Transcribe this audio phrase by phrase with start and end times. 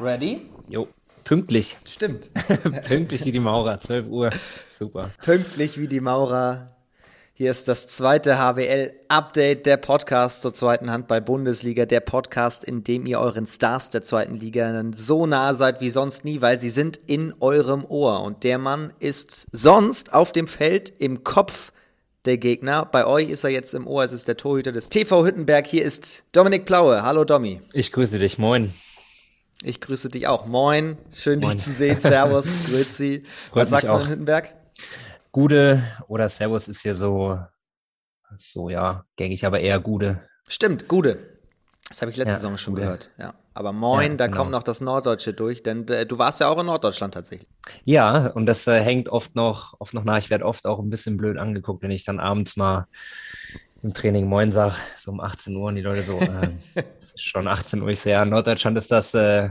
[0.00, 0.46] Ready?
[0.68, 0.88] Jo,
[1.24, 1.76] pünktlich.
[1.84, 2.30] Stimmt.
[2.88, 4.30] pünktlich wie die Maurer, 12 Uhr.
[4.66, 5.10] Super.
[5.22, 6.74] Pünktlich wie die Maurer.
[7.34, 13.20] Hier ist das zweite HWL-Update, der Podcast zur zweiten Handball-Bundesliga, der Podcast, in dem ihr
[13.20, 17.34] euren Stars der zweiten Liga so nah seid wie sonst nie, weil sie sind in
[17.40, 18.22] eurem Ohr.
[18.22, 21.72] Und der Mann ist sonst auf dem Feld im Kopf
[22.24, 22.86] der Gegner.
[22.86, 25.66] Bei euch ist er jetzt im Ohr, es ist der Torhüter des TV Hüttenberg.
[25.66, 27.02] Hier ist Dominik Plaue.
[27.02, 27.60] Hallo Domi.
[27.74, 28.72] Ich grüße dich, moin.
[29.62, 30.46] Ich grüße dich auch.
[30.46, 31.52] Moin, schön Moin.
[31.52, 32.00] dich zu sehen.
[32.00, 33.24] Servus, grüezi.
[33.52, 34.54] Was sagt man in Hüttenberg?
[35.32, 37.38] Gude oder Servus ist hier so,
[38.38, 40.26] so ja, gängig, aber eher Gude.
[40.48, 41.38] Stimmt, Gude.
[41.88, 42.84] Das habe ich letzte ja, Saison schon Gude.
[42.84, 43.10] gehört.
[43.18, 43.34] Ja.
[43.52, 44.38] Aber Moin, ja, da genau.
[44.38, 47.48] kommt noch das Norddeutsche durch, denn äh, du warst ja auch in Norddeutschland tatsächlich.
[47.84, 50.16] Ja, und das äh, hängt oft noch, oft noch nach.
[50.16, 52.86] Ich werde oft auch ein bisschen blöd angeguckt, wenn ich dann abends mal
[53.82, 56.48] im Training Moin sag, so um 18 Uhr und die Leute so, äh,
[57.00, 57.88] es ist schon 18 Uhr.
[57.88, 59.50] Ich sehe, ja, in Norddeutschland ist das äh,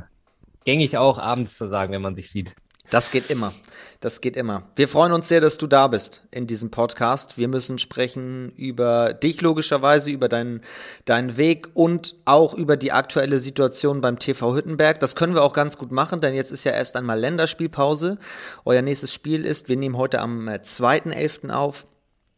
[0.66, 2.54] gängig auch abends zu sagen, wenn man sich sieht.
[2.90, 3.54] Das geht immer.
[4.00, 4.64] Das geht immer.
[4.76, 7.38] Wir freuen uns sehr, dass du da bist in diesem Podcast.
[7.38, 10.62] Wir müssen sprechen über dich logischerweise, über deinen,
[11.06, 15.00] deinen Weg und auch über die aktuelle Situation beim TV Hüttenberg.
[15.00, 18.18] Das können wir auch ganz gut machen, denn jetzt ist ja erst einmal Länderspielpause.
[18.66, 21.52] Euer nächstes Spiel ist, wir nehmen heute am 2.11.
[21.52, 21.86] auf,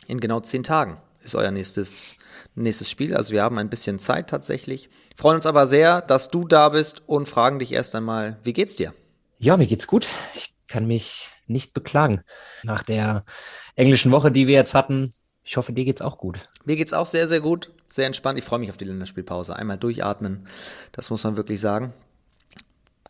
[0.08, 2.16] in genau zehn Tagen ist euer nächstes,
[2.56, 3.16] nächstes Spiel.
[3.16, 4.90] Also wir haben ein bisschen Zeit tatsächlich.
[5.16, 8.76] Freuen uns aber sehr, dass du da bist und fragen dich erst einmal, wie geht's
[8.76, 8.94] dir?
[9.40, 10.08] Ja, mir geht's gut.
[10.36, 12.22] Ich kann mich nicht beklagen.
[12.64, 13.26] Nach der
[13.76, 15.14] englischen Woche, die wir jetzt hatten,
[15.44, 16.40] ich hoffe, dir geht's auch gut.
[16.66, 17.72] Mir geht's auch sehr, sehr gut.
[17.90, 18.40] Sehr entspannt.
[18.40, 19.56] Ich freue mich auf die Länderspielpause.
[19.56, 20.48] Einmal durchatmen.
[20.92, 21.94] Das muss man wirklich sagen.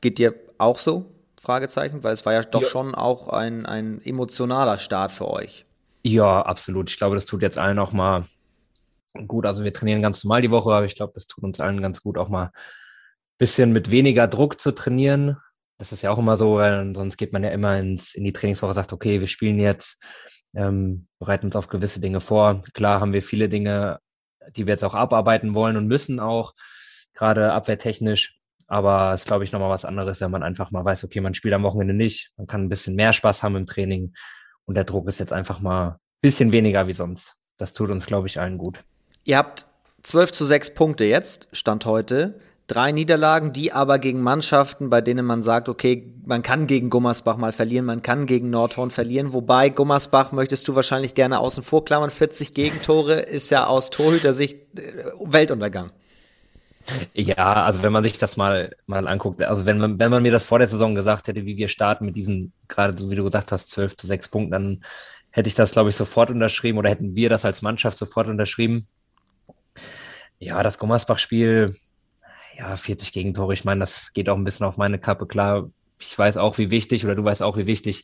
[0.02, 1.06] Geht dir auch so?
[1.40, 2.70] Fragezeichen, weil es war ja doch ja.
[2.70, 5.66] schon auch ein, ein emotionaler Start für euch.
[6.04, 6.90] Ja, absolut.
[6.90, 8.24] Ich glaube, das tut jetzt allen auch mal
[9.28, 9.46] gut.
[9.46, 12.02] Also wir trainieren ganz normal die Woche, aber ich glaube, das tut uns allen ganz
[12.02, 12.52] gut, auch mal ein
[13.38, 15.38] bisschen mit weniger Druck zu trainieren.
[15.78, 18.34] Das ist ja auch immer so, weil sonst geht man ja immer ins, in die
[18.34, 20.04] Trainingswoche, sagt, okay, wir spielen jetzt,
[20.56, 22.62] ähm, bereiten uns auf gewisse Dinge vor.
[22.74, 24.00] Klar haben wir viele Dinge,
[24.56, 26.54] die wir jetzt auch abarbeiten wollen und müssen auch,
[27.14, 28.40] gerade abwehrtechnisch.
[28.68, 31.34] Aber es ist, glaube ich, nochmal was anderes, wenn man einfach mal weiß, okay, man
[31.34, 34.14] spielt am Wochenende nicht, man kann ein bisschen mehr Spaß haben im Training
[34.66, 37.36] und der Druck ist jetzt einfach mal ein bisschen weniger wie sonst.
[37.58, 38.84] Das tut uns, glaube ich, allen gut.
[39.24, 39.68] Ihr habt
[40.04, 42.40] 12 zu 6 Punkte jetzt, Stand heute.
[42.68, 47.36] Drei Niederlagen, die aber gegen Mannschaften, bei denen man sagt, okay, man kann gegen Gummersbach
[47.36, 49.34] mal verlieren, man kann gegen Nordhorn verlieren.
[49.34, 52.10] Wobei Gummersbach möchtest du wahrscheinlich gerne außen vor klammern.
[52.12, 55.92] 40 Gegentore ist ja aus Torhüter-Sicht äh, Weltuntergang.
[57.14, 60.32] Ja, also wenn man sich das mal, mal anguckt, also wenn man, wenn man mir
[60.32, 63.24] das vor der Saison gesagt hätte, wie wir starten mit diesen, gerade so wie du
[63.24, 64.84] gesagt hast, 12 zu 6 Punkten, dann
[65.32, 68.86] hätte ich das, glaube ich, sofort unterschrieben oder hätten wir das als Mannschaft sofort unterschrieben.
[70.40, 71.76] Ja, das Gummersbach-Spiel,
[72.58, 75.28] ja, 40 Gegentore, ich meine, das geht auch ein bisschen auf meine Kappe.
[75.28, 78.04] Klar, ich weiß auch, wie wichtig, oder du weißt auch, wie wichtig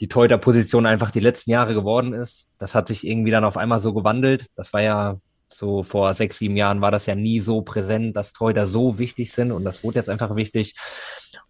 [0.00, 2.48] die Torhüter-Position einfach die letzten Jahre geworden ist.
[2.58, 4.46] Das hat sich irgendwie dann auf einmal so gewandelt.
[4.54, 5.20] Das war ja
[5.50, 9.32] so vor sechs, sieben Jahren war das ja nie so präsent, dass Torhüter so wichtig
[9.32, 10.74] sind und das wurde jetzt einfach wichtig.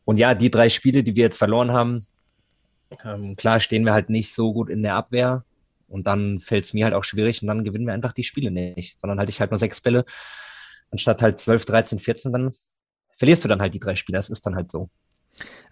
[0.04, 2.06] Und ja, die drei Spiele, die wir jetzt verloren haben,
[3.04, 5.44] ähm, klar stehen wir halt nicht so gut in der Abwehr
[5.88, 8.50] und dann fällt es mir halt auch schwierig und dann gewinnen wir einfach die Spiele
[8.50, 10.04] nicht, sondern halte ich halt nur sechs Bälle
[10.90, 12.50] anstatt halt 12, 13, 14, dann
[13.16, 14.18] verlierst du dann halt die drei Spiele.
[14.18, 14.88] Das ist dann halt so.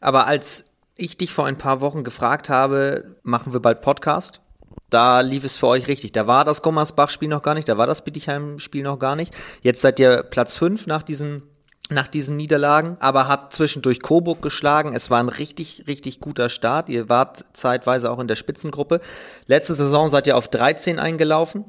[0.01, 4.43] Aber als ich dich vor ein paar Wochen gefragt habe, machen wir bald Podcast,
[4.91, 6.13] da lief es für euch richtig.
[6.13, 9.35] Da war das Gommersbach-Spiel noch gar nicht, da war das Bietigheim-Spiel noch gar nicht.
[9.63, 11.43] Jetzt seid ihr Platz 5 nach diesen,
[11.91, 14.95] nach diesen Niederlagen, aber habt zwischendurch Coburg geschlagen.
[14.95, 16.89] Es war ein richtig, richtig guter Start.
[16.89, 19.01] Ihr wart zeitweise auch in der Spitzengruppe.
[19.47, 21.65] Letzte Saison seid ihr auf 13 eingelaufen.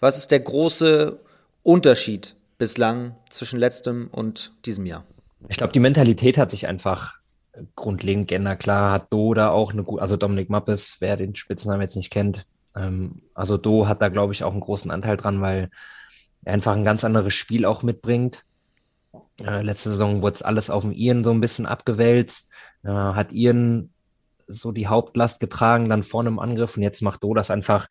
[0.00, 1.20] Was ist der große
[1.62, 5.04] Unterschied bislang zwischen letztem und diesem Jahr?
[5.48, 7.19] Ich glaube, die Mentalität hat sich einfach
[7.76, 8.60] grundlegend geändert.
[8.60, 12.10] Klar hat Do da auch eine gute, also Dominik Mappes, wer den Spitznamen jetzt nicht
[12.10, 12.44] kennt,
[12.76, 15.70] ähm, also Do hat da, glaube ich, auch einen großen Anteil dran, weil
[16.44, 18.44] er einfach ein ganz anderes Spiel auch mitbringt.
[19.42, 22.48] Äh, letzte Saison wurde es alles auf dem Iren so ein bisschen abgewälzt,
[22.84, 23.92] äh, hat Iren
[24.46, 27.88] so die Hauptlast getragen, dann vorne im Angriff und jetzt macht Do das einfach,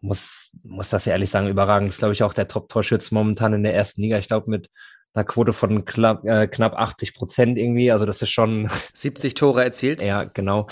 [0.00, 1.88] muss, muss das ehrlich sagen, überragend.
[1.88, 4.18] Das ist, glaube ich, auch der Top-Torschütz momentan in der ersten Liga.
[4.18, 4.70] Ich glaube, mit
[5.14, 7.90] einer Quote von knapp, äh, knapp 80 Prozent irgendwie.
[7.90, 10.02] Also das ist schon 70 Tore erzielt.
[10.02, 10.68] Ja, genau.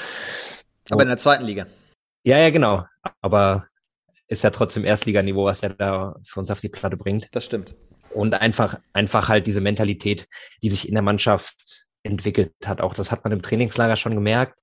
[0.90, 1.66] Aber in der zweiten Liga.
[2.24, 2.84] Ja, ja, genau.
[3.20, 3.66] Aber
[4.28, 7.28] ist ja trotzdem Erstliganiveau, was er da für uns auf die Platte bringt.
[7.32, 7.74] Das stimmt.
[8.10, 10.26] Und einfach, einfach halt diese Mentalität,
[10.62, 12.80] die sich in der Mannschaft entwickelt hat.
[12.80, 14.58] Auch das hat man im Trainingslager schon gemerkt.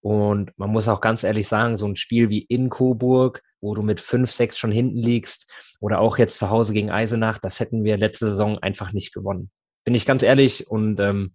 [0.00, 3.82] Und man muss auch ganz ehrlich sagen, so ein Spiel wie in Coburg, wo du
[3.82, 5.50] mit fünf, sechs schon hinten liegst,
[5.80, 9.50] oder auch jetzt zu Hause gegen Eisenach, das hätten wir letzte Saison einfach nicht gewonnen.
[9.84, 11.34] Bin ich ganz ehrlich und ähm,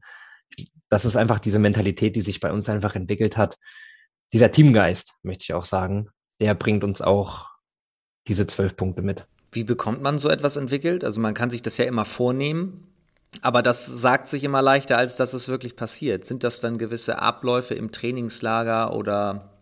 [0.90, 3.58] das ist einfach diese Mentalität, die sich bei uns einfach entwickelt hat.
[4.32, 6.10] Dieser Teamgeist, möchte ich auch sagen,
[6.40, 7.48] der bringt uns auch
[8.28, 9.26] diese zwölf Punkte mit.
[9.52, 11.04] Wie bekommt man so etwas entwickelt?
[11.04, 12.88] Also man kann sich das ja immer vornehmen,
[13.42, 16.26] aber das sagt sich immer leichter, als dass es wirklich passiert.
[16.26, 19.53] Sind das dann gewisse Abläufe im Trainingslager oder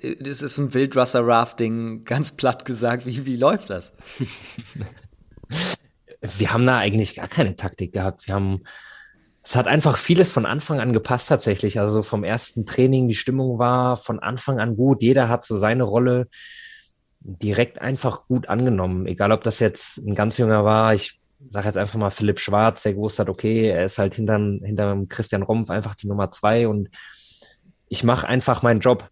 [0.00, 3.06] ist es ein Wildwasser-Rafting, ganz platt gesagt?
[3.06, 3.92] Wie, wie läuft das?
[6.20, 8.26] Wir haben da eigentlich gar keine Taktik gehabt.
[8.26, 8.64] Wir haben,
[9.44, 11.78] es hat einfach vieles von Anfang an gepasst tatsächlich.
[11.78, 15.00] Also vom ersten Training, die Stimmung war von Anfang an gut.
[15.00, 16.26] Jeder hat so seine Rolle
[17.20, 19.06] direkt einfach gut angenommen.
[19.06, 20.92] Egal, ob das jetzt ein ganz junger war.
[20.92, 21.20] Ich
[21.50, 25.08] sage jetzt einfach mal Philipp Schwarz, der gewusst hat, okay, er ist halt hinterm, hinterm
[25.08, 26.88] Christian Rompf einfach die Nummer zwei und
[27.88, 29.08] ich mache einfach meinen Job.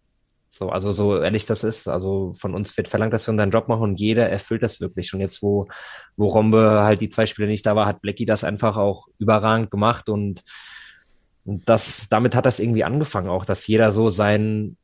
[0.49, 3.67] So, also so ehrlich das ist, also von uns wird verlangt, dass wir unseren Job
[3.67, 5.13] machen und jeder erfüllt das wirklich.
[5.13, 5.67] Und jetzt, wo,
[6.15, 9.71] wo Rombe halt die zwei Spiele nicht da war, hat Blackie das einfach auch überragend
[9.71, 10.43] gemacht und,
[11.45, 14.77] und das, damit hat das irgendwie angefangen, auch, dass jeder so seinen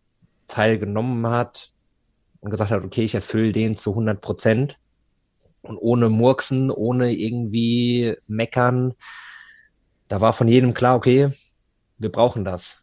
[0.48, 1.72] Teil genommen hat
[2.42, 4.78] und gesagt hat, okay, ich erfülle den zu 100 Prozent
[5.62, 8.94] und ohne Murksen, ohne irgendwie meckern.
[10.10, 11.30] Da war von jedem klar, okay,
[11.98, 12.83] wir brauchen das.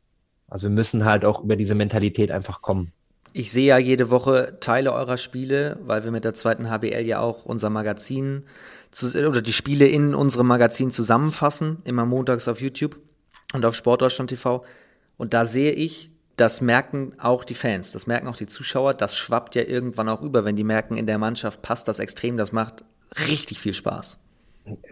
[0.51, 2.93] Also wir müssen halt auch über diese Mentalität einfach kommen.
[3.33, 7.21] Ich sehe ja jede Woche Teile eurer Spiele, weil wir mit der zweiten HBL ja
[7.21, 8.43] auch unser Magazin
[8.91, 12.97] zu, oder die Spiele in unserem Magazin zusammenfassen, immer montags auf YouTube
[13.53, 14.65] und auf Sportdeutschland TV.
[15.17, 19.17] Und da sehe ich, das merken auch die Fans, das merken auch die Zuschauer, das
[19.17, 22.51] schwappt ja irgendwann auch über, wenn die merken, in der Mannschaft passt das extrem, das
[22.51, 22.85] macht
[23.29, 24.19] richtig viel Spaß.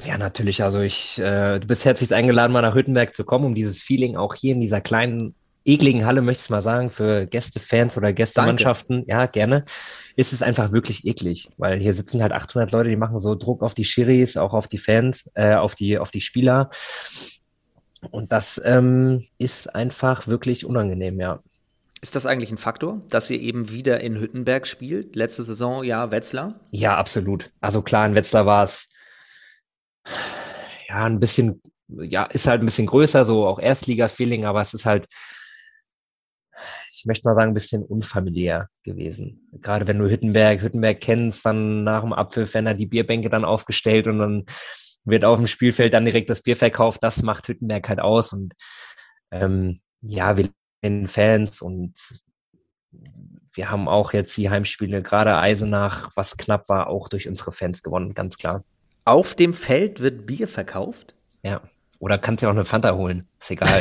[0.05, 0.63] Ja, natürlich.
[0.63, 4.17] Also ich, äh, du bist herzlich eingeladen, mal nach Hüttenberg zu kommen, um dieses Feeling
[4.17, 5.35] auch hier in dieser kleinen
[5.69, 9.65] ekligen Halle, möchte ich mal sagen, für Gästefans oder Gästemannschaften, ja, gerne,
[10.17, 13.63] ist es einfach wirklich eklig, weil hier sitzen halt 800 Leute, die machen so Druck
[13.63, 16.71] auf die Schiris, auch auf die Fans, äh, auf die, auf die Spieler.
[18.11, 21.41] Und das ähm, ist einfach wirklich unangenehm, ja.
[22.01, 25.17] Ist das eigentlich ein Faktor, dass ihr eben wieder in Hüttenberg spielt?
[25.17, 26.61] Letzte Saison ja Wetzlar?
[26.71, 27.51] Ja, absolut.
[27.61, 28.89] Also klar, in Wetzlar war es
[30.89, 34.87] ja ein bisschen, ja, ist halt ein bisschen größer, so auch Erstliga-Feeling, aber es ist
[34.87, 35.09] halt
[36.99, 39.49] ich möchte mal sagen, ein bisschen unfamiliär gewesen.
[39.61, 43.45] Gerade wenn du Hüttenberg, Hüttenberg kennst, dann nach dem Abpfiff werden da die Bierbänke dann
[43.45, 44.45] aufgestellt und dann
[45.05, 47.03] wird auf dem Spielfeld dann direkt das Bier verkauft.
[47.03, 48.55] Das macht Hüttenberg halt aus und
[49.31, 50.49] ähm, ja, wir
[50.83, 51.95] sind Fans und
[53.53, 57.83] wir haben auch jetzt die Heimspiele, gerade Eisenach, was knapp war, auch durch unsere Fans
[57.83, 58.65] gewonnen, ganz klar.
[59.05, 61.15] Auf dem Feld wird Bier verkauft?
[61.43, 61.63] Ja.
[61.99, 63.29] Oder kannst ja auch eine Fanta holen.
[63.41, 63.81] Ist egal.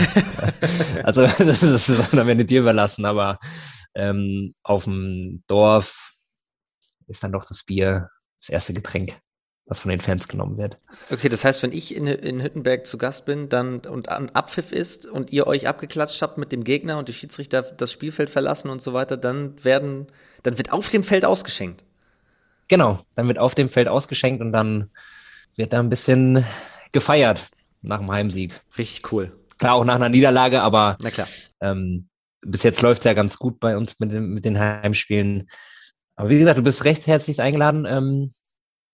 [1.04, 3.40] also das ist dann wenn dir überlassen, aber
[3.94, 6.14] ähm, auf dem Dorf
[7.08, 8.10] ist dann doch das Bier
[8.42, 9.20] das erste Getränk,
[9.66, 10.78] was von den Fans genommen wird.
[11.12, 14.72] Okay, das heißt, wenn ich in, in Hüttenberg zu Gast bin, dann und an Abpfiff
[14.72, 18.70] ist und ihr euch abgeklatscht habt mit dem Gegner und die Schiedsrichter das Spielfeld verlassen
[18.70, 20.08] und so weiter, dann werden,
[20.44, 21.84] dann wird auf dem Feld ausgeschenkt.
[22.68, 24.90] Genau, dann wird auf dem Feld ausgeschenkt und dann
[25.56, 26.46] wird da ein bisschen
[26.92, 27.48] gefeiert
[27.88, 28.54] nach dem Heimsieg.
[28.78, 29.32] Richtig cool.
[29.58, 31.28] Klar, auch nach einer Niederlage, aber Na klar.
[31.62, 32.08] Ähm,
[32.42, 35.48] bis jetzt läuft es ja ganz gut bei uns mit den, mit den Heimspielen.
[36.16, 38.32] Aber wie gesagt, du bist recht herzlich eingeladen, ähm,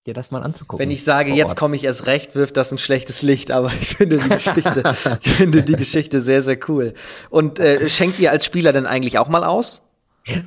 [0.05, 0.83] dir das mal anzugucken.
[0.83, 3.95] Wenn ich sage, jetzt komme ich erst recht, wirft das ein schlechtes Licht, aber ich
[3.95, 6.93] finde die Geschichte, ich finde die Geschichte sehr, sehr cool.
[7.29, 9.81] Und äh, schenkt ihr als Spieler denn eigentlich auch mal aus?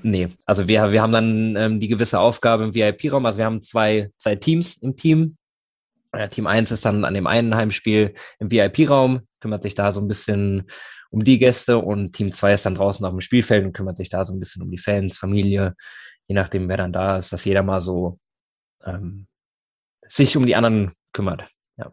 [0.03, 3.27] Nee, also wir, wir haben dann ähm, die gewisse Aufgabe im VIP-Raum.
[3.27, 5.37] Also wir haben zwei, zwei Teams im Team.
[6.17, 10.01] Ja, Team 1 ist dann an dem einen Heimspiel im VIP-Raum, kümmert sich da so
[10.01, 10.67] ein bisschen
[11.11, 14.09] um die Gäste und Team 2 ist dann draußen auf dem Spielfeld und kümmert sich
[14.09, 15.75] da so ein bisschen um die Fans, Familie,
[16.27, 18.19] je nachdem, wer dann da ist, dass jeder mal so
[18.85, 19.27] ähm,
[20.07, 21.47] sich um die anderen kümmert.
[21.77, 21.93] Ja.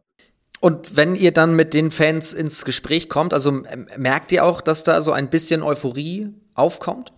[0.60, 3.63] Und wenn ihr dann mit den Fans ins Gespräch kommt, also
[3.98, 7.13] merkt ihr auch, dass da so ein bisschen Euphorie aufkommt?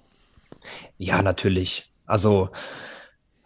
[0.98, 1.92] Ja, natürlich.
[2.06, 2.50] Also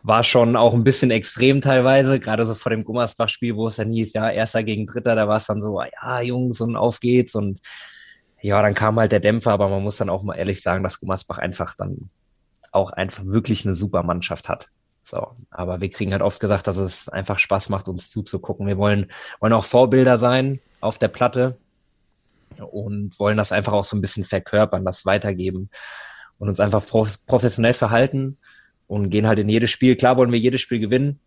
[0.01, 3.91] war schon auch ein bisschen extrem teilweise, gerade so vor dem Gummersbach-Spiel, wo es dann
[3.91, 7.35] hieß, ja, erster gegen dritter, da war es dann so, ja, Jungs, und auf geht's
[7.35, 7.59] und
[8.41, 10.99] ja, dann kam halt der Dämpfer, aber man muss dann auch mal ehrlich sagen, dass
[10.99, 12.09] Gummersbach einfach dann
[12.71, 14.69] auch einfach wirklich eine super Mannschaft hat.
[15.03, 18.67] So, aber wir kriegen halt oft gesagt, dass es einfach Spaß macht, uns zuzugucken.
[18.67, 21.57] Wir wollen, wollen auch Vorbilder sein auf der Platte
[22.57, 25.69] und wollen das einfach auch so ein bisschen verkörpern, das weitergeben
[26.37, 28.37] und uns einfach professionell verhalten
[28.89, 29.95] und gehen halt in jedes Spiel.
[29.95, 31.19] Klar wollen wir jedes Spiel gewinnen,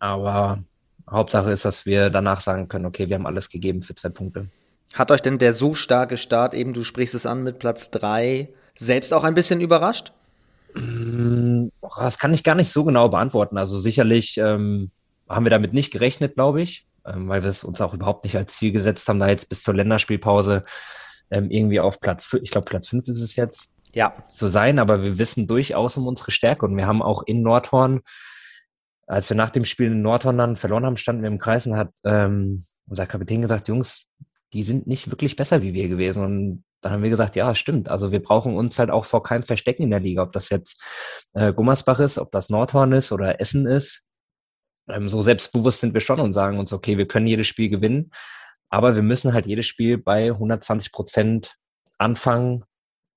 [0.00, 0.64] aber
[1.08, 4.48] Hauptsache ist, dass wir danach sagen können, okay, wir haben alles gegeben für zwei Punkte.
[4.94, 8.48] Hat euch denn der so starke Start, eben du sprichst es an mit Platz drei,
[8.74, 10.12] selbst auch ein bisschen überrascht?
[10.74, 13.58] Mm, das kann ich gar nicht so genau beantworten.
[13.58, 14.90] Also sicherlich ähm,
[15.28, 16.86] haben wir damit nicht gerechnet, glaube ich.
[17.06, 19.62] ähm, weil wir es uns auch überhaupt nicht als Ziel gesetzt haben, da jetzt bis
[19.62, 20.64] zur Länderspielpause
[21.30, 24.14] ähm, irgendwie auf Platz, ich glaube Platz fünf ist es jetzt, ja.
[24.28, 28.02] zu sein, aber wir wissen durchaus um unsere Stärke und wir haben auch in Nordhorn,
[29.06, 31.76] als wir nach dem Spiel in Nordhorn dann verloren haben, standen wir im Kreis und
[31.76, 34.04] hat ähm, unser Kapitän gesagt, Jungs,
[34.52, 37.88] die sind nicht wirklich besser wie wir gewesen und dann haben wir gesagt, ja, stimmt.
[37.88, 40.84] Also wir brauchen uns halt auch vor keinem Verstecken in der Liga, ob das jetzt
[41.32, 44.04] äh, Gummersbach ist, ob das Nordhorn ist oder Essen ist.
[44.90, 48.10] Ähm, so selbstbewusst sind wir schon und sagen uns, okay, wir können jedes Spiel gewinnen,
[48.68, 51.54] aber wir müssen halt jedes Spiel bei 120 Prozent
[51.96, 52.65] anfangen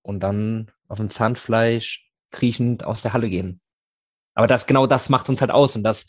[0.01, 3.61] und dann auf dem Zahnfleisch kriechend aus der Halle gehen.
[4.33, 6.05] Aber das, genau das macht uns halt aus und das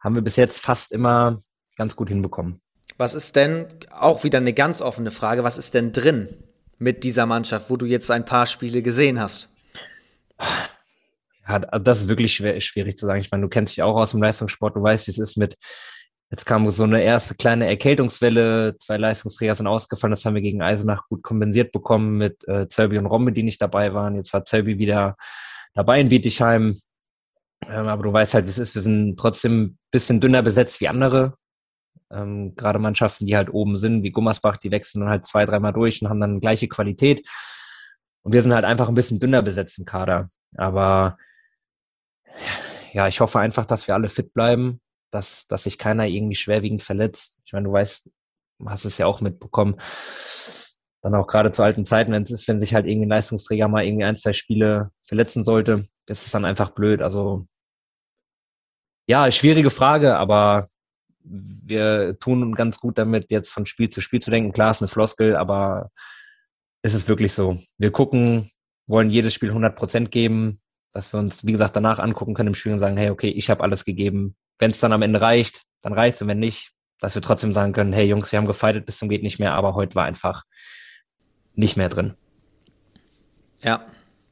[0.00, 1.36] haben wir bis jetzt fast immer
[1.76, 2.60] ganz gut hinbekommen.
[2.98, 6.28] Was ist denn, auch wieder eine ganz offene Frage, was ist denn drin
[6.78, 9.52] mit dieser Mannschaft, wo du jetzt ein paar Spiele gesehen hast?
[11.48, 13.20] Ja, das ist wirklich schwer, schwierig zu sagen.
[13.20, 15.56] Ich meine, du kennst dich auch aus dem Leistungssport, du weißt, wie es ist mit,
[16.30, 20.62] jetzt kam so eine erste kleine Erkältungswelle, zwei Leistungsträger sind ausgefallen, das haben wir gegen
[20.62, 24.14] Eisenach gut kompensiert bekommen mit äh, Zerbi und Rombe, die nicht dabei waren.
[24.14, 25.16] Jetzt war Zerbi wieder
[25.74, 26.76] dabei in Bietigheim.
[27.68, 28.74] Ähm, aber du weißt halt, wie es ist.
[28.74, 31.34] Wir sind trotzdem ein bisschen dünner besetzt wie andere.
[32.12, 35.72] Ähm, gerade Mannschaften, die halt oben sind, wie Gummersbach, die wechseln dann halt zwei, dreimal
[35.72, 37.28] durch und haben dann gleiche Qualität.
[38.22, 40.26] Und wir sind halt einfach ein bisschen dünner besetzt im Kader.
[40.56, 41.18] Aber
[42.92, 46.82] ja, ich hoffe einfach, dass wir alle fit bleiben, dass, dass sich keiner irgendwie schwerwiegend
[46.82, 47.40] verletzt.
[47.44, 48.10] Ich meine, du weißt,
[48.66, 49.76] hast es ja auch mitbekommen.
[51.02, 53.68] Dann auch gerade zu alten Zeiten, wenn es ist, wenn sich halt irgendwie ein Leistungsträger
[53.68, 57.00] mal irgendwie ein, zwei Spiele verletzen sollte, ist dann einfach blöd.
[57.02, 57.46] Also
[59.06, 60.68] ja, schwierige Frage, aber
[61.22, 64.52] wir tun ganz gut damit, jetzt von Spiel zu Spiel zu denken.
[64.52, 65.90] Klar, ist eine Floskel, aber
[66.82, 67.58] es ist wirklich so.
[67.78, 68.50] Wir gucken,
[68.86, 70.58] wollen jedes Spiel 100 Prozent geben,
[70.92, 73.50] dass wir uns, wie gesagt, danach angucken können im Spiel und sagen, hey, okay, ich
[73.50, 74.36] habe alles gegeben.
[74.60, 77.72] Wenn es dann am Ende reicht, dann reicht's und wenn nicht, dass wir trotzdem sagen
[77.72, 80.44] können, hey Jungs, wir haben gefeitet bis zum geht nicht mehr, aber heute war einfach
[81.54, 82.14] nicht mehr drin.
[83.62, 83.84] Ja,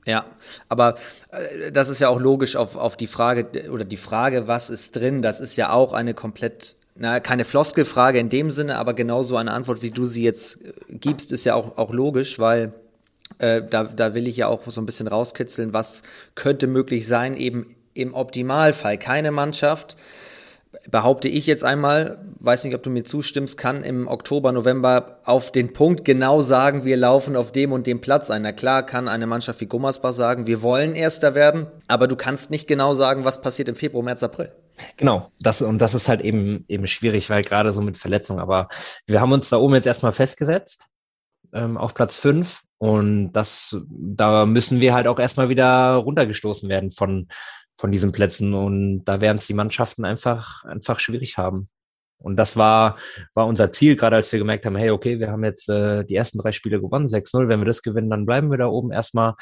[0.07, 0.25] ja,
[0.69, 0.95] aber
[1.31, 4.97] äh, das ist ja auch logisch auf, auf die Frage oder die Frage, was ist
[4.97, 9.37] drin, das ist ja auch eine komplett, na, keine Floskelfrage in dem Sinne, aber genauso
[9.37, 12.73] eine Antwort, wie du sie jetzt äh, gibst, ist ja auch, auch logisch, weil
[13.39, 16.03] äh, da, da will ich ja auch so ein bisschen rauskitzeln, was
[16.35, 18.99] könnte möglich sein, eben im Optimalfall.
[18.99, 19.97] Keine Mannschaft,
[20.91, 25.51] behaupte ich jetzt einmal, weiß nicht, ob du mir zustimmst, kann im Oktober, November auf
[25.51, 28.43] den Punkt genau sagen, wir laufen auf dem und dem Platz ein.
[28.43, 32.51] Na klar kann eine Mannschaft wie Gummersbach sagen, wir wollen Erster werden, aber du kannst
[32.51, 34.53] nicht genau sagen, was passiert im Februar, März, April.
[34.97, 38.69] Genau, das, und das ist halt eben, eben schwierig, weil gerade so mit Verletzungen, aber
[39.07, 40.87] wir haben uns da oben jetzt erstmal festgesetzt,
[41.53, 46.91] ähm, auf Platz fünf und das, da müssen wir halt auch erstmal wieder runtergestoßen werden
[46.91, 47.27] von,
[47.79, 48.55] von diesen Plätzen.
[48.55, 51.69] Und da werden es die Mannschaften einfach, einfach schwierig haben.
[52.21, 52.99] Und das war,
[53.35, 56.17] war unser Ziel, gerade als wir gemerkt haben, hey, okay, wir haben jetzt äh, die
[56.17, 57.49] ersten drei Spiele gewonnen, 6-0.
[57.49, 59.35] Wenn wir das gewinnen, dann bleiben wir da oben erstmal.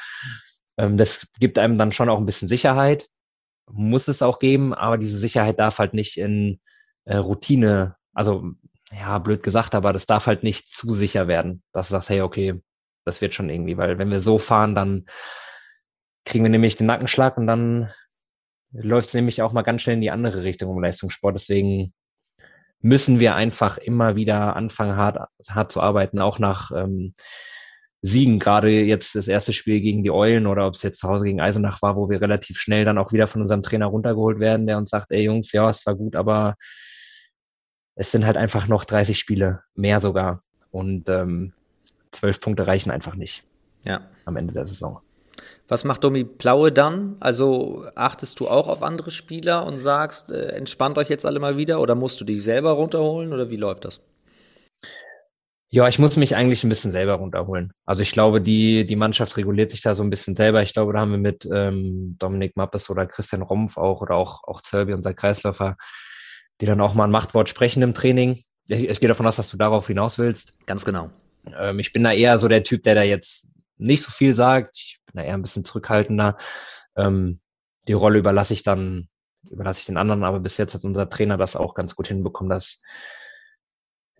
[0.77, 3.07] Ähm, das gibt einem dann schon auch ein bisschen Sicherheit.
[3.69, 6.59] Muss es auch geben, aber diese Sicherheit darf halt nicht in
[7.05, 8.51] äh, Routine, also
[8.91, 12.21] ja, blöd gesagt, aber das darf halt nicht zu sicher werden, dass du sagst, hey,
[12.21, 12.61] okay,
[13.05, 15.05] das wird schon irgendwie, weil wenn wir so fahren, dann
[16.25, 17.91] kriegen wir nämlich den Nackenschlag und dann
[18.81, 21.35] läuft es nämlich auch mal ganz schnell in die andere Richtung im Leistungssport.
[21.35, 21.93] Deswegen
[22.79, 27.13] müssen wir einfach immer wieder anfangen, hart, hart zu arbeiten, auch nach ähm,
[28.01, 28.39] Siegen.
[28.39, 31.41] Gerade jetzt das erste Spiel gegen die Eulen oder ob es jetzt zu Hause gegen
[31.41, 34.77] Eisenach war, wo wir relativ schnell dann auch wieder von unserem Trainer runtergeholt werden, der
[34.77, 36.55] uns sagt, ey Jungs, ja, es war gut, aber
[37.95, 40.43] es sind halt einfach noch 30 Spiele, mehr sogar.
[40.69, 41.53] Und ähm,
[42.11, 43.43] zwölf Punkte reichen einfach nicht.
[43.83, 44.01] Ja.
[44.25, 44.99] Am Ende der Saison.
[45.67, 47.17] Was macht Domi Plaue dann?
[47.19, 51.57] Also achtest du auch auf andere Spieler und sagst, äh, entspannt euch jetzt alle mal
[51.57, 54.01] wieder oder musst du dich selber runterholen oder wie läuft das?
[55.69, 57.73] Ja, ich muss mich eigentlich ein bisschen selber runterholen.
[57.85, 60.61] Also ich glaube, die, die Mannschaft reguliert sich da so ein bisschen selber.
[60.61, 64.45] Ich glaube, da haben wir mit ähm, Dominik Mappes oder Christian Rompf auch oder auch,
[64.45, 65.75] auch Zerbi, unser Kreisläufer,
[66.61, 68.39] die dann auch mal ein Machtwort sprechen im Training.
[68.67, 70.53] Ich, ich gehe davon aus, dass du darauf hinaus willst.
[70.65, 71.09] Ganz genau.
[71.59, 74.77] Ähm, ich bin da eher so der Typ, der da jetzt nicht so viel sagt.
[74.77, 76.37] Ich bin da eher ein bisschen zurückhaltender.
[76.95, 77.39] Ähm,
[77.87, 79.09] die Rolle überlasse ich dann,
[79.49, 82.49] überlasse ich den anderen, aber bis jetzt hat unser Trainer das auch ganz gut hinbekommen.
[82.49, 82.81] Das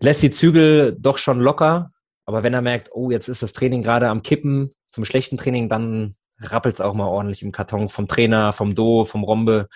[0.00, 1.90] lässt die Zügel doch schon locker.
[2.24, 5.68] Aber wenn er merkt, oh, jetzt ist das Training gerade am Kippen zum schlechten Training,
[5.68, 9.68] dann rappelt es auch mal ordentlich im Karton vom Trainer, vom Do, vom Rombe,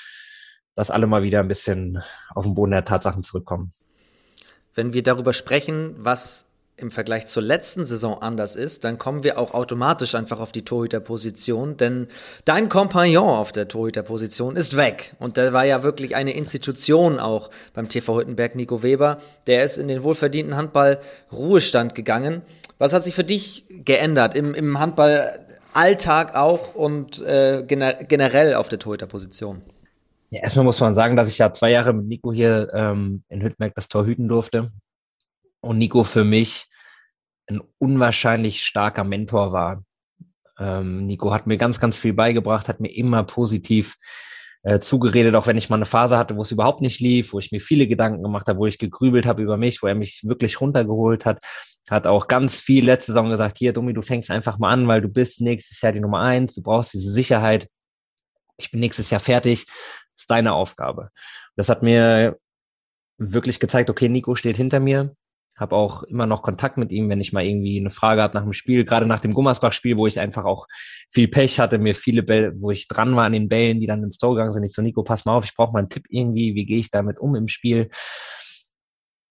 [0.75, 2.03] dass alle mal wieder ein bisschen
[2.35, 3.73] auf den Boden der Tatsachen zurückkommen.
[4.75, 9.39] Wenn wir darüber sprechen, was im Vergleich zur letzten Saison anders ist, dann kommen wir
[9.39, 12.09] auch automatisch einfach auf die Torhüterposition, denn
[12.45, 15.15] dein Kompagnon auf der Torhüterposition ist weg.
[15.19, 19.19] Und der war ja wirklich eine Institution auch beim TV Hüttenberg, Nico Weber.
[19.47, 20.99] Der ist in den wohlverdienten Handball
[21.31, 22.43] Ruhestand gegangen.
[22.79, 28.79] Was hat sich für dich geändert im, im Handballalltag auch und äh, generell auf der
[28.79, 29.63] Torhüterposition?
[30.31, 33.43] Ja, erstmal muss man sagen, dass ich ja zwei Jahre mit Nico hier ähm, in
[33.43, 34.67] Hüttenberg das Tor hüten durfte.
[35.63, 36.67] Und Nico für mich
[37.49, 39.85] ein unwahrscheinlich starker Mentor war.
[40.59, 43.97] Ähm, Nico hat mir ganz, ganz viel beigebracht, hat mir immer positiv
[44.63, 47.39] äh, zugeredet, auch wenn ich mal eine Phase hatte, wo es überhaupt nicht lief, wo
[47.39, 50.23] ich mir viele Gedanken gemacht habe, wo ich gegrübelt habe über mich, wo er mich
[50.25, 51.43] wirklich runtergeholt hat,
[51.91, 55.01] hat auch ganz viel letzte Saison gesagt, hier, Domi, du fängst einfach mal an, weil
[55.01, 57.69] du bist nächstes Jahr die Nummer eins, du brauchst diese Sicherheit.
[58.57, 59.67] Ich bin nächstes Jahr fertig,
[60.17, 61.09] ist deine Aufgabe.
[61.57, 62.39] Das hat mir
[63.19, 65.15] wirklich gezeigt, okay, Nico steht hinter mir,
[65.63, 68.43] habe auch immer noch Kontakt mit ihm, wenn ich mal irgendwie eine Frage habe nach
[68.43, 70.67] dem Spiel, gerade nach dem Gummersbach-Spiel, wo ich einfach auch
[71.11, 74.03] viel Pech hatte, mir viele Bälle, wo ich dran war an den Bällen, die dann
[74.03, 74.65] ins Tor gegangen sind.
[74.65, 76.91] Ich so, Nico, pass mal auf, ich brauche mal einen Tipp irgendwie, wie gehe ich
[76.91, 77.89] damit um im Spiel?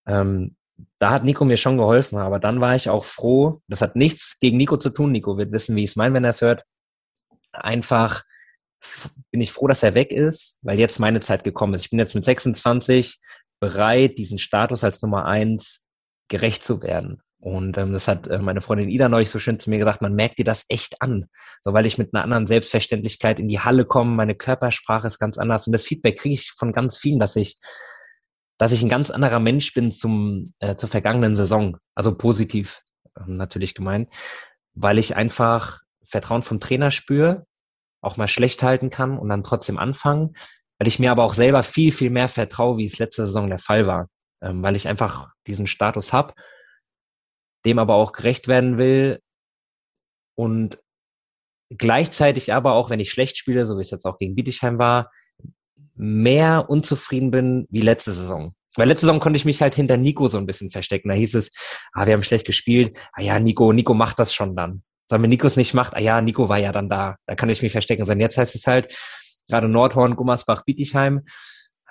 [0.08, 0.56] Ähm,
[0.98, 4.40] da hat Nico mir schon geholfen, aber dann war ich auch froh, das hat nichts
[4.40, 6.64] gegen Nico zu tun, Nico wird wissen, wie ich es meine, wenn er es hört.
[7.52, 8.24] Einfach
[9.30, 11.84] bin ich froh, dass er weg ist, weil jetzt meine Zeit gekommen ist.
[11.84, 13.20] Ich bin jetzt mit 26
[13.60, 15.81] bereit, diesen Status als Nummer eins
[16.32, 17.22] gerecht zu werden.
[17.40, 20.14] Und ähm, das hat äh, meine Freundin Ida neulich so schön zu mir gesagt, man
[20.14, 21.26] merkt dir das echt an.
[21.62, 25.38] So, weil ich mit einer anderen Selbstverständlichkeit in die Halle komme, meine Körpersprache ist ganz
[25.38, 25.68] anders.
[25.68, 27.60] Und das Feedback kriege ich von ganz vielen, dass ich,
[28.58, 31.78] dass ich ein ganz anderer Mensch bin zum, äh, zur vergangenen Saison.
[31.96, 32.82] Also positiv
[33.18, 34.10] äh, natürlich gemeint,
[34.74, 37.46] weil ich einfach Vertrauen vom Trainer spüre,
[38.02, 40.34] auch mal schlecht halten kann und dann trotzdem anfangen,
[40.78, 43.60] weil ich mir aber auch selber viel, viel mehr vertraue, wie es letzte Saison der
[43.60, 44.08] Fall war
[44.42, 46.34] ähm, weil ich einfach diesen Status habe,
[47.66, 49.22] dem aber auch gerecht werden will
[50.36, 50.80] und
[51.70, 55.12] gleichzeitig aber auch, wenn ich schlecht spiele, so wie es jetzt auch gegen Bietigheim war,
[55.96, 58.54] mehr unzufrieden bin wie letzte Saison.
[58.76, 61.10] Weil letzte Saison konnte ich mich halt hinter Nico so ein bisschen verstecken.
[61.10, 61.52] Da hieß es,
[61.94, 62.98] ah, wir haben schlecht gespielt.
[63.14, 64.84] Ah ja, Nico, Nico macht das schon dann.
[65.10, 67.18] So, wenn Nico es nicht macht, ah ja, Nico war ja dann da.
[67.26, 68.06] Da kann ich mich verstecken.
[68.06, 68.96] So, und jetzt heißt es halt,
[69.50, 71.26] gerade Nordhorn, Gummersbach, Bietigheim,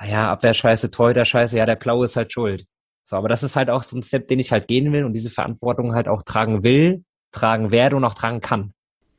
[0.01, 2.65] ah Abwehrscheiße, Torhüter-Scheiße, ja, der Blaue ist halt schuld.
[3.05, 5.13] So, aber das ist halt auch so ein Step, den ich halt gehen will und
[5.13, 8.73] diese Verantwortung halt auch tragen will, tragen werde und auch tragen kann.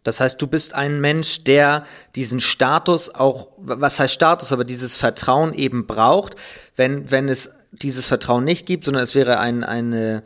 [0.04, 1.84] Das heißt, du bist ein Mensch, der
[2.16, 6.36] diesen Status auch, was heißt Status, aber dieses Vertrauen eben braucht,
[6.76, 10.24] wenn, wenn es dieses Vertrauen nicht gibt, sondern es wäre ein, eine,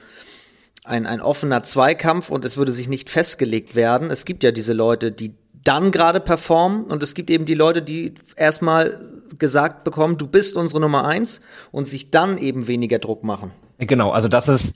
[0.86, 4.12] ein, ein offener Zweikampf und es würde sich nicht festgelegt werden.
[4.12, 7.82] Es gibt ja diese Leute, die dann gerade performen und es gibt eben die Leute,
[7.82, 8.98] die erstmal
[9.38, 13.52] gesagt bekommen, du bist unsere Nummer eins und sich dann eben weniger Druck machen.
[13.78, 14.76] Genau, also das ist,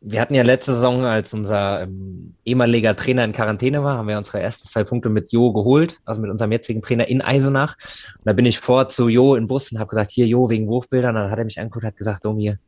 [0.00, 4.16] wir hatten ja letzte Saison, als unser ähm, ehemaliger Trainer in Quarantäne war, haben wir
[4.16, 7.76] unsere ersten zwei Punkte mit Jo geholt, also mit unserem jetzigen Trainer in Eisenach.
[8.18, 10.68] Und da bin ich vor zu Jo in Bus und habe gesagt, hier Jo, wegen
[10.68, 11.14] Wurfbildern.
[11.14, 12.58] Dann hat er mich angeguckt und hat gesagt, Domir,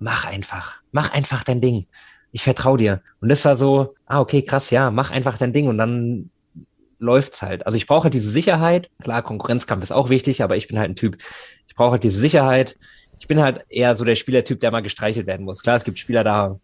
[0.00, 1.86] mach einfach, mach einfach dein Ding.
[2.32, 3.00] Ich vertraue dir.
[3.20, 5.68] Und das war so, ah, okay, krass, ja, mach einfach dein Ding.
[5.68, 6.30] Und dann
[6.98, 7.66] läuft's halt.
[7.66, 8.90] Also ich brauche halt diese Sicherheit.
[9.02, 11.18] Klar, Konkurrenzkampf ist auch wichtig, aber ich bin halt ein Typ,
[11.66, 12.76] ich brauche halt diese Sicherheit.
[13.18, 15.62] Ich bin halt eher so der Spielertyp, der mal gestreichelt werden muss.
[15.62, 16.58] Klar, es gibt Spieler, da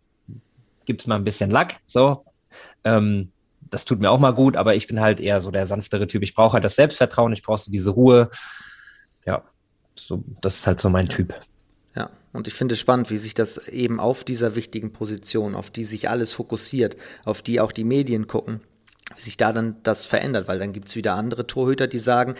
[0.84, 2.24] gibt's mal ein bisschen Lack, so.
[2.84, 3.32] Ähm,
[3.70, 6.22] das tut mir auch mal gut, aber ich bin halt eher so der sanftere Typ.
[6.22, 8.30] Ich brauche halt das Selbstvertrauen, ich brauche so diese Ruhe.
[9.24, 9.44] Ja,
[9.94, 11.34] so, das ist halt so mein Typ.
[11.94, 15.70] Ja, und ich finde es spannend, wie sich das eben auf dieser wichtigen Position, auf
[15.70, 18.60] die sich alles fokussiert, auf die auch die Medien gucken,
[19.16, 22.34] sich da dann das verändert, weil dann gibt's wieder andere Torhüter, die sagen,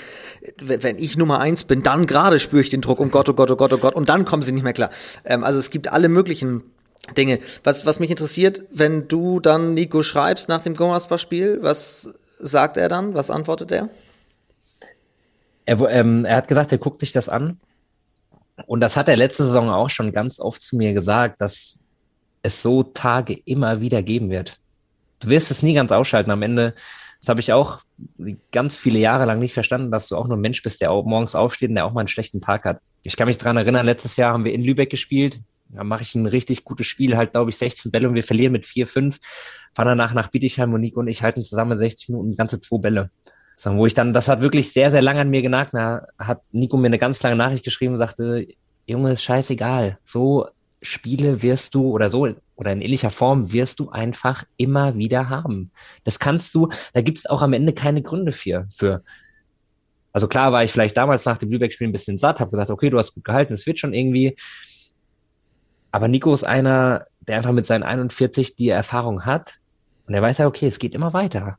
[0.59, 3.51] wenn ich Nummer eins bin, dann gerade spüre ich den Druck, um Gott, oh Gott,
[3.51, 4.91] oh Gott, oh Gott, und dann kommen sie nicht mehr klar.
[5.25, 6.63] Ähm, also es gibt alle möglichen
[7.17, 7.41] Dinge.
[7.65, 12.89] Was, was mich interessiert, wenn du dann Nico schreibst nach dem Gommersbach-Spiel, was sagt er
[12.89, 13.15] dann?
[13.15, 13.89] Was antwortet er?
[15.65, 17.59] Er, ähm, er hat gesagt, er guckt sich das an.
[18.67, 21.79] Und das hat er letzte Saison auch schon ganz oft zu mir gesagt, dass
[22.43, 24.60] es so Tage immer wieder geben wird
[25.21, 26.31] du wirst es nie ganz ausschalten.
[26.31, 26.75] Am Ende,
[27.21, 27.81] das habe ich auch
[28.51, 31.05] ganz viele Jahre lang nicht verstanden, dass du auch nur ein Mensch bist, der auch
[31.05, 32.81] morgens aufsteht und der auch mal einen schlechten Tag hat.
[33.05, 35.41] Ich kann mich dran erinnern, letztes Jahr haben wir in Lübeck gespielt.
[35.69, 38.53] Da mache ich ein richtig gutes Spiel, halt, glaube ich, 16 Bälle und wir verlieren
[38.53, 39.19] mit 4, 5.
[39.73, 43.11] Fahren danach nach Bietigheim und Nico und ich halten zusammen 60 Minuten ganze zwei Bälle.
[43.63, 45.75] Wo ich dann, das hat wirklich sehr, sehr lange an mir genagt.
[45.75, 48.47] Da hat Nico mir eine ganz lange Nachricht geschrieben und sagte,
[48.87, 49.99] Junge, ist scheißegal.
[50.03, 50.49] So
[50.83, 52.27] Spiele wirst du oder so
[52.61, 55.70] oder in ähnlicher Form wirst du einfach immer wieder haben.
[56.05, 58.66] Das kannst du, da gibt es auch am Ende keine Gründe für.
[58.70, 59.03] für.
[60.12, 62.90] Also klar war ich vielleicht damals nach dem Lübeck-Spiel ein bisschen satt, habe gesagt, okay,
[62.90, 64.37] du hast gut gehalten, es wird schon irgendwie.
[65.90, 69.59] Aber Nico ist einer, der einfach mit seinen 41 die Erfahrung hat
[70.07, 71.57] und er weiß ja, okay, es geht immer weiter.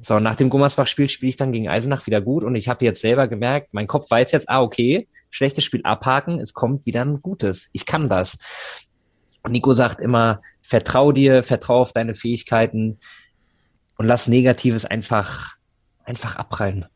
[0.00, 3.00] So, nach dem Gummersbach-Spiel spiele ich dann gegen Eisenach wieder gut und ich habe jetzt
[3.00, 7.22] selber gemerkt, mein Kopf weiß jetzt, ah, okay, schlechtes Spiel abhaken, es kommt wieder ein
[7.22, 7.68] gutes.
[7.70, 8.36] Ich kann das.
[9.52, 12.98] Nico sagt immer, vertrau dir, vertrau auf deine Fähigkeiten
[13.96, 15.56] und lass Negatives einfach,
[16.04, 16.86] einfach abprallen.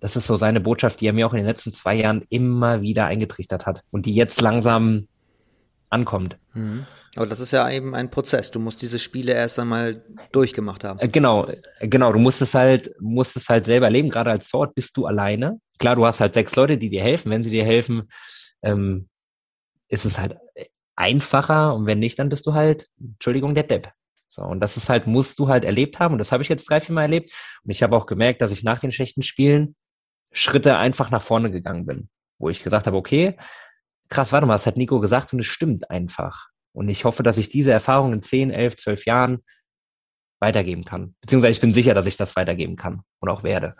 [0.00, 2.82] Das ist so seine Botschaft, die er mir auch in den letzten zwei Jahren immer
[2.82, 5.08] wieder eingetrichtert hat und die jetzt langsam
[5.90, 6.38] ankommt.
[6.54, 6.86] Mhm.
[7.16, 8.50] Aber das ist ja eben ein Prozess.
[8.50, 11.00] Du musst diese Spiele erst einmal durchgemacht haben.
[11.00, 12.12] Äh, genau, äh, genau.
[12.12, 14.10] Du musst es halt, musst es halt selber leben.
[14.10, 15.58] Gerade als Sword bist du alleine.
[15.78, 17.30] Klar, du hast halt sechs Leute, die dir helfen.
[17.30, 18.08] Wenn sie dir helfen,
[18.62, 19.08] ähm,
[19.88, 20.36] ist es halt
[20.96, 21.74] einfacher.
[21.74, 23.92] Und wenn nicht, dann bist du halt, Entschuldigung, der Depp.
[24.28, 26.12] So, und das ist halt, musst du halt erlebt haben.
[26.12, 27.32] Und das habe ich jetzt drei, vier Mal erlebt.
[27.62, 29.76] Und ich habe auch gemerkt, dass ich nach den schlechten Spielen
[30.32, 32.08] Schritte einfach nach vorne gegangen bin.
[32.38, 33.36] Wo ich gesagt habe, okay,
[34.08, 36.48] krass, warte mal, das hat Nico gesagt und es stimmt einfach.
[36.72, 39.38] Und ich hoffe, dass ich diese Erfahrung in 10, 11, 12 Jahren
[40.40, 41.14] weitergeben kann.
[41.22, 43.74] Beziehungsweise ich bin sicher, dass ich das weitergeben kann und auch werde.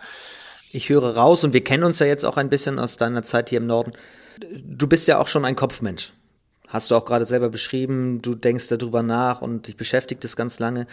[0.72, 3.50] Ich höre raus und wir kennen uns ja jetzt auch ein bisschen aus deiner Zeit
[3.50, 3.92] hier im Norden.
[4.38, 6.12] Du bist ja auch schon ein Kopfmensch.
[6.68, 10.59] Hast du auch gerade selber beschrieben, du denkst darüber nach und dich beschäftigt es ganz
[10.59, 10.87] lange.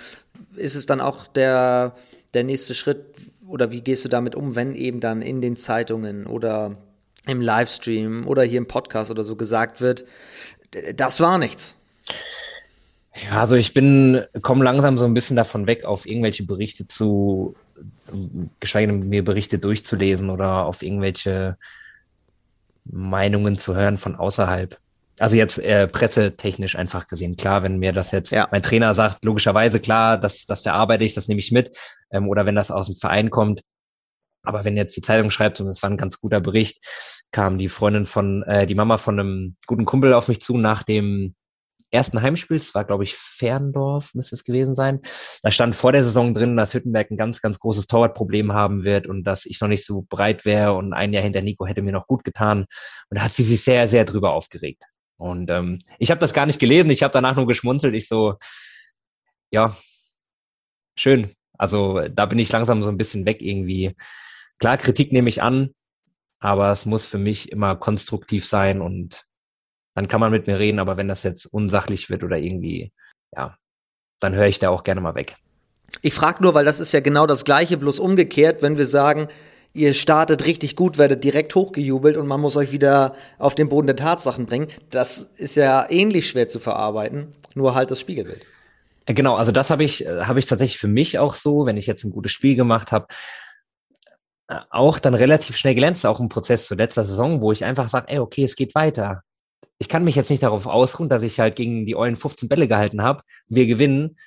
[0.56, 1.96] Ist es dann auch der,
[2.34, 3.04] der nächste Schritt
[3.48, 6.78] oder wie gehst du damit um, wenn eben dann in den Zeitungen oder
[7.26, 10.06] im Livestream oder hier im Podcast oder so gesagt wird,
[10.96, 11.76] das war nichts.
[13.16, 17.56] Ja, also ich bin, komme langsam so ein bisschen davon weg, auf irgendwelche Berichte zu,
[18.60, 21.58] geschweige denn mir Berichte durchzulesen oder auf irgendwelche
[22.86, 24.80] Meinungen zu hören von außerhalb.
[25.20, 27.38] Also jetzt äh, pressetechnisch einfach gesehen.
[27.38, 28.48] Klar, wenn mir das jetzt ja.
[28.52, 31.78] mein Trainer sagt, logischerweise klar, das, das verarbeite ich, das nehme ich mit.
[32.12, 33.62] Ähm, oder wenn das aus dem Verein kommt,
[34.44, 36.84] aber wenn jetzt die Zeitung schreibt, und es war ein ganz guter Bericht,
[37.32, 40.84] kam die Freundin von, äh, die Mama von einem guten Kumpel auf mich zu nach
[40.84, 41.36] dem
[41.92, 45.00] ersten Heimspiel, es war, glaube ich, Ferndorf, müsste es gewesen sein.
[45.44, 49.08] Da stand vor der Saison drin, dass Hüttenberg ein ganz, ganz großes Torwartproblem haben wird
[49.08, 51.94] und dass ich noch nicht so breit wäre und ein Jahr hinter Nico hätte mir
[51.94, 52.66] noch gut getan.
[53.10, 54.84] Und da hat sie sich sehr, sehr drüber aufgeregt.
[55.24, 57.94] Und ähm, ich habe das gar nicht gelesen, ich habe danach nur geschmunzelt.
[57.94, 58.36] Ich so,
[59.52, 59.78] ja,
[60.98, 61.32] schön.
[61.58, 63.96] Also da bin ich langsam so ein bisschen weg irgendwie
[64.64, 65.74] Klar, Kritik nehme ich an,
[66.40, 69.26] aber es muss für mich immer konstruktiv sein und
[69.94, 72.94] dann kann man mit mir reden, aber wenn das jetzt unsachlich wird oder irgendwie,
[73.36, 73.58] ja,
[74.22, 75.36] dann höre ich da auch gerne mal weg.
[76.02, 79.28] Ich frage nur, weil das ist ja genau das Gleiche, bloß umgekehrt, wenn wir sagen,
[79.74, 83.88] ihr startet richtig gut, werdet direkt hochgejubelt und man muss euch wieder auf den Boden
[83.88, 84.68] der Tatsachen bringen.
[84.90, 88.46] Das ist ja ähnlich schwer zu verarbeiten, nur halt das Spiegelbild.
[89.06, 92.06] Genau, also das habe ich, habe ich tatsächlich für mich auch so, wenn ich jetzt
[92.06, 93.08] ein gutes Spiel gemacht habe,
[94.70, 98.08] auch dann relativ schnell glänzt, auch im Prozess zur letzter Saison, wo ich einfach sage,
[98.10, 99.24] ey, okay, es geht weiter.
[99.80, 102.68] Ich kann mich jetzt nicht darauf ausruhen, dass ich halt gegen die Eulen 15 Bälle
[102.68, 104.18] gehalten habe, wir gewinnen,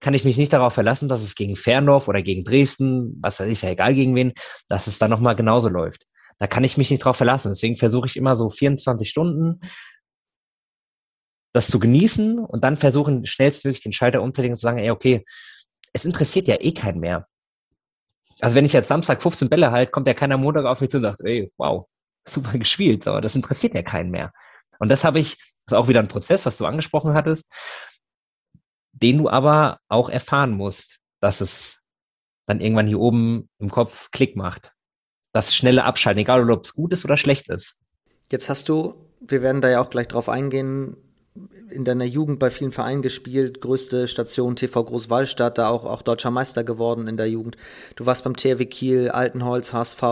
[0.00, 3.48] kann ich mich nicht darauf verlassen, dass es gegen Ferndorf oder gegen Dresden, was weiß
[3.48, 4.32] ich, ja egal gegen wen,
[4.68, 6.06] dass es dann nochmal genauso läuft.
[6.38, 7.50] Da kann ich mich nicht darauf verlassen.
[7.50, 9.60] Deswegen versuche ich immer so 24 Stunden
[11.56, 15.24] das zu genießen und dann versuchen, schnellstmöglich den Schalter umzulegen und zu sagen, ey, okay,
[15.94, 17.26] es interessiert ja eh keinen mehr.
[18.40, 20.98] Also wenn ich jetzt Samstag 15 Bälle halt, kommt ja keiner Montag auf mich zu
[20.98, 21.86] und sagt, ey, wow,
[22.28, 24.32] super gespielt, so, das interessiert ja keinen mehr.
[24.78, 27.50] Und das habe ich, das ist auch wieder ein Prozess, was du angesprochen hattest,
[29.02, 31.82] den du aber auch erfahren musst, dass es
[32.46, 34.72] dann irgendwann hier oben im Kopf Klick macht.
[35.32, 37.78] Das schnelle Abschalten, egal ob es gut ist oder schlecht ist.
[38.30, 40.96] Jetzt hast du, wir werden da ja auch gleich drauf eingehen,
[41.68, 46.30] in deiner Jugend bei vielen Vereinen gespielt, größte Station TV Großwallstadt, da auch, auch deutscher
[46.30, 47.56] Meister geworden in der Jugend.
[47.96, 50.02] Du warst beim THW Kiel, Altenholz, HSV,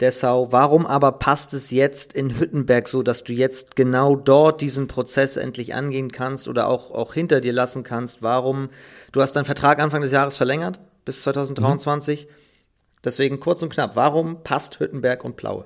[0.00, 0.52] Dessau.
[0.52, 5.36] Warum aber passt es jetzt in Hüttenberg so, dass du jetzt genau dort diesen Prozess
[5.36, 8.22] endlich angehen kannst oder auch, auch hinter dir lassen kannst?
[8.22, 8.70] Warum?
[9.10, 12.26] Du hast deinen Vertrag Anfang des Jahres verlängert bis 2023.
[12.26, 12.30] Mhm.
[13.04, 15.64] Deswegen kurz und knapp, warum passt Hüttenberg und Plaue?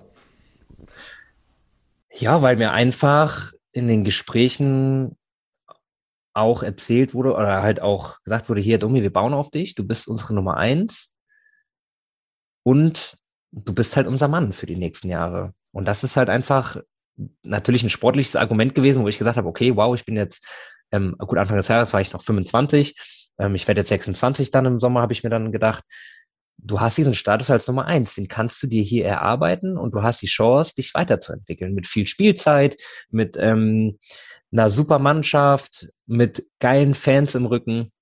[2.15, 5.17] Ja, weil mir einfach in den Gesprächen
[6.35, 9.87] auch erzählt wurde oder halt auch gesagt wurde, hier, Domi, wir bauen auf dich, du
[9.87, 11.15] bist unsere Nummer eins
[12.63, 13.19] und
[13.53, 15.55] du bist halt unser Mann für die nächsten Jahre.
[15.73, 16.77] Und das ist halt einfach
[17.43, 20.47] natürlich ein sportliches Argument gewesen, wo ich gesagt habe, okay, wow, ich bin jetzt,
[20.91, 22.97] ähm, gut, Anfang des Jahres war ich noch 25,
[23.39, 25.85] ähm, ich werde jetzt 26 dann im Sommer, habe ich mir dann gedacht,
[26.59, 30.03] du hast diesen Status als Nummer eins, den kannst du dir hier erarbeiten und du
[30.03, 33.99] hast die Chance, dich weiterzuentwickeln mit viel Spielzeit, mit ähm,
[34.53, 37.93] einer super Mannschaft, mit geilen Fans im Rücken.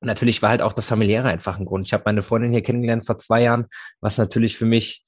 [0.00, 1.86] Natürlich war halt auch das familiäre einfach ein Grund.
[1.86, 3.66] Ich habe meine Freundin hier kennengelernt vor zwei Jahren,
[4.00, 5.04] was natürlich für mich,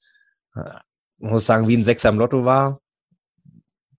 [0.55, 0.79] äh,
[1.17, 2.79] muss sagen, wie ein Sechser im Lotto war.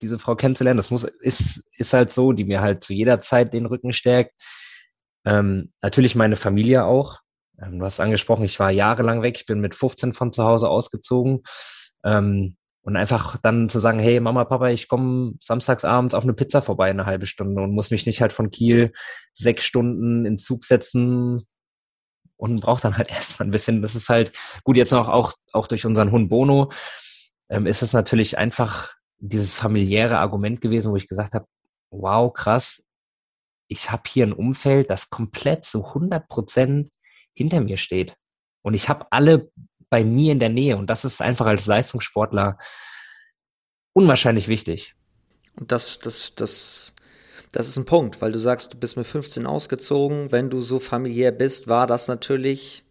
[0.03, 0.77] diese Frau kennenzulernen.
[0.77, 4.35] Das muss, ist, ist halt so, die mir halt zu jeder Zeit den Rücken stärkt.
[5.25, 7.21] Ähm, natürlich meine Familie auch.
[7.61, 9.37] Ähm, du hast angesprochen, ich war jahrelang weg.
[9.39, 11.43] Ich bin mit 15 von zu Hause ausgezogen.
[12.05, 16.61] Ähm, und einfach dann zu sagen, hey Mama, Papa, ich komme samstagsabends auf eine Pizza
[16.61, 18.93] vorbei eine halbe Stunde und muss mich nicht halt von Kiel
[19.33, 21.47] sechs Stunden in Zug setzen
[22.37, 23.81] und braucht dann halt erstmal ein bisschen.
[23.81, 24.33] Das ist halt
[24.65, 26.71] gut, jetzt noch auch, auch durch unseren Hund Bono
[27.49, 31.47] ähm, ist es natürlich einfach dieses familiäre Argument gewesen, wo ich gesagt habe,
[31.91, 32.85] wow, krass,
[33.67, 36.91] ich habe hier ein Umfeld, das komplett zu 100 Prozent
[37.33, 38.15] hinter mir steht.
[38.63, 39.51] Und ich habe alle
[39.95, 40.77] bei mir in der Nähe.
[40.77, 42.59] Und das ist einfach als Leistungssportler
[43.93, 44.97] unwahrscheinlich wichtig.
[45.55, 46.95] Und das, das, das,
[47.53, 50.33] das ist ein Punkt, weil du sagst, du bist mit 15 ausgezogen.
[50.33, 52.83] Wenn du so familiär bist, war das natürlich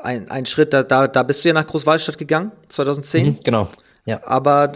[0.00, 3.26] ein, ein Schritt, da, da, da bist du ja nach Großwallstadt gegangen, 2010.
[3.26, 3.68] Mhm, genau.
[4.04, 4.20] Ja.
[4.24, 4.72] Aber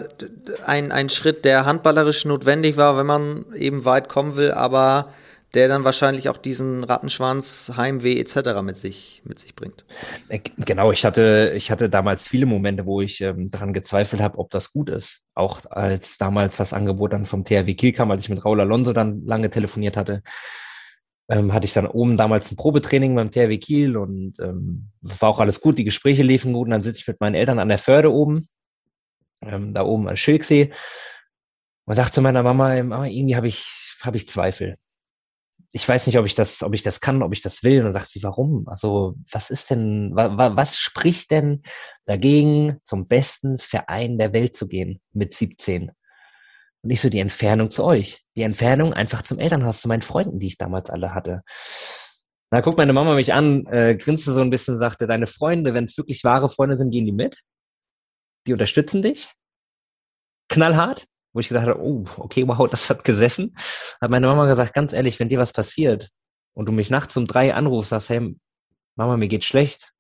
[0.66, 5.12] ein, ein Schritt, der handballerisch notwendig war, wenn man eben weit kommen will, aber
[5.54, 8.62] der dann wahrscheinlich auch diesen Rattenschwanz, Heimweh etc.
[8.62, 9.84] mit sich mit sich bringt.
[10.28, 14.38] Äh, genau, ich hatte ich hatte damals viele Momente, wo ich ähm, daran gezweifelt habe,
[14.38, 15.20] ob das gut ist.
[15.34, 18.92] Auch als damals das Angebot dann vom THW Kiel kam, als ich mit Raul Alonso
[18.92, 20.22] dann lange telefoniert hatte,
[21.28, 25.40] ähm, hatte ich dann oben damals ein Probetraining beim THW Kiel und ähm, war auch
[25.40, 27.78] alles gut, die Gespräche liefen gut und dann sitze ich mit meinen Eltern an der
[27.78, 28.46] Förde oben,
[29.42, 30.72] ähm, da oben an Schilksee
[31.84, 34.76] und sagte zu meiner Mama, irgendwie habe ich, habe ich Zweifel
[35.74, 37.78] ich weiß nicht, ob ich das, ob ich das kann, ob ich das will.
[37.78, 38.68] Und dann sagt sie, warum?
[38.68, 41.62] Also, was ist denn, wa, was spricht denn
[42.04, 45.88] dagegen, zum besten Verein der Welt zu gehen mit 17?
[45.88, 48.22] Und nicht so die Entfernung zu euch.
[48.36, 51.42] Die Entfernung einfach zum Elternhaus, zu meinen Freunden, die ich damals alle hatte.
[52.50, 55.84] Da guckt meine Mama mich an, äh, grinste so ein bisschen, sagte, deine Freunde, wenn
[55.84, 57.38] es wirklich wahre Freunde sind, gehen die mit?
[58.46, 59.30] Die unterstützen dich?
[60.50, 61.06] Knallhart?
[61.32, 63.54] Wo ich gesagt habe, oh, okay, wow, das hat gesessen.
[64.00, 66.10] Hat meine Mama gesagt, ganz ehrlich, wenn dir was passiert
[66.54, 68.34] und du mich nachts um drei anrufst, sagst, hey,
[68.94, 69.92] Mama, mir geht schlecht,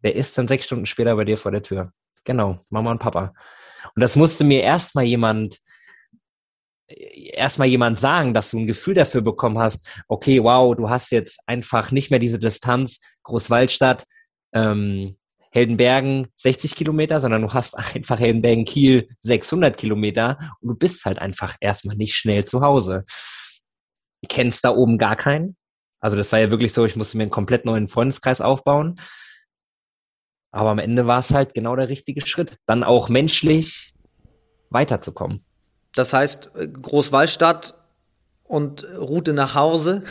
[0.00, 1.92] wer ist dann sechs Stunden später bei dir vor der Tür?
[2.24, 3.32] Genau, Mama und Papa.
[3.94, 5.58] Und das musste mir erstmal jemand,
[6.88, 11.40] erstmal jemand sagen, dass du ein Gefühl dafür bekommen hast, okay, wow, du hast jetzt
[11.46, 14.04] einfach nicht mehr diese Distanz, Großwaldstadt,
[14.52, 15.16] ähm,
[15.50, 21.56] Heldenbergen 60 Kilometer, sondern du hast einfach Heldenbergen-Kiel 600 Kilometer und du bist halt einfach
[21.60, 23.04] erstmal nicht schnell zu Hause.
[24.28, 25.56] Kennst da oben gar keinen.
[26.00, 28.94] Also das war ja wirklich so, ich musste mir einen komplett neuen Freundeskreis aufbauen.
[30.52, 33.94] Aber am Ende war es halt genau der richtige Schritt, dann auch menschlich
[34.70, 35.44] weiterzukommen.
[35.94, 36.50] Das heißt,
[36.82, 37.74] Großwallstadt
[38.44, 40.04] und Route nach Hause,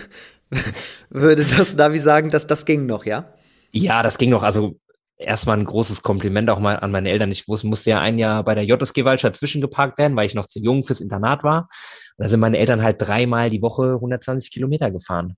[1.09, 3.33] würde das Navi sagen, dass das ging noch, ja?
[3.71, 4.43] Ja, das ging noch.
[4.43, 4.79] Also
[5.19, 7.31] erstmal ein großes Kompliment auch mal an meine Eltern.
[7.31, 10.59] Ich musste ja ein Jahr bei der JSG Waldstadt zwischengeparkt werden, weil ich noch zu
[10.59, 11.69] jung fürs Internat war.
[12.17, 15.35] Und da sind meine Eltern halt dreimal die Woche 120 Kilometer gefahren.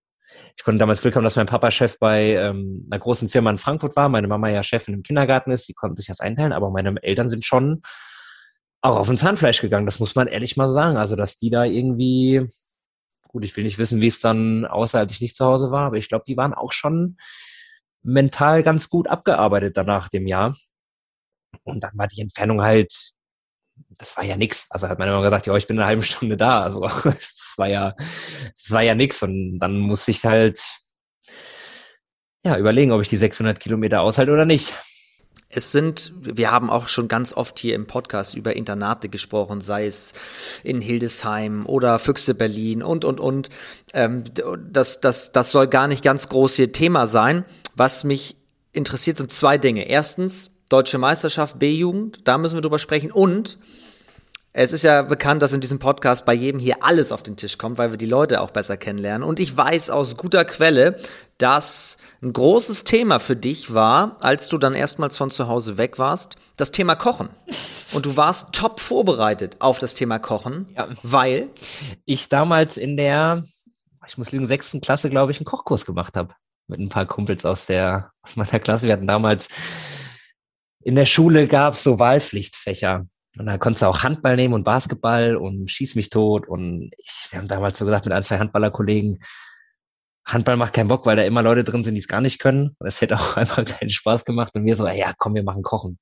[0.56, 3.58] Ich konnte damals Glück haben, dass mein Papa Chef bei ähm, einer großen Firma in
[3.58, 6.70] Frankfurt war, meine Mama ja Chefin im Kindergarten ist, die konnten sich das einteilen, aber
[6.70, 7.82] meine Eltern sind schon
[8.82, 10.98] auch auf ein Zahnfleisch gegangen, das muss man ehrlich mal sagen.
[10.98, 12.46] Also, dass die da irgendwie,
[13.28, 15.88] gut, ich will nicht wissen, wie es dann aussah, als ich nicht zu Hause war,
[15.88, 17.18] aber ich glaube, die waren auch schon
[18.04, 20.56] mental ganz gut abgearbeitet danach dem Jahr.
[21.64, 23.12] Und dann war die Entfernung halt,
[23.90, 24.68] das war ja nix.
[24.70, 26.64] Also hat meine Mama gesagt, ja, ich bin eine halbe Stunde da.
[26.64, 29.22] Also das war ja, das war ja nix.
[29.24, 30.62] Und dann musste ich halt,
[32.44, 34.74] ja, überlegen, ob ich die 600 Kilometer aushalte oder nicht.
[35.54, 39.86] Es sind, wir haben auch schon ganz oft hier im Podcast über Internate gesprochen, sei
[39.86, 40.14] es
[40.64, 43.50] in Hildesheim oder Füchse Berlin und, und, und.
[43.94, 44.24] Ähm,
[44.72, 47.44] das, das, das soll gar nicht ganz groß hier Thema sein.
[47.76, 48.38] Was mich
[48.72, 49.88] interessiert, sind zwei Dinge.
[49.88, 53.12] Erstens, Deutsche Meisterschaft B-Jugend, da müssen wir drüber sprechen.
[53.12, 53.58] Und
[54.54, 57.58] es ist ja bekannt, dass in diesem Podcast bei jedem hier alles auf den Tisch
[57.58, 59.28] kommt, weil wir die Leute auch besser kennenlernen.
[59.28, 60.98] Und ich weiß aus guter Quelle,
[61.42, 65.98] dass ein großes Thema für dich war, als du dann erstmals von zu Hause weg
[65.98, 67.30] warst, das Thema Kochen.
[67.94, 70.88] Und du warst top vorbereitet auf das Thema Kochen, ja.
[71.04, 71.50] weil
[72.06, 73.44] ich damals in der,
[74.08, 76.34] ich muss lügen, sechsten Klasse, glaube ich, einen Kochkurs gemacht habe
[76.68, 78.88] mit ein paar Kumpels aus der, aus meiner Klasse.
[78.88, 79.50] Wir hatten damals
[80.84, 83.06] in der Schule gab es so Wahlpflichtfächer.
[83.38, 86.48] Und da konntest du auch Handball nehmen und Basketball und schieß mich tot.
[86.48, 89.20] Und ich, wir haben damals so gesagt mit ein, zwei Handballerkollegen,
[90.32, 92.76] Handball macht keinen Bock, weil da immer Leute drin sind, die es gar nicht können.
[92.80, 94.56] Das hätte auch einfach keinen Spaß gemacht.
[94.56, 96.00] Und wir so, ja, komm, wir machen Kochen.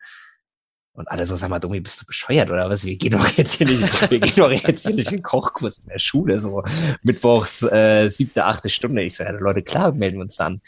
[0.93, 2.83] Und alle so, sag mal, Domi, bist du bescheuert oder was?
[2.83, 5.87] Wir gehen doch jetzt hier nicht, wir gehen doch jetzt hier nicht in Kochkurs in
[5.87, 6.63] der Schule, so
[7.03, 9.03] mittwochs äh, siebte, achte Stunde.
[9.03, 10.61] Ich so, ja, Leute, klar, melden wir uns dann.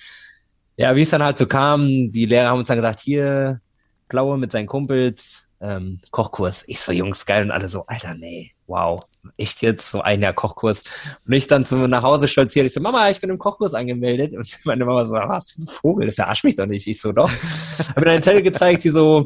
[0.78, 3.60] Ja, wie es dann halt so kam, die Lehrer haben uns dann gesagt, hier,
[4.08, 6.64] Blaue mit seinen Kumpels, ähm, Kochkurs.
[6.68, 7.44] Ich so, Jungs, geil.
[7.44, 9.04] Und alle so, Alter, nee, wow,
[9.38, 10.84] echt jetzt so ein Jahr Kochkurs.
[11.26, 14.34] Und ich dann zu nach Hause stolziere, ich so, Mama, ich bin im Kochkurs angemeldet.
[14.34, 16.88] Und meine Mama so, was, ein Vogel, das verarscht mich doch nicht.
[16.88, 17.30] Ich so, doch.
[17.96, 19.26] Habe mir eine Zettel gezeigt, die so,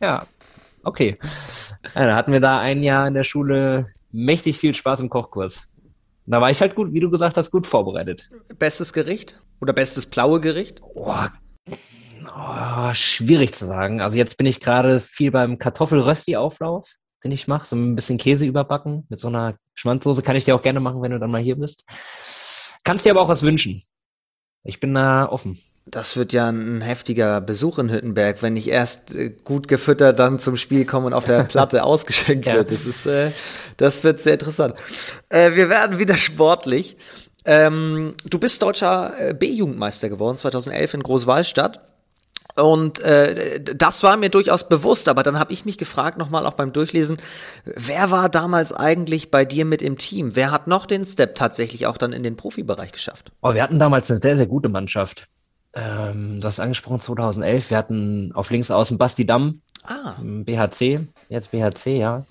[0.00, 0.26] ja,
[0.84, 1.18] okay.
[1.94, 5.62] Ja, dann hatten wir da ein Jahr in der Schule mächtig viel Spaß im Kochkurs.
[6.26, 8.30] Da war ich halt gut, wie du gesagt hast, gut vorbereitet.
[8.58, 9.40] Bestes Gericht?
[9.60, 10.80] Oder bestes blaue Gericht?
[10.94, 11.26] Oh,
[12.34, 14.00] oh, schwierig zu sagen.
[14.00, 17.66] Also jetzt bin ich gerade viel beim Kartoffelrösti-Auflauf, den ich mache.
[17.66, 20.22] So ein bisschen Käse überbacken mit so einer Schmandsoße.
[20.22, 21.84] Kann ich dir auch gerne machen, wenn du dann mal hier bist.
[22.84, 23.82] Kannst dir aber auch was wünschen.
[24.62, 25.58] Ich bin da offen.
[25.86, 30.38] Das wird ja ein heftiger Besuch in Hüttenberg, wenn ich erst äh, gut gefüttert dann
[30.38, 32.54] zum Spiel komme und auf der Platte ausgeschenkt ja.
[32.54, 32.70] wird.
[32.70, 33.30] Das ist, äh,
[33.76, 34.74] das wird sehr interessant.
[35.28, 36.96] Äh, wir werden wieder sportlich.
[37.44, 41.80] Ähm, du bist deutscher äh, B-Jugendmeister geworden 2011 in Großwallstadt.
[42.56, 46.52] Und äh, das war mir durchaus bewusst, aber dann habe ich mich gefragt, nochmal auch
[46.52, 47.18] beim Durchlesen,
[47.64, 50.36] wer war damals eigentlich bei dir mit im Team?
[50.36, 53.32] Wer hat noch den Step tatsächlich auch dann in den Profibereich geschafft?
[53.42, 55.26] Oh, wir hatten damals eine sehr, sehr gute Mannschaft.
[55.74, 57.70] Ähm, du hast angesprochen 2011.
[57.70, 60.14] Wir hatten auf links außen Basti Damm, ah.
[60.22, 62.24] BHC, jetzt BHC, ja.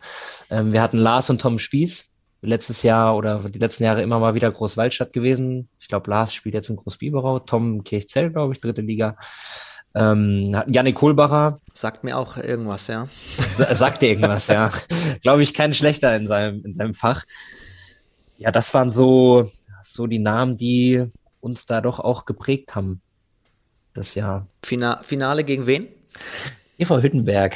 [0.50, 2.06] Ähm, wir hatten Lars und Tom Spieß.
[2.42, 5.70] Letztes Jahr oder die letzten Jahre immer mal wieder Großwaldstadt gewesen.
[5.80, 9.16] Ich glaube, Lars spielt jetzt in Großbiberau, Tom Kirchzell, glaube ich, dritte Liga.
[9.95, 11.60] Ähm, Janik Kohlbacher.
[11.73, 13.08] Sagt mir auch irgendwas, ja.
[13.73, 14.71] Sagt dir irgendwas, ja.
[15.21, 17.23] glaube ich, kein schlechter in seinem, in seinem Fach.
[18.38, 19.49] Ja, das waren so,
[19.84, 21.06] so die Namen, die
[21.39, 23.01] uns da doch auch geprägt haben
[23.93, 24.47] das Jahr.
[24.63, 25.88] Fina Finale gegen wen?
[26.77, 27.56] EV Hüttenberg.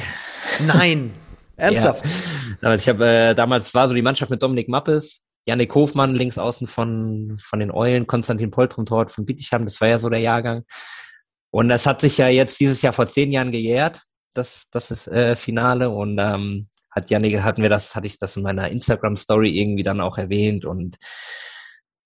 [0.66, 1.14] Nein,
[1.58, 2.06] ernsthaft?
[2.62, 2.74] ja.
[2.74, 6.68] Ich habe äh, damals war so die Mannschaft mit Dominik Mappes, Janik Hofmann links außen
[6.68, 10.64] von, von den Eulen, Konstantin Poltrum Tort von Bietigheim, das war ja so der Jahrgang.
[11.52, 14.02] Und das hat sich ja jetzt dieses Jahr vor zehn Jahren gejährt,
[14.34, 15.90] das, das ist äh, Finale.
[15.90, 20.02] Und ähm, hat Janik, hatten wir das, hatte ich das in meiner Instagram-Story irgendwie dann
[20.02, 20.98] auch erwähnt und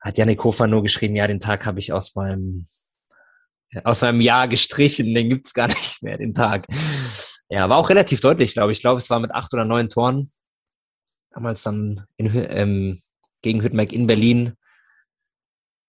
[0.02, 2.66] hat Janik Hofmann nur geschrieben, ja, den Tag habe ich aus meinem
[3.84, 6.68] aus meinem Jahr gestrichen, den gibt's gar nicht mehr, den Tag.
[7.50, 8.80] Ja, war auch relativ deutlich, glaube ich.
[8.80, 10.30] Ich glaube, es war mit acht oder neun Toren.
[11.32, 13.00] Damals dann in, ähm,
[13.42, 14.54] gegen Hüttenberg in Berlin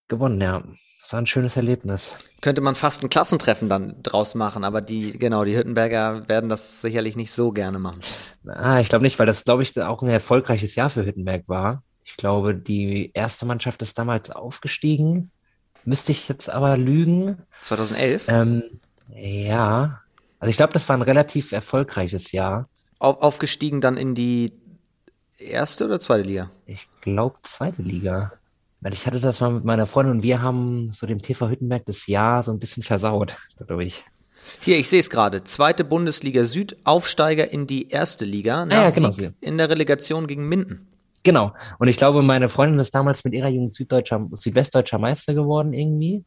[0.09, 0.62] gewonnen, ja.
[1.01, 2.17] Das war ein schönes Erlebnis.
[2.41, 6.81] Könnte man fast ein Klassentreffen dann draus machen, aber die, genau, die Hüttenberger werden das
[6.81, 8.01] sicherlich nicht so gerne machen.
[8.47, 11.83] Ah, ich glaube nicht, weil das, glaube ich, auch ein erfolgreiches Jahr für Hüttenberg war.
[12.05, 15.31] Ich glaube, die erste Mannschaft ist damals aufgestiegen
[15.85, 17.38] Müsste ich jetzt aber lügen.
[17.62, 18.27] 2011?
[18.29, 18.62] Ähm,
[19.09, 20.01] ja.
[20.38, 22.69] Also ich glaube, das war ein relativ erfolgreiches Jahr.
[22.99, 24.53] Auf, aufgestiegen dann in die
[25.38, 26.51] erste oder zweite Liga?
[26.67, 28.33] Ich glaube zweite Liga.
[28.83, 31.87] Weil ich hatte das mal mit meiner Freundin und wir haben so dem TV Hüttenberg
[31.87, 34.05] das Jahr so ein bisschen versaut, dadurch.
[34.61, 35.45] Hier, ich sehe es gerade.
[35.45, 38.66] Zweite Bundesliga Süd, Aufsteiger in die erste Liga.
[38.66, 39.11] Nach ah, ja, genau.
[39.40, 40.88] In der Relegation gegen Minden.
[41.23, 41.53] Genau.
[41.79, 46.25] Und ich glaube, meine Freundin ist damals mit ihrer Jugend Süddeutscher, Südwestdeutscher Meister geworden irgendwie.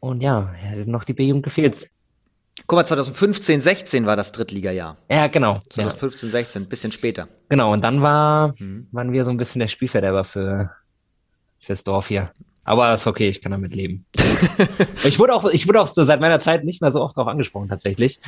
[0.00, 1.88] Und ja, hätte noch die B-Jugend gefehlt.
[2.66, 4.98] Guck mal, 2015, 16 war das Drittliga-Jahr.
[5.10, 5.58] Ja, genau.
[5.70, 6.32] 2015, ja.
[6.32, 7.28] 16, bisschen später.
[7.48, 8.88] Genau, und dann war, mhm.
[8.92, 10.70] waren wir so ein bisschen der Spielverderber für,
[11.62, 12.30] fürs Dorf hier.
[12.64, 14.04] Aber ist okay, ich kann damit leben.
[15.04, 17.68] ich wurde auch, ich wurde auch seit meiner Zeit nicht mehr so oft darauf angesprochen,
[17.68, 18.20] tatsächlich.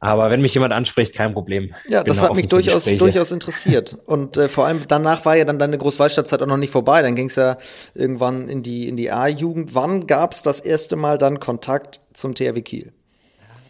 [0.00, 1.72] Aber wenn mich jemand anspricht, kein Problem.
[1.88, 3.96] Ja, das hat mich durchaus, durchaus interessiert.
[4.04, 7.02] Und äh, vor allem danach war ja dann deine Großwaldstadtzeit auch noch nicht vorbei.
[7.02, 7.56] Dann ging es ja
[7.94, 9.76] irgendwann in die, in die A-Jugend.
[9.76, 12.92] Wann gab es das erste Mal dann Kontakt zum THW Kiel?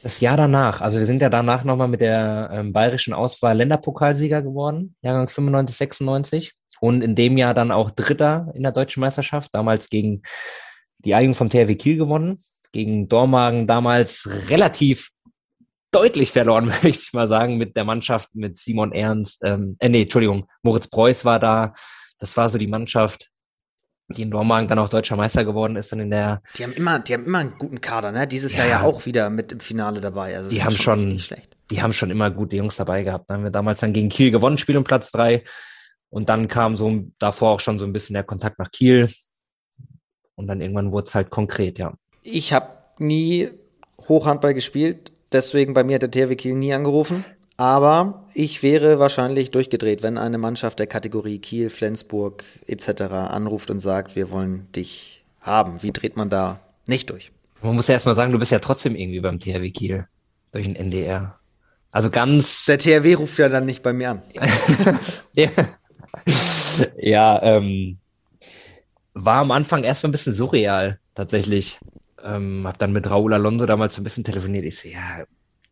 [0.02, 0.80] Das Jahr danach.
[0.80, 5.76] Also wir sind ja danach nochmal mit der ähm, bayerischen Auswahl Länderpokalsieger geworden, Jahrgang 95,
[5.76, 6.54] 96.
[6.82, 10.22] Und in dem Jahr dann auch Dritter in der deutschen Meisterschaft, damals gegen
[10.98, 12.38] die Eigung vom THW Kiel gewonnen
[12.72, 15.10] gegen Dormagen damals relativ
[15.92, 20.02] deutlich verloren, möchte ich mal sagen, mit der Mannschaft, mit Simon Ernst, ähm, äh, nee,
[20.02, 21.74] Entschuldigung, Moritz Preuß war da.
[22.18, 23.28] Das war so die Mannschaft,
[24.08, 25.92] die in Dormagen dann auch deutscher Meister geworden ist.
[25.92, 28.26] Und in der die haben immer, die haben immer einen guten Kader, ne?
[28.26, 30.36] Dieses ja, Jahr ja auch wieder mit im Finale dabei.
[30.36, 31.56] Also die haben schon, nicht schlecht.
[31.70, 33.28] die haben schon immer gute Jungs dabei gehabt.
[33.28, 35.44] Da haben wir damals dann gegen Kiel gewonnen, Spiel um Platz drei.
[36.12, 39.10] Und dann kam so davor auch schon so ein bisschen der Kontakt nach Kiel.
[40.36, 41.94] Und dann irgendwann wurde es halt konkret, ja.
[42.22, 43.50] Ich habe nie
[44.08, 47.24] Hochhandball gespielt, Deswegen bei mir hat der THW Kiel nie angerufen.
[47.56, 53.02] Aber ich wäre wahrscheinlich durchgedreht, wenn eine Mannschaft der Kategorie Kiel, Flensburg etc.
[53.02, 55.82] anruft und sagt, wir wollen dich haben.
[55.82, 57.32] Wie dreht man da nicht durch?
[57.62, 60.06] Man muss ja erstmal sagen, du bist ja trotzdem irgendwie beim THW Kiel
[60.50, 61.38] durch den NDR.
[61.92, 62.64] Also ganz.
[62.64, 64.22] Der THW ruft ja dann nicht bei mir an.
[65.34, 65.50] ja,
[66.96, 67.98] ja ähm,
[69.14, 71.78] war am Anfang erstmal ein bisschen surreal, tatsächlich.
[72.24, 74.64] Ähm, hab dann mit Raúl Alonso damals ein bisschen telefoniert.
[74.64, 75.24] Ich so, ja,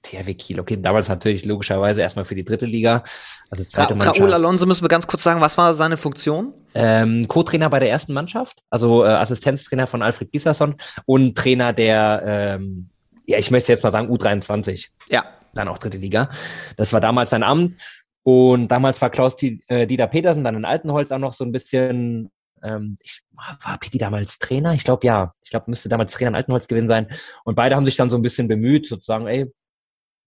[0.03, 3.05] THW Kiel, okay, damals natürlich logischerweise erstmal für die dritte Liga.
[3.51, 6.55] Also zweite Ra Raúl Alonso müssen wir ganz kurz sagen, was war seine Funktion?
[6.75, 12.23] Ähm, Co-Trainer bei der ersten Mannschaft, also äh, Assistenztrainer von Alfred Gisserson und Trainer der,
[12.25, 12.89] ähm,
[13.27, 14.89] ja, ich möchte jetzt mal sagen U23.
[15.11, 15.25] Ja.
[15.53, 16.31] Dann auch dritte Liga.
[16.77, 17.75] Das war damals sein Amt.
[18.23, 22.31] Und damals war Klaus äh, Dieter Petersen dann in Altenholz auch noch so ein bisschen
[22.63, 24.75] ähm, ich, war Pitti damals Trainer?
[24.75, 25.35] Ich glaube ja.
[25.43, 27.09] Ich glaube, müsste damals Trainer in Altenholz gewesen sein.
[27.45, 29.53] Und beide haben sich dann so ein bisschen bemüht, sozusagen, ey,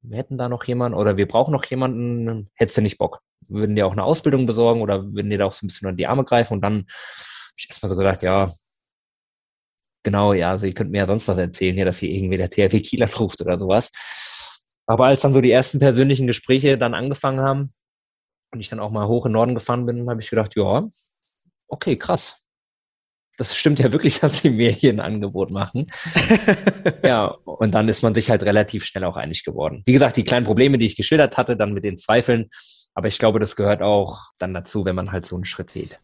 [0.02, 3.22] wir hätten da noch jemanden oder wir brauchen noch jemanden, hättest du nicht Bock?
[3.48, 5.98] Würden dir auch eine Ausbildung besorgen oder würden dir da auch so ein bisschen unter
[5.98, 6.56] die Arme greifen?
[6.56, 8.52] Und dann habe ich erstmal so gedacht, ja,
[10.04, 12.50] genau, ja, also ihr könnt mir ja sonst was erzählen hier, dass hier irgendwie der
[12.50, 13.92] THW Kieler ruft oder sowas.
[14.86, 17.70] Aber als dann so die ersten persönlichen Gespräche dann angefangen haben
[18.54, 20.88] und ich dann auch mal hoch in Norden gefahren bin, habe ich gedacht, ja,
[21.68, 22.38] okay, krass.
[23.38, 25.88] Das stimmt ja wirklich, dass sie mir hier ein Angebot machen.
[27.04, 29.82] ja, und dann ist man sich halt relativ schnell auch einig geworden.
[29.86, 32.50] Wie gesagt, die kleinen Probleme, die ich geschildert hatte, dann mit den Zweifeln,
[32.94, 36.00] aber ich glaube, das gehört auch dann dazu, wenn man halt so einen Schritt geht.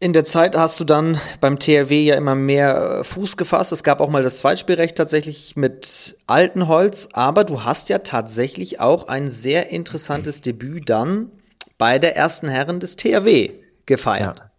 [0.00, 3.72] In der Zeit hast du dann beim THW ja immer mehr äh, Fuß gefasst.
[3.72, 9.08] Es gab auch mal das Zweitspielrecht tatsächlich mit Altenholz, aber du hast ja tatsächlich auch
[9.08, 11.30] ein sehr interessantes Debüt dann
[11.78, 13.50] bei der ersten Herren des THW
[13.86, 14.38] gefeiert.
[14.38, 14.50] Ja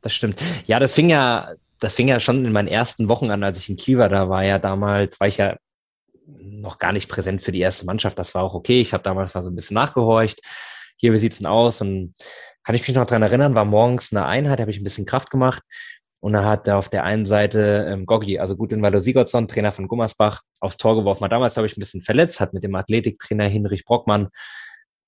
[0.00, 0.40] das stimmt.
[0.66, 3.68] Ja, das fing ja, das fing ja schon in meinen ersten Wochen an, als ich
[3.68, 4.08] in Kiel war.
[4.08, 5.56] Da war ja damals, war ich ja
[6.26, 8.18] noch gar nicht präsent für die erste Mannschaft.
[8.18, 8.80] Das war auch okay.
[8.80, 10.40] Ich habe damals mal so ein bisschen nachgehorcht.
[10.96, 11.80] Hier, wie sieht's denn aus?
[11.80, 12.14] Und
[12.62, 15.30] kann ich mich noch dran erinnern, war morgens eine Einheit, habe ich ein bisschen Kraft
[15.30, 15.62] gemacht.
[16.20, 19.88] Und da hat er auf der einen Seite ähm, Goggi, also Gudinvaldo Sigurdsson, Trainer von
[19.88, 21.22] Gummersbach, aufs Tor geworfen.
[21.22, 24.28] War damals, glaube ich, ein bisschen verletzt, hat mit dem Athletiktrainer Hinrich Brockmann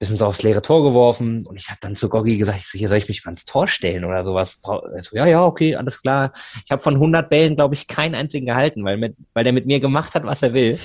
[0.03, 2.77] bisschen so aufs leere Tor geworfen und ich habe dann zu Goggi gesagt, ich so,
[2.77, 4.59] hier soll ich mich mal ins Tor stellen oder sowas.
[4.65, 6.33] Also, ja, ja, okay, alles klar.
[6.65, 9.67] Ich habe von 100 Bällen, glaube ich, keinen einzigen gehalten, weil, mit, weil der mit
[9.67, 10.77] mir gemacht hat, was er will.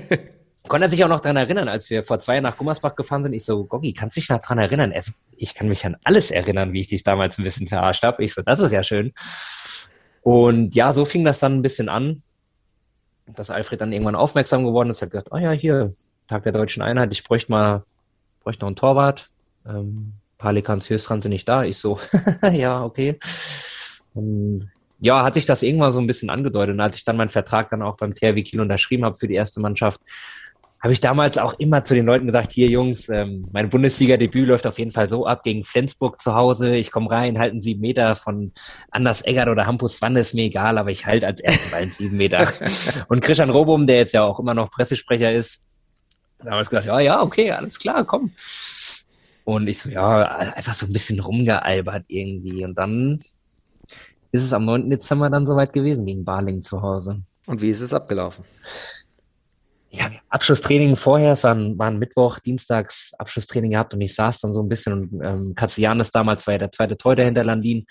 [0.68, 3.24] Konnte er sich auch noch dran erinnern, als wir vor zwei Jahren nach Gummersbach gefahren
[3.24, 3.34] sind.
[3.34, 4.90] Ich so, Goggi, kannst du dich noch dran erinnern?
[4.90, 5.02] Er
[5.36, 8.24] ich kann mich an alles erinnern, wie ich dich damals ein bisschen verarscht habe.
[8.24, 9.12] Ich so, das ist ja schön.
[10.22, 12.22] Und ja, so fing das dann ein bisschen an,
[13.26, 15.90] dass Alfred dann irgendwann aufmerksam geworden ist, hat gesagt, oh ja, hier,
[16.26, 17.84] Tag der deutschen Einheit, ich bräuchte mal
[18.46, 19.28] bräuchte noch einen Torwart.
[19.68, 21.64] Ähm, Palikans Höchstrand sind nicht da.
[21.64, 21.98] Ich so,
[22.52, 23.18] ja, okay.
[24.14, 24.70] Und
[25.00, 26.74] ja, hat sich das irgendwann so ein bisschen angedeutet.
[26.74, 29.34] Und als ich dann meinen Vertrag dann auch beim THW Kiel unterschrieben habe für die
[29.34, 30.00] erste Mannschaft,
[30.80, 34.66] habe ich damals auch immer zu den Leuten gesagt, hier Jungs, ähm, mein Bundesliga-Debüt läuft
[34.68, 36.76] auf jeden Fall so ab gegen Flensburg zu Hause.
[36.76, 38.52] Ich komme rein, halten sieben Meter von
[38.92, 42.16] Anders Eggert oder Hampus Wanne, ist mir egal, aber ich halte als ersten Ball sieben
[42.16, 42.46] Meter.
[43.08, 45.66] Und Christian Robum, der jetzt ja auch immer noch Pressesprecher ist,
[46.38, 48.32] da haben wir gesagt, ja, ja, okay, alles klar, komm.
[49.44, 52.64] Und ich so, ja, einfach so ein bisschen rumgealbert irgendwie.
[52.64, 53.20] Und dann
[54.32, 54.90] ist es am 9.
[54.90, 57.22] Dezember dann soweit gewesen gegen Barling zu Hause.
[57.46, 58.44] Und wie ist es abgelaufen?
[59.90, 64.40] Ja, Abschlusstraining vorher, es war ein, war ein Mittwoch, Dienstags Abschlusstraining gehabt und ich saß
[64.40, 67.86] dann so ein bisschen und ähm, Kassianis damals war ja der zweite Torhüter hinter Landin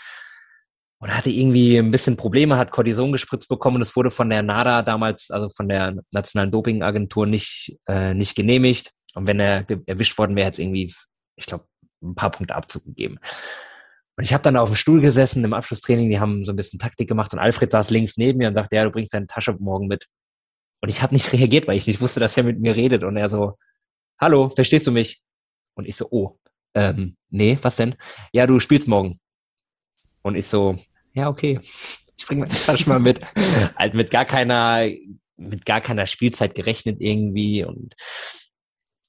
[1.00, 4.44] und hatte irgendwie ein bisschen Probleme, hat Cortison gespritzt bekommen und es wurde von der
[4.44, 8.92] NADA damals, also von der Nationalen Dopingagentur nicht, äh, nicht genehmigt.
[9.14, 10.94] Und wenn er erwischt worden wäre, hätte es irgendwie,
[11.36, 11.66] ich glaube,
[12.02, 13.20] ein paar Punkte abzugegeben.
[14.18, 16.80] Und ich habe dann auf dem Stuhl gesessen im Abschlusstraining, die haben so ein bisschen
[16.80, 19.56] Taktik gemacht und Alfred saß links neben mir und sagte, ja, du bringst deine Tasche
[19.60, 20.08] morgen mit.
[20.82, 23.04] Und ich habe nicht reagiert, weil ich nicht wusste, dass er mit mir redet.
[23.04, 23.58] Und er so,
[24.20, 25.22] hallo, verstehst du mich?
[25.76, 26.40] Und ich so, oh,
[26.74, 27.96] ähm, nee, was denn?
[28.32, 29.20] Ja, du spielst morgen.
[30.26, 30.76] Und ich so,
[31.14, 31.60] ja, okay,
[32.18, 33.22] ich bringe meine Tasche mal mit.
[33.78, 34.90] halt mit gar keiner,
[35.38, 37.94] mit gar keiner Spielzeit gerechnet irgendwie und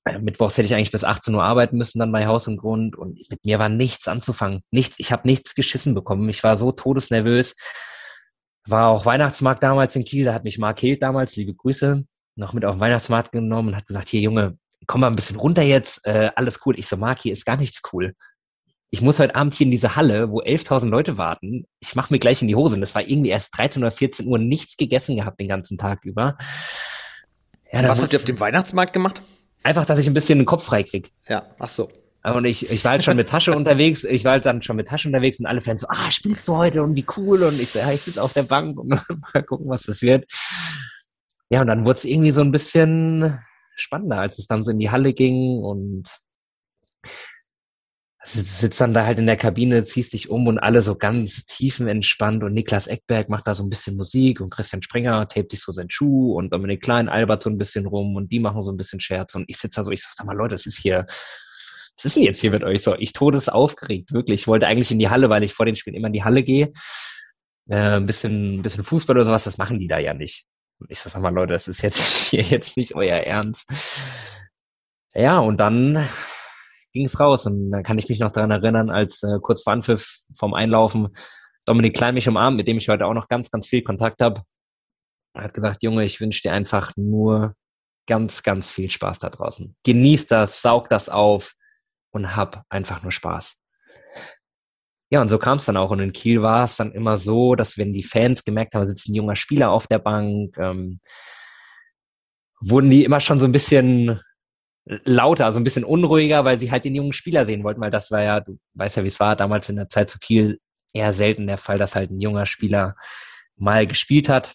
[0.04, 2.96] äh, Mittwochs hätte ich eigentlich bis 18 Uhr arbeiten müssen dann bei Haus und Grund
[2.96, 4.60] und mit mir war nichts anzufangen.
[4.70, 4.96] Nichts.
[4.98, 6.28] Ich habe nichts geschissen bekommen.
[6.28, 7.56] Ich war so todesnervös.
[8.68, 10.26] War auch Weihnachtsmarkt damals in Kiel.
[10.26, 12.04] Da hat mich Mark Hild damals, liebe Grüße,
[12.34, 15.38] noch mit auf den Weihnachtsmarkt genommen und hat gesagt, hier Junge, komm mal ein bisschen
[15.38, 16.04] runter jetzt.
[16.04, 16.78] Äh, alles cool.
[16.78, 18.14] Ich so, Mark, hier ist gar nichts cool
[18.90, 21.66] ich muss heute Abend hier in diese Halle, wo 11.000 Leute warten.
[21.80, 22.76] Ich mache mir gleich in die Hose.
[22.76, 26.04] Und es war irgendwie erst 13 oder 14 Uhr nichts gegessen gehabt den ganzen Tag
[26.04, 26.36] über.
[27.72, 29.22] Ja, was habt ihr auf dem Weihnachtsmarkt gemacht?
[29.62, 31.10] Einfach, dass ich ein bisschen den Kopf frei krieg.
[31.28, 31.90] Ja, ach so.
[32.22, 34.04] Und ich, ich war halt schon mit Tasche unterwegs.
[34.04, 36.56] Ich war halt dann schon mit Tasche unterwegs und alle Fans so, ah, spielst du
[36.56, 37.42] heute und wie cool.
[37.42, 38.88] Und ich so, ja, ich sitze auf der Bank und
[39.34, 40.30] mal gucken, was das wird.
[41.50, 43.38] Ja, und dann wurde es irgendwie so ein bisschen
[43.74, 46.08] spannender, als es dann so in die Halle ging und
[48.26, 52.42] sitzt dann da halt in der Kabine, ziehst dich um und alle so ganz tiefenentspannt
[52.42, 55.72] und Niklas Eckberg macht da so ein bisschen Musik und Christian Springer tapet sich so
[55.72, 58.76] seinen Schuh und Dominik Klein albert so ein bisschen rum und die machen so ein
[58.76, 61.06] bisschen Scherz und ich sitze da so, ich sag mal, Leute, das ist hier,
[61.96, 62.94] was ist denn jetzt hier mit euch so?
[62.96, 64.42] Ich todes aufgeregt, wirklich.
[64.42, 66.42] Ich wollte eigentlich in die Halle, weil ich vor den Spielen immer in die Halle
[66.42, 66.72] gehe.
[67.68, 70.46] Äh, ein bisschen, ein bisschen Fußball oder sowas, das machen die da ja nicht.
[70.78, 72.00] Und ich sag mal, Leute, das ist jetzt
[72.30, 73.70] hier jetzt nicht euer Ernst.
[75.14, 76.06] Ja, und dann
[76.96, 77.46] ging es raus.
[77.46, 81.08] Und dann kann ich mich noch daran erinnern, als äh, kurz vor Anpfiff vom Einlaufen
[81.66, 84.42] Dominik Klein mich umarmt, mit dem ich heute auch noch ganz, ganz viel Kontakt habe.
[85.34, 87.54] Er hat gesagt, Junge, ich wünsche dir einfach nur
[88.06, 89.76] ganz, ganz viel Spaß da draußen.
[89.84, 91.54] Genieß das, saug das auf
[92.12, 93.60] und hab einfach nur Spaß.
[95.10, 95.90] Ja, und so kam es dann auch.
[95.90, 99.08] Und in Kiel war es dann immer so, dass wenn die Fans gemerkt haben, sitzt
[99.08, 101.00] ein junger Spieler auf der Bank, ähm,
[102.60, 104.20] wurden die immer schon so ein bisschen
[104.86, 108.10] lauter, so ein bisschen unruhiger, weil sie halt den jungen Spieler sehen wollten, weil das
[108.10, 110.60] war ja, du weißt ja, wie es war, damals in der Zeit zu Kiel
[110.92, 112.94] eher selten der Fall, dass halt ein junger Spieler
[113.56, 114.54] mal gespielt hat.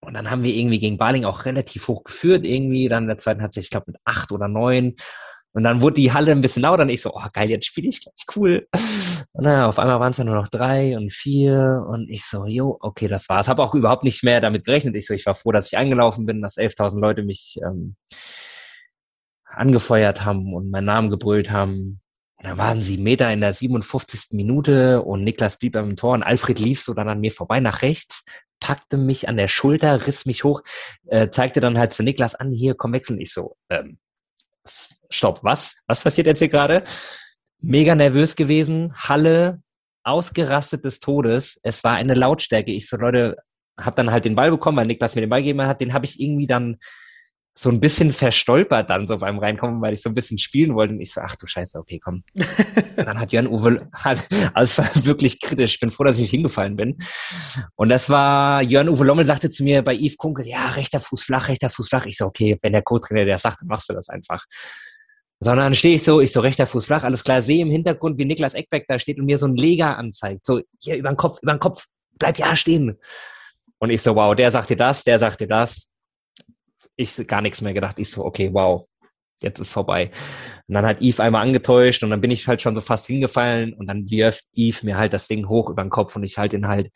[0.00, 3.16] Und dann haben wir irgendwie gegen Baling auch relativ hoch geführt, irgendwie dann in der
[3.16, 4.94] zweiten Halbzeit, ich glaube mit acht oder neun.
[5.52, 7.88] Und dann wurde die Halle ein bisschen lauter und ich so, oh geil, jetzt spiele
[7.88, 8.68] ich gleich, cool.
[9.32, 12.46] Und dann auf einmal waren es dann nur noch drei und vier und ich so,
[12.46, 13.48] jo, okay, das war's.
[13.48, 14.94] Habe auch überhaupt nicht mehr damit gerechnet.
[14.94, 17.96] Ich so, ich war froh, dass ich eingelaufen bin, dass 11.000 Leute mich ähm,
[19.58, 22.00] angefeuert haben und meinen Namen gebrüllt haben.
[22.38, 24.28] Und dann waren sie Meter in der 57.
[24.32, 27.82] Minute und Niklas blieb beim Tor und Alfred lief so dann an mir vorbei nach
[27.82, 28.24] rechts,
[28.60, 30.62] packte mich an der Schulter, riss mich hoch,
[31.06, 33.20] äh, zeigte dann halt zu Niklas an, hier, komm wechseln.
[33.20, 33.98] Ich so, ähm,
[35.10, 35.76] stopp, was?
[35.86, 36.84] Was passiert jetzt hier gerade?
[37.60, 39.60] Mega nervös gewesen, Halle
[40.04, 41.58] ausgerastet des Todes.
[41.62, 42.70] Es war eine Lautstärke.
[42.70, 43.36] Ich so, Leute,
[43.78, 45.80] hab dann halt den Ball bekommen, weil Niklas mir den Ball gegeben hat.
[45.80, 46.78] Den habe ich irgendwie dann
[47.60, 50.94] so ein bisschen verstolpert dann so beim Reinkommen, weil ich so ein bisschen spielen wollte.
[50.94, 52.22] Und ich so, ach du Scheiße, okay, komm.
[52.32, 52.46] Und
[52.96, 55.74] dann hat Jörn Uwe, hat, also es war wirklich kritisch.
[55.74, 56.96] Ich bin froh, dass ich nicht hingefallen bin.
[57.74, 61.24] Und das war, Jörn Uwe Lommel sagte zu mir bei Yves Kunkel, ja, rechter Fuß
[61.24, 62.06] flach, rechter Fuß flach.
[62.06, 64.44] Ich so, okay, wenn der Co-Trainer der sagt, dann machst du das einfach.
[65.40, 68.20] Sondern dann stehe ich so, ich so rechter Fuß flach, alles klar, sehe im Hintergrund,
[68.20, 70.46] wie Niklas Eckbeck da steht und mir so ein Leger anzeigt.
[70.46, 71.86] So, hier über den Kopf, über den Kopf,
[72.20, 72.98] bleib ja stehen.
[73.78, 75.87] Und ich so, wow, der sagt dir das, der sagt dir das
[76.98, 77.98] ich gar nichts mehr gedacht.
[77.98, 78.84] Ich so, okay, wow,
[79.40, 80.10] jetzt ist vorbei.
[80.66, 83.72] Und dann hat Eve einmal angetäuscht und dann bin ich halt schon so fast hingefallen
[83.72, 86.52] und dann wirft Eve mir halt das Ding hoch über den Kopf und ich halt
[86.52, 86.90] ihn halt.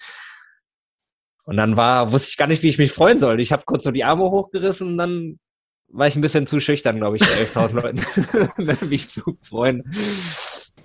[1.45, 3.41] Und dann war, wusste ich gar nicht, wie ich mich freuen soll.
[3.41, 5.39] Ich habe kurz so die Arme hochgerissen und dann
[5.89, 7.73] war ich ein bisschen zu schüchtern, glaube ich, bei 11.000
[8.59, 9.85] Leuten, mich zu freuen.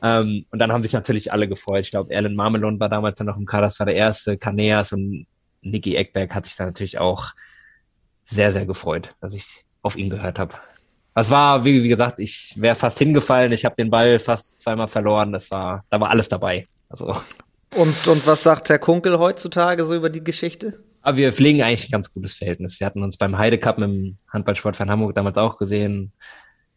[0.03, 1.85] Ähm, und dann haben sich natürlich alle gefreut.
[1.85, 4.93] Ich glaube, Erlen Marmelon war damals dann noch im Kader, das war der erste, Kaneas
[4.93, 5.25] und
[5.61, 7.31] Niki Eckberg hat sich da natürlich auch
[8.29, 10.55] sehr, sehr gefreut, dass ich auf ihn gehört habe.
[11.13, 14.87] Was war, wie, wie gesagt, ich wäre fast hingefallen, ich habe den Ball fast zweimal
[14.87, 16.67] verloren, das war, da war alles dabei.
[16.89, 17.07] Also.
[17.75, 20.79] Und, und was sagt Herr Kunkel heutzutage so über die Geschichte?
[21.01, 22.79] Aber wir pflegen eigentlich ein ganz gutes Verhältnis.
[22.79, 26.11] Wir hatten uns beim Heide Cup im Handballsportverein Hamburg damals auch gesehen.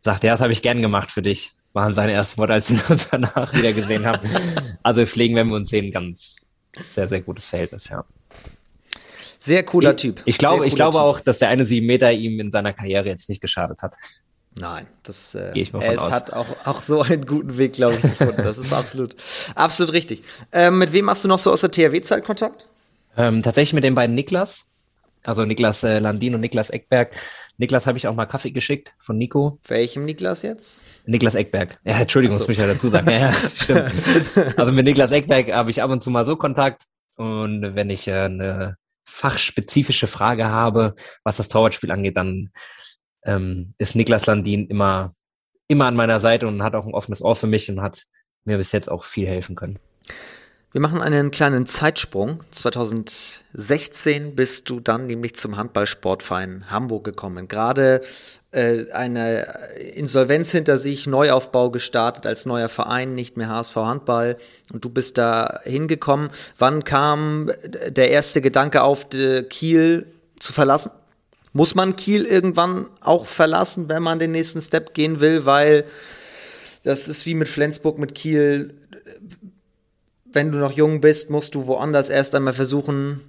[0.01, 1.53] Sagt, ja, das habe ich gern gemacht für dich.
[1.72, 4.26] Waren seine ersten Worte, als wir uns danach wieder gesehen haben.
[4.82, 6.48] Also wir pflegen, wenn wir uns sehen, ganz
[6.88, 8.05] sehr, sehr gutes Verhältnis, ja.
[9.43, 10.20] Sehr cooler Typ.
[10.26, 11.01] Ich glaube, ich glaube typ.
[11.01, 13.95] auch, dass der eine sieben Meter ihm in seiner Karriere jetzt nicht geschadet hat.
[14.59, 16.12] Nein, das äh, Gehe ich mal von es aus.
[16.12, 18.43] hat auch, auch so einen guten Weg, glaube ich, gefunden.
[18.43, 19.16] Das ist absolut,
[19.55, 20.24] absolut richtig.
[20.53, 22.66] Ähm, mit wem hast du noch so aus der THW-Zeit Kontakt?
[23.16, 24.66] Ähm, tatsächlich mit den beiden Niklas.
[25.22, 27.12] Also Niklas äh, Landin und Niklas Eckberg.
[27.57, 29.59] Niklas habe ich auch mal Kaffee geschickt von Nico.
[29.66, 30.82] Welchem Niklas jetzt?
[31.07, 31.78] Niklas Eckberg.
[31.84, 32.45] Ja, Entschuldigung, so.
[32.45, 33.11] muss ich ja dazu sagen.
[33.11, 33.93] Ja, ja, stimmt.
[34.59, 36.84] Also mit Niklas Eckberg habe ich ab und zu mal so Kontakt.
[37.16, 38.76] Und wenn ich äh, eine
[39.11, 40.95] fachspezifische Frage habe,
[41.25, 42.51] was das Torwartspiel angeht, dann
[43.25, 45.15] ähm, ist Niklas Landin immer,
[45.69, 48.05] immer an meiner Seite und hat auch ein offenes Ohr für mich und hat
[48.45, 49.79] mir bis jetzt auch viel helfen können.
[50.73, 52.45] Wir machen einen kleinen Zeitsprung.
[52.53, 57.49] 2016 bist du dann nämlich zum Handballsportverein Hamburg gekommen.
[57.49, 58.03] Gerade
[58.53, 59.46] eine
[59.94, 64.36] Insolvenz hinter sich, Neuaufbau gestartet als neuer Verein, nicht mehr HSV Handball.
[64.72, 66.30] Und du bist da hingekommen.
[66.59, 67.51] Wann kam
[67.88, 69.07] der erste Gedanke auf,
[69.51, 70.07] Kiel
[70.40, 70.90] zu verlassen?
[71.53, 75.46] Muss man Kiel irgendwann auch verlassen, wenn man den nächsten Step gehen will?
[75.46, 75.84] Weil
[76.82, 78.74] das ist wie mit Flensburg, mit Kiel.
[80.24, 83.20] Wenn du noch jung bist, musst du woanders erst einmal versuchen,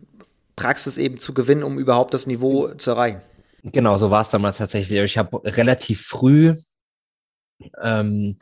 [0.56, 3.22] Praxis eben zu gewinnen, um überhaupt das Niveau zu erreichen.
[3.64, 5.00] Genau, so war es damals tatsächlich.
[5.00, 6.56] Ich habe relativ früh,
[7.82, 8.38] ähm,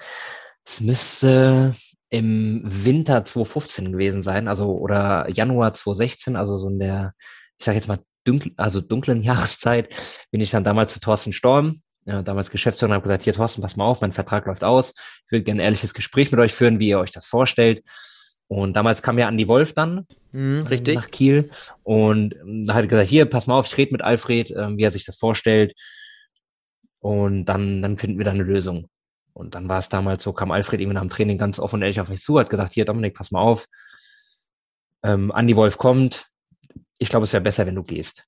[0.65, 1.73] es müsste
[2.09, 7.13] im Winter 2015 gewesen sein, also oder Januar 2016, also so in der,
[7.57, 9.95] ich sage jetzt mal, dunklen, also dunklen Jahreszeit,
[10.31, 13.61] bin ich dann damals zu Thorsten Storm, ja, damals Geschäftsführer, und habe gesagt, hier Thorsten,
[13.61, 14.93] pass mal auf, mein Vertrag läuft aus.
[15.25, 17.83] Ich würde gerne ein ehrliches Gespräch mit euch führen, wie ihr euch das vorstellt.
[18.49, 20.95] Und damals kam ja Andi Wolf dann mhm, richtig.
[20.95, 21.51] nach Kiel
[21.83, 24.75] und ähm, da hat er gesagt, hier, pass mal auf, ich rede mit Alfred, äh,
[24.75, 25.79] wie er sich das vorstellt.
[26.99, 28.89] Und dann, dann finden wir da eine Lösung.
[29.33, 31.81] Und dann war es damals so, kam Alfred eben nach dem Training ganz offen und
[31.83, 33.67] ehrlich auf mich zu, hat gesagt, hier Dominik, pass mal auf,
[35.03, 36.27] ähm, Andi Wolf kommt,
[36.97, 38.25] ich glaube, es wäre besser, wenn du gehst.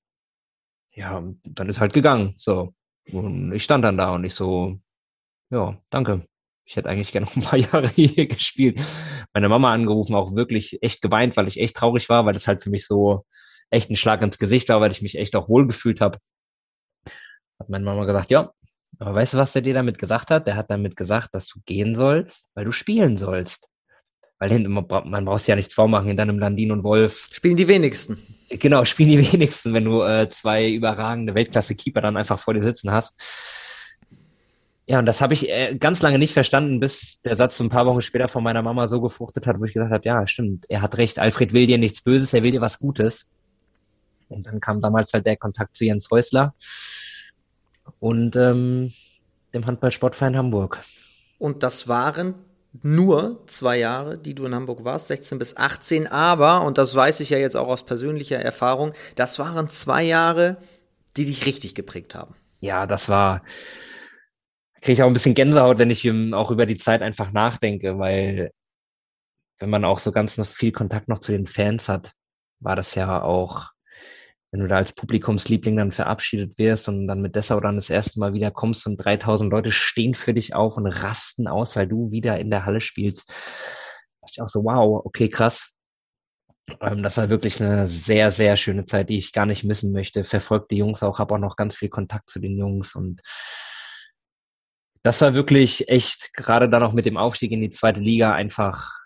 [0.94, 2.34] Ja, dann ist halt gegangen.
[2.38, 2.72] So.
[3.10, 4.78] Und ich stand dann da und ich so,
[5.50, 6.26] ja, danke.
[6.72, 8.80] Ich hätte eigentlich gerne noch ein paar Jahre hier gespielt.
[9.34, 12.62] Meine Mama angerufen, auch wirklich echt geweint, weil ich echt traurig war, weil das halt
[12.62, 13.26] für mich so
[13.68, 16.18] echt ein Schlag ins Gesicht war, weil ich mich echt auch wohlgefühlt habe.
[17.60, 18.52] Hat meine Mama gesagt, ja,
[18.98, 20.46] aber weißt du, was der dir damit gesagt hat?
[20.46, 23.68] Der hat damit gesagt, dass du gehen sollst, weil du spielen sollst.
[24.38, 27.28] Weil hinten, man braucht ja nichts vormachen, in deinem Landin und Wolf.
[27.32, 28.16] Spielen die wenigsten.
[28.48, 32.90] Genau, spielen die wenigsten, wenn du äh, zwei überragende Weltklasse-Keeper dann einfach vor dir sitzen
[32.90, 33.22] hast.
[34.92, 37.86] Ja, und das habe ich äh, ganz lange nicht verstanden, bis der Satz ein paar
[37.86, 40.82] Wochen später von meiner Mama so gefruchtet hat, wo ich gesagt habe, ja, stimmt, er
[40.82, 43.30] hat recht, Alfred will dir nichts Böses, er will dir was Gutes.
[44.28, 46.52] Und dann kam damals halt der Kontakt zu Jens Häusler
[48.00, 48.92] und ähm,
[49.54, 50.78] dem Handballsportverein Hamburg.
[51.38, 52.34] Und das waren
[52.82, 57.20] nur zwei Jahre, die du in Hamburg warst, 16 bis 18, aber, und das weiß
[57.20, 60.58] ich ja jetzt auch aus persönlicher Erfahrung, das waren zwei Jahre,
[61.16, 62.34] die dich richtig geprägt haben.
[62.60, 63.40] Ja, das war,
[64.82, 68.52] kriege ich auch ein bisschen Gänsehaut, wenn ich auch über die Zeit einfach nachdenke, weil
[69.58, 72.12] wenn man auch so ganz noch viel Kontakt noch zu den Fans hat,
[72.60, 73.72] war das ja auch
[74.52, 78.20] wenn du da als Publikumsliebling dann verabschiedet wirst und dann mit Dessau dann das erste
[78.20, 82.12] Mal wieder kommst und 3000 Leute stehen für dich auf und rasten aus, weil du
[82.12, 83.30] wieder in der Halle spielst,
[84.20, 85.70] dachte ich auch so, wow, okay, krass.
[86.82, 90.22] Ähm, das war wirklich eine sehr, sehr schöne Zeit, die ich gar nicht missen möchte.
[90.22, 93.22] Verfolgt die Jungs auch, habe auch noch ganz viel Kontakt zu den Jungs und
[95.02, 99.00] das war wirklich echt, gerade dann auch mit dem Aufstieg in die zweite Liga, einfach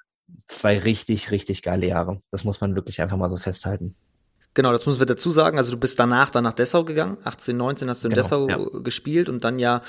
[0.46, 2.20] zwei richtig, richtig geile Jahre.
[2.30, 3.94] Das muss man wirklich einfach mal so festhalten.
[4.54, 5.58] Genau, das müssen wir dazu sagen.
[5.58, 7.18] Also du bist danach dann nach Dessau gegangen.
[7.24, 8.58] 18, 19 hast du in genau, Dessau ja.
[8.82, 9.82] gespielt und dann ja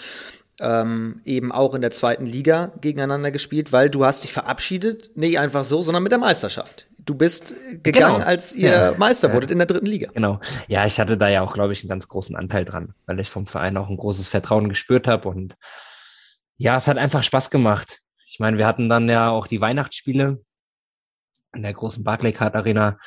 [0.59, 5.39] ähm, eben auch in der zweiten Liga gegeneinander gespielt, weil du hast dich verabschiedet, nicht
[5.39, 6.87] einfach so, sondern mit der Meisterschaft.
[6.97, 8.27] Du bist gegangen, genau.
[8.27, 8.93] als ihr ja.
[8.97, 10.09] Meister wurdet in der dritten Liga.
[10.13, 10.39] Genau.
[10.67, 13.29] Ja, ich hatte da ja auch, glaube ich, einen ganz großen Anteil dran, weil ich
[13.29, 15.55] vom Verein auch ein großes Vertrauen gespürt habe und
[16.57, 17.99] ja, es hat einfach Spaß gemacht.
[18.25, 20.37] Ich meine, wir hatten dann ja auch die Weihnachtsspiele
[21.53, 22.97] in der großen Barclaycard Arena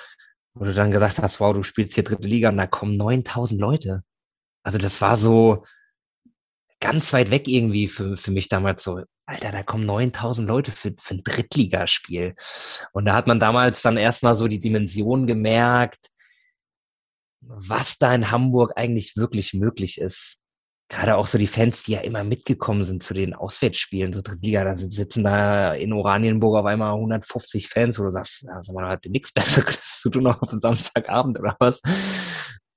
[0.55, 3.61] wo du dann gesagt hast, wow, du spielst hier dritte Liga und da kommen 9000
[3.61, 4.03] Leute.
[4.63, 5.65] Also das war so
[6.81, 10.95] ganz weit weg irgendwie für, für mich damals so, Alter, da kommen 9000 Leute für,
[10.99, 12.35] für ein Drittligaspiel.
[12.93, 16.11] Und da hat man damals dann erstmal so die Dimension gemerkt,
[17.41, 20.40] was da in Hamburg eigentlich wirklich möglich ist
[20.91, 24.65] gerade auch so die Fans, die ja immer mitgekommen sind zu den Auswärtsspielen, so Drittliga,
[24.65, 28.91] da sitzen da in Oranienburg auf einmal 150 Fans, wo du sagst, na, sag mal,
[28.91, 31.81] habt ihr nichts Besseres zu tun auf dem Samstagabend oder was?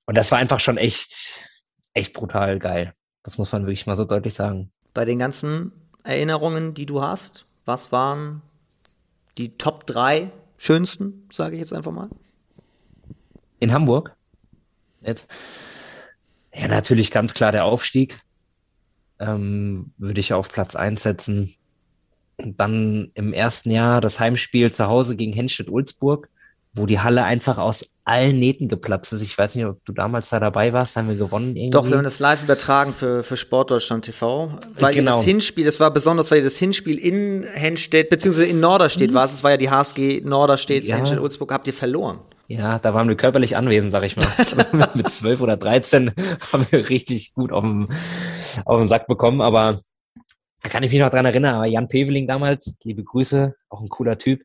[0.06, 1.44] Und das war einfach schon echt,
[1.92, 2.94] echt brutal geil.
[3.24, 4.70] Das muss man wirklich mal so deutlich sagen.
[4.92, 5.72] Bei den ganzen
[6.04, 8.42] Erinnerungen, die du hast, was waren
[9.38, 12.10] die Top 3 schönsten, sage ich jetzt einfach mal?
[13.58, 14.14] In Hamburg?
[15.00, 15.28] Jetzt?
[16.54, 18.20] Ja, natürlich ganz klar der Aufstieg.
[19.18, 21.54] Ähm, würde ich auf Platz 1 setzen.
[22.36, 26.28] Und dann im ersten Jahr das Heimspiel zu Hause gegen Henstedt-Ulzburg,
[26.72, 29.22] wo die Halle einfach aus allen Nähten geplatzt ist.
[29.22, 31.70] Ich weiß nicht, ob du damals da dabei warst, haben wir gewonnen irgendwie.
[31.70, 34.58] Doch, wir haben das live übertragen für, für Sportdeutschland TV.
[34.78, 35.16] Weil genau.
[35.16, 39.14] das Hinspiel, das war besonders, weil das Hinspiel in Henstedt, beziehungsweise in Norderstedt mhm.
[39.14, 40.96] war es, es war ja die HSG Norderstedt, ja.
[40.96, 42.18] Henstedt-Ulzburg, habt ihr verloren.
[42.46, 44.26] Ja, da waren wir körperlich anwesend, sag ich mal.
[44.94, 46.12] mit zwölf oder dreizehn
[46.52, 47.88] haben wir richtig gut auf dem,
[48.66, 49.80] auf dem Sack bekommen, aber
[50.62, 53.88] da kann ich mich noch dran erinnern, aber Jan Peveling damals, liebe Grüße, auch ein
[53.88, 54.42] cooler Typ.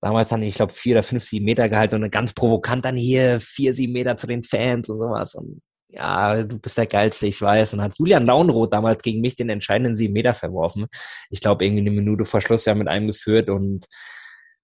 [0.00, 3.38] Damals hatten ich glaube, vier oder fünf, sieben Meter gehalten und ganz provokant dann hier
[3.38, 5.34] vier, sieben Meter zu den Fans und sowas.
[5.34, 7.74] Und ja, du bist der Geilste, ich weiß.
[7.74, 10.86] Und hat Julian Launroth damals gegen mich den entscheidenden sieben Meter verworfen.
[11.28, 13.86] Ich glaube, irgendwie eine Minute vor Schluss, wir haben mit einem geführt und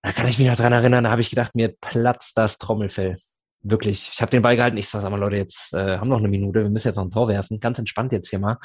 [0.06, 3.16] da kann ich mich noch dran erinnern, da habe ich gedacht, mir platzt das Trommelfell.
[3.62, 4.08] Wirklich.
[4.12, 4.76] Ich habe den Ball gehalten.
[4.76, 7.10] Ich sage, mal Leute, jetzt äh, haben noch eine Minute, wir müssen jetzt noch ein
[7.10, 7.58] Tor werfen.
[7.58, 8.56] Ganz entspannt jetzt hier mal.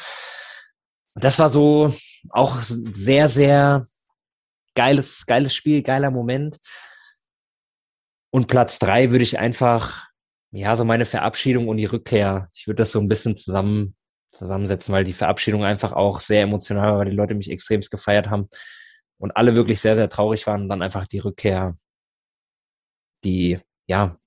[1.15, 1.91] Und das war so
[2.29, 3.87] auch sehr, sehr
[4.75, 6.59] geiles, geiles Spiel, geiler Moment.
[8.29, 10.09] Und Platz drei würde ich einfach,
[10.51, 12.49] ja, so meine Verabschiedung und die Rückkehr.
[12.53, 13.95] Ich würde das so ein bisschen zusammen,
[14.31, 18.29] zusammensetzen, weil die Verabschiedung einfach auch sehr emotional war, weil die Leute mich extremst gefeiert
[18.29, 18.47] haben
[19.21, 21.75] und alle wirklich sehr, sehr traurig waren dann einfach die Rückkehr,
[23.23, 24.17] die, ja,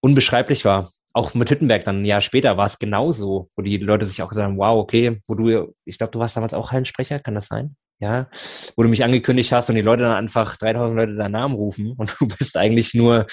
[0.00, 0.88] unbeschreiblich war.
[1.12, 4.28] Auch mit Hüttenberg dann ein Jahr später war es genauso, wo die Leute sich auch
[4.28, 7.46] gesagt haben, wow, okay, wo du, ich glaube, du warst damals auch Hallensprecher, kann das
[7.46, 7.76] sein?
[8.00, 8.30] Ja,
[8.76, 11.92] wo du mich angekündigt hast und die Leute dann einfach 3000 Leute deinen Namen rufen
[11.96, 13.26] und du bist eigentlich nur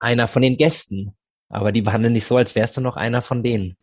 [0.00, 1.16] einer von den Gästen.
[1.48, 3.76] Aber die behandeln dich so, als wärst du noch einer von denen.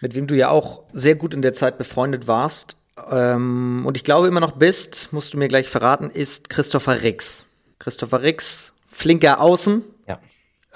[0.00, 2.77] Mit wem du ja auch sehr gut in der Zeit befreundet warst,
[3.10, 7.44] ähm, und ich glaube immer noch bist, musst du mir gleich verraten, ist Christopher Rix.
[7.78, 9.82] Christopher Rix, flinker Außen.
[10.06, 10.20] Ja.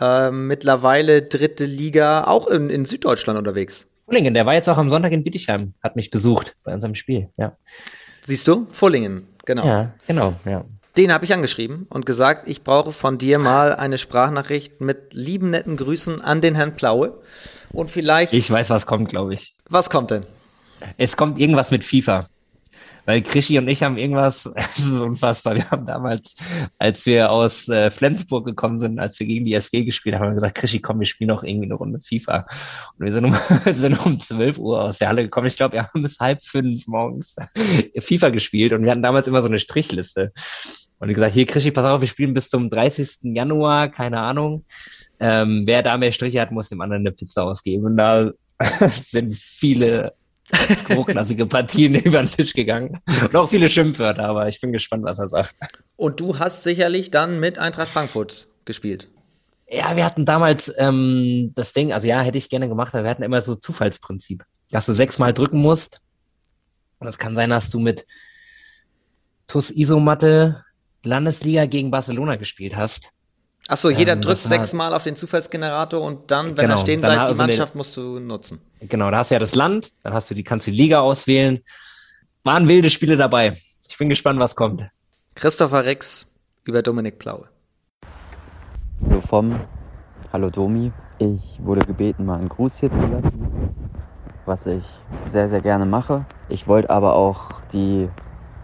[0.01, 3.87] Ähm, mittlerweile dritte Liga, auch in, in Süddeutschland unterwegs.
[4.07, 7.29] Fullingen, der war jetzt auch am Sonntag in Bietigheim, hat mich besucht bei unserem Spiel,
[7.37, 7.57] ja.
[8.25, 8.67] Siehst du?
[8.71, 9.67] Fullingen, genau.
[9.67, 10.65] Ja, genau, ja.
[10.97, 15.49] Den habe ich angeschrieben und gesagt, ich brauche von dir mal eine Sprachnachricht mit lieben
[15.49, 17.23] netten Grüßen an den Herrn Plaue.
[17.73, 18.35] Und vielleicht.
[18.35, 19.57] Ich weiß, was kommt, glaube ich.
[19.71, 20.27] Was kommt denn?
[20.97, 22.27] Es kommt irgendwas mit FIFA.
[23.05, 26.35] Weil Krischi und ich haben irgendwas, es ist unfassbar, wir haben damals,
[26.79, 30.31] als wir aus äh, Flensburg gekommen sind, als wir gegen die SG gespielt haben, haben
[30.31, 32.47] wir gesagt, Krischi, komm, wir spielen noch irgendwie eine Runde FIFA.
[32.99, 33.37] Und wir sind um,
[33.75, 35.49] sind um 12 Uhr aus der Halle gekommen.
[35.49, 37.35] Ich glaube, wir haben bis halb fünf morgens
[37.99, 40.33] FIFA gespielt und wir hatten damals immer so eine Strichliste.
[40.99, 43.19] Und ich gesagt, hier Krischi, pass auf, wir spielen bis zum 30.
[43.23, 44.65] Januar, keine Ahnung.
[45.19, 47.87] Ähm, wer da mehr Striche hat, muss dem anderen eine Pizza ausgeben.
[47.87, 48.31] Und da
[48.89, 50.13] sind viele
[50.95, 53.01] hochklassige Partien über den Tisch gegangen.
[53.21, 55.55] Und auch viele Schimpfwörter, aber ich bin gespannt, was er sagt.
[55.97, 59.09] Und du hast sicherlich dann mit Eintracht Frankfurt gespielt.
[59.69, 63.11] Ja, wir hatten damals ähm, das Ding, also ja, hätte ich gerne gemacht, aber wir
[63.11, 66.01] hatten immer so Zufallsprinzip, dass du sechsmal drücken musst.
[66.99, 68.05] Und es kann sein, dass du mit
[69.47, 70.63] TUS Isomatte
[71.05, 73.11] Landesliga gegen Barcelona gespielt hast.
[73.69, 77.31] Achso, jeder ähm, drückt sechsmal auf den Zufallsgenerator und dann, wenn genau, er stehen bleibt,
[77.31, 78.61] die Mannschaft musst du nutzen.
[78.81, 81.01] Genau, da hast du ja das Land, dann hast du die, kannst du die Liga
[81.01, 81.61] auswählen.
[82.43, 83.57] Waren wilde Spiele dabei.
[83.89, 84.83] Ich bin gespannt, was kommt.
[85.37, 86.27] Christopher Rex
[86.65, 87.49] über Dominik Plaue.
[89.05, 89.61] Hallo vom,
[90.33, 90.91] hallo Domi.
[91.19, 93.75] Ich wurde gebeten, mal einen Gruß hier zu lassen,
[94.45, 94.85] was ich
[95.31, 96.27] sehr, sehr gerne mache.
[96.49, 98.09] Ich wollte aber auch die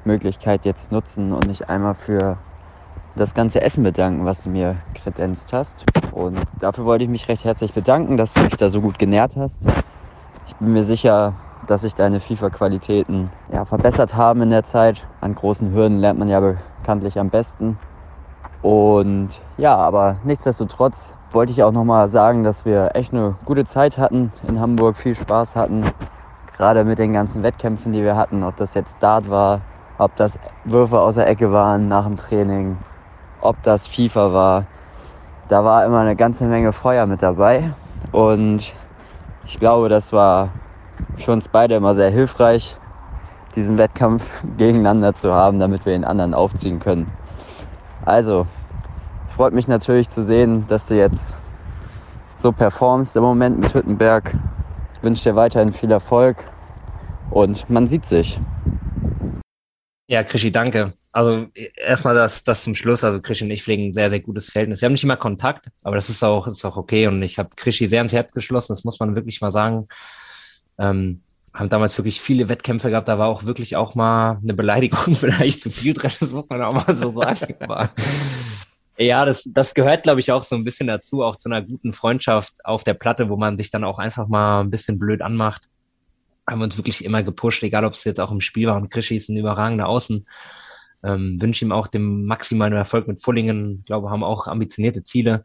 [0.05, 2.39] Möglichkeit jetzt nutzen und mich einmal für
[3.19, 5.85] das ganze Essen bedanken, was du mir kredenzt hast.
[6.13, 9.33] Und dafür wollte ich mich recht herzlich bedanken, dass du mich da so gut genährt
[9.37, 9.59] hast.
[10.47, 11.35] Ich bin mir sicher,
[11.67, 15.05] dass sich deine FIFA-Qualitäten ja, verbessert haben in der Zeit.
[15.21, 17.79] An großen Hürden lernt man ja bekanntlich am besten.
[18.63, 23.99] Und ja, aber nichtsdestotrotz wollte ich auch nochmal sagen, dass wir echt eine gute Zeit
[23.99, 25.85] hatten in Hamburg, viel Spaß hatten.
[26.57, 29.61] Gerade mit den ganzen Wettkämpfen, die wir hatten, ob das jetzt Dart war,
[29.99, 32.79] ob das Würfe aus der Ecke waren nach dem Training,
[33.41, 34.67] ob das FIFA war.
[35.49, 37.73] Da war immer eine ganze Menge Feuer mit dabei.
[38.13, 38.75] Und
[39.45, 40.51] ich glaube, das war
[41.17, 42.77] für uns beide immer sehr hilfreich,
[43.57, 44.27] diesen Wettkampf
[44.57, 47.11] gegeneinander zu haben, damit wir den anderen aufziehen können.
[48.05, 48.47] Also,
[49.37, 51.35] freut mich natürlich zu sehen, dass du jetzt
[52.37, 54.35] so performst im Moment mit Hüttenberg.
[54.95, 56.37] Ich wünsche dir weiterhin viel Erfolg
[57.31, 58.41] und man sieht sich.
[60.09, 60.98] Ja, Krischi, danke.
[61.11, 61.47] Also
[61.77, 63.03] erstmal das, das zum Schluss.
[63.03, 64.81] Also Krischi und ich pflegen ein sehr, sehr gutes Verhältnis.
[64.81, 67.07] Wir haben nicht immer Kontakt, aber das ist auch, ist auch okay.
[67.07, 69.89] Und ich habe Krischi sehr ans Herz geschlossen, das muss man wirklich mal sagen.
[70.79, 71.23] Ähm,
[71.55, 73.09] haben damals wirklich viele Wettkämpfe gehabt.
[73.09, 76.13] Da war auch wirklich auch mal eine Beleidigung vielleicht zu viel drin.
[76.21, 77.55] Das muss man auch mal so sagen.
[79.01, 81.93] Ja, das, das gehört, glaube ich, auch so ein bisschen dazu, auch zu einer guten
[81.93, 85.69] Freundschaft auf der Platte, wo man sich dann auch einfach mal ein bisschen blöd anmacht.
[86.49, 88.77] Haben wir uns wirklich immer gepusht, egal ob es jetzt auch im Spiel war.
[88.77, 90.27] Und Krischi ist ein überragender Außen.
[91.05, 93.79] Ähm, wünsche ihm auch den maximalen Erfolg mit Fullingen.
[93.81, 95.43] Ich glaube, haben auch ambitionierte Ziele.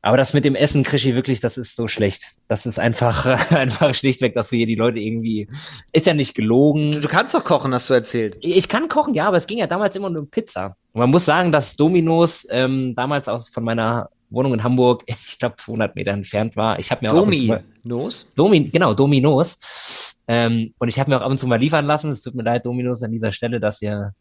[0.00, 2.34] Aber das mit dem Essen, Krischi, wirklich, das ist so schlecht.
[2.46, 5.48] Das ist einfach, einfach schlichtweg, dass wir hier die Leute irgendwie,
[5.92, 6.92] ist ja nicht gelogen.
[6.92, 8.36] Du, du, kannst doch kochen, hast du erzählt.
[8.40, 10.76] Ich kann kochen, ja, aber es ging ja damals immer nur um Pizza.
[10.92, 15.38] Und man muss sagen, dass Dominos ähm, damals aus von meiner Wohnung in Hamburg, ich
[15.38, 16.78] glaube 200 Meter entfernt war.
[16.78, 18.26] Ich habe mir Dominos?
[18.36, 20.16] Domi, genau, Dominos.
[20.28, 22.10] Ähm, und ich habe mir auch ab und zu mal liefern lassen.
[22.10, 24.12] Es tut mir leid, Dominos, an dieser Stelle, dass ihr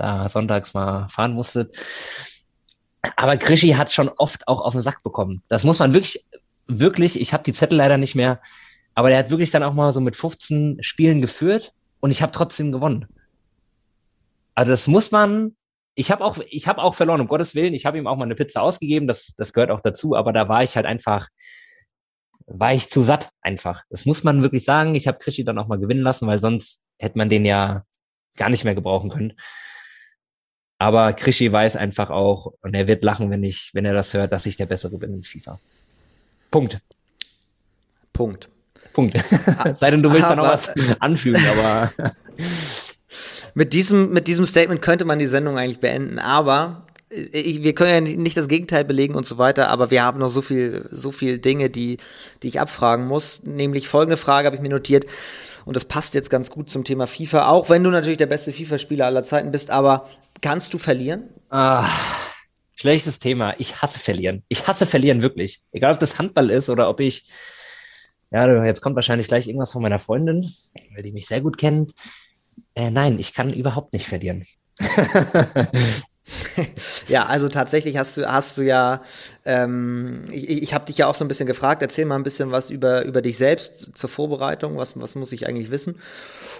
[0.00, 1.76] da sonntags mal fahren musstet.
[3.16, 5.42] Aber Krischi hat schon oft auch auf den Sack bekommen.
[5.48, 6.24] Das muss man wirklich,
[6.66, 8.40] wirklich, ich habe die Zettel leider nicht mehr,
[8.94, 12.32] aber der hat wirklich dann auch mal so mit 15 Spielen geführt und ich habe
[12.32, 13.06] trotzdem gewonnen.
[14.54, 15.56] Also das muss man,
[15.94, 18.24] ich habe auch, ich habe auch verloren, um Gottes Willen, ich habe ihm auch mal
[18.24, 21.28] eine Pizza ausgegeben, das, das gehört auch dazu, aber da war ich halt einfach,
[22.46, 23.84] war ich zu satt einfach.
[23.90, 24.96] Das muss man wirklich sagen.
[24.96, 27.84] Ich habe Krischi dann auch mal gewinnen lassen, weil sonst hätte man den ja
[28.36, 29.34] gar nicht mehr gebrauchen können.
[30.80, 34.32] Aber Krischi weiß einfach auch, und er wird lachen, wenn ich, wenn er das hört,
[34.32, 35.60] dass ich der Bessere bin in FIFA.
[36.50, 36.78] Punkt.
[38.14, 38.48] Punkt.
[38.94, 39.14] Punkt.
[39.74, 41.92] Sei denn, du willst aber, da noch was anfügen, aber.
[43.54, 48.06] mit diesem, mit diesem Statement könnte man die Sendung eigentlich beenden, aber ich, wir können
[48.06, 51.12] ja nicht das Gegenteil belegen und so weiter, aber wir haben noch so viel, so
[51.12, 51.98] viel Dinge, die,
[52.42, 53.42] die ich abfragen muss.
[53.42, 55.04] Nämlich folgende Frage habe ich mir notiert.
[55.66, 58.50] Und das passt jetzt ganz gut zum Thema FIFA, auch wenn du natürlich der beste
[58.50, 60.08] FIFA-Spieler aller Zeiten bist, aber
[60.40, 61.30] kannst du verlieren?
[61.48, 61.88] Ah,
[62.74, 63.54] schlechtes Thema.
[63.58, 64.44] Ich hasse verlieren.
[64.48, 65.60] Ich hasse verlieren wirklich.
[65.72, 67.30] Egal, ob das Handball ist oder ob ich,
[68.30, 70.50] ja, jetzt kommt wahrscheinlich gleich irgendwas von meiner Freundin,
[70.94, 71.92] weil die mich sehr gut kennt.
[72.74, 74.44] Äh, nein, ich kann überhaupt nicht verlieren.
[77.08, 79.02] ja, also tatsächlich hast du, hast du ja,
[79.44, 82.50] ähm, ich, ich habe dich ja auch so ein bisschen gefragt, erzähl mal ein bisschen
[82.50, 85.96] was über, über dich selbst zur Vorbereitung, was, was muss ich eigentlich wissen?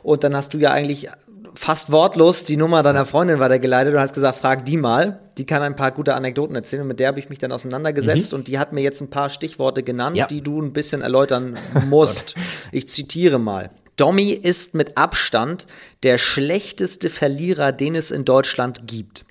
[0.03, 1.09] Und dann hast du ja eigentlich
[1.55, 5.63] fast wortlos die Nummer deiner Freundin weitergeleitet und hast gesagt, frag die mal, die kann
[5.63, 8.39] ein paar gute Anekdoten erzählen und mit der habe ich mich dann auseinandergesetzt mhm.
[8.39, 10.27] und die hat mir jetzt ein paar Stichworte genannt, ja.
[10.27, 11.57] die du ein bisschen erläutern
[11.89, 12.35] musst.
[12.73, 13.71] ich zitiere mal.
[13.97, 15.67] Domi ist mit Abstand
[16.03, 19.27] der schlechteste Verlierer, den es in Deutschland gibt.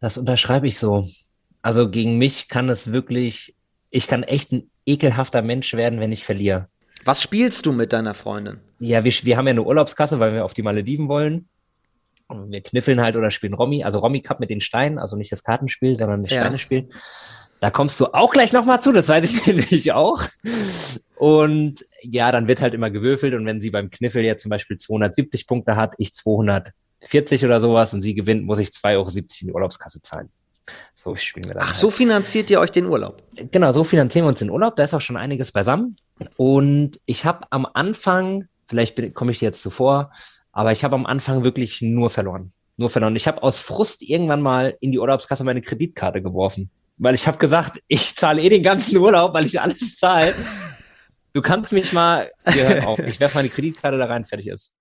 [0.00, 1.06] Das unterschreibe ich so.
[1.62, 3.54] Also gegen mich kann es wirklich,
[3.90, 6.68] ich kann echt ein ekelhafter Mensch werden, wenn ich verliere.
[7.04, 8.58] Was spielst du mit deiner Freundin?
[8.82, 11.48] Ja, wir, wir haben ja eine Urlaubskasse, weil wir auf die Malediven wollen.
[12.26, 15.30] Und wir kniffeln halt oder spielen Romy, also Romy Cup mit den Steinen, also nicht
[15.30, 16.40] das Kartenspiel, sondern das ja.
[16.40, 16.88] Steinespiel.
[17.60, 20.22] Da kommst du auch gleich nochmal zu, das weiß ich nämlich auch.
[21.14, 24.78] Und ja, dann wird halt immer gewürfelt und wenn sie beim Kniffel jetzt zum Beispiel
[24.78, 29.26] 270 Punkte hat, ich 240 oder sowas und sie gewinnt, muss ich 2,70 Euro in
[29.46, 30.30] die Urlaubskasse zahlen.
[30.96, 31.62] So spielen wir dann.
[31.62, 31.76] Ach, halt.
[31.76, 33.22] so finanziert ihr euch den Urlaub?
[33.52, 34.74] Genau, so finanzieren wir uns den Urlaub.
[34.74, 35.96] Da ist auch schon einiges beisammen.
[36.36, 40.12] Und ich habe am Anfang, vielleicht komme ich dir jetzt zuvor,
[40.50, 42.52] aber ich habe am Anfang wirklich nur verloren.
[42.76, 43.14] Nur verloren.
[43.16, 46.70] Ich habe aus Frust irgendwann mal in die Urlaubskasse meine Kreditkarte geworfen
[47.02, 50.34] weil ich habe gesagt, ich zahle eh den ganzen Urlaub, weil ich alles zahle.
[51.32, 54.72] Du kannst mich mal, wir hören auf, ich werfe meine Kreditkarte da rein, fertig ist.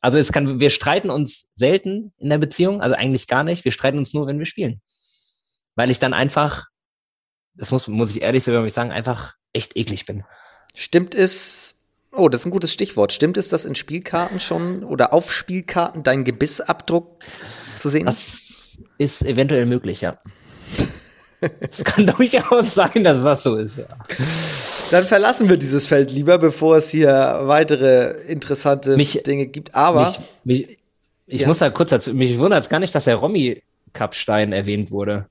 [0.00, 3.64] Also es kann, wir streiten uns selten in der Beziehung, also eigentlich gar nicht.
[3.64, 4.80] Wir streiten uns nur, wenn wir spielen.
[5.74, 6.66] Weil ich dann einfach,
[7.54, 10.24] das muss, muss ich ehrlich sagen, einfach echt eklig bin.
[10.74, 11.76] Stimmt es,
[12.16, 13.12] oh, das ist ein gutes Stichwort.
[13.12, 17.22] Stimmt es, dass in Spielkarten schon oder auf Spielkarten dein Gebissabdruck
[17.76, 18.78] zu sehen ist?
[18.78, 20.18] Das ist eventuell möglich, ja.
[21.60, 23.86] Es kann durchaus sein, dass das so ist, ja.
[24.90, 29.74] Dann verlassen wir dieses Feld lieber, bevor es hier weitere interessante mich, Dinge gibt.
[29.74, 30.78] Aber mich, mich,
[31.26, 31.48] ich ja.
[31.48, 35.26] muss da kurz dazu, mich wundert es gar nicht, dass der Romy-Cup-Stein erwähnt wurde.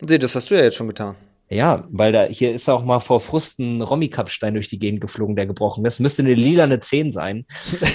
[0.00, 1.14] Nee, das hast du ja jetzt schon getan.
[1.52, 5.46] Ja, weil da hier ist auch mal vor Frusten Romy-Cup-Stein durch die Gegend geflogen, der
[5.46, 6.00] gebrochen ist.
[6.00, 7.44] Müsste eine lilane 10 sein.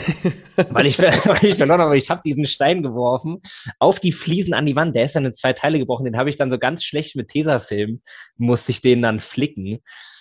[0.70, 1.98] weil, ich, weil ich verloren habe.
[1.98, 3.42] Ich habe diesen Stein geworfen
[3.80, 4.96] auf die Fliesen an die Wand.
[4.96, 6.06] Der ist dann in zwei Teile gebrochen.
[6.06, 8.02] Den habe ich dann so ganz schlecht mit Tesafilm,
[8.38, 9.80] musste ich den dann flicken.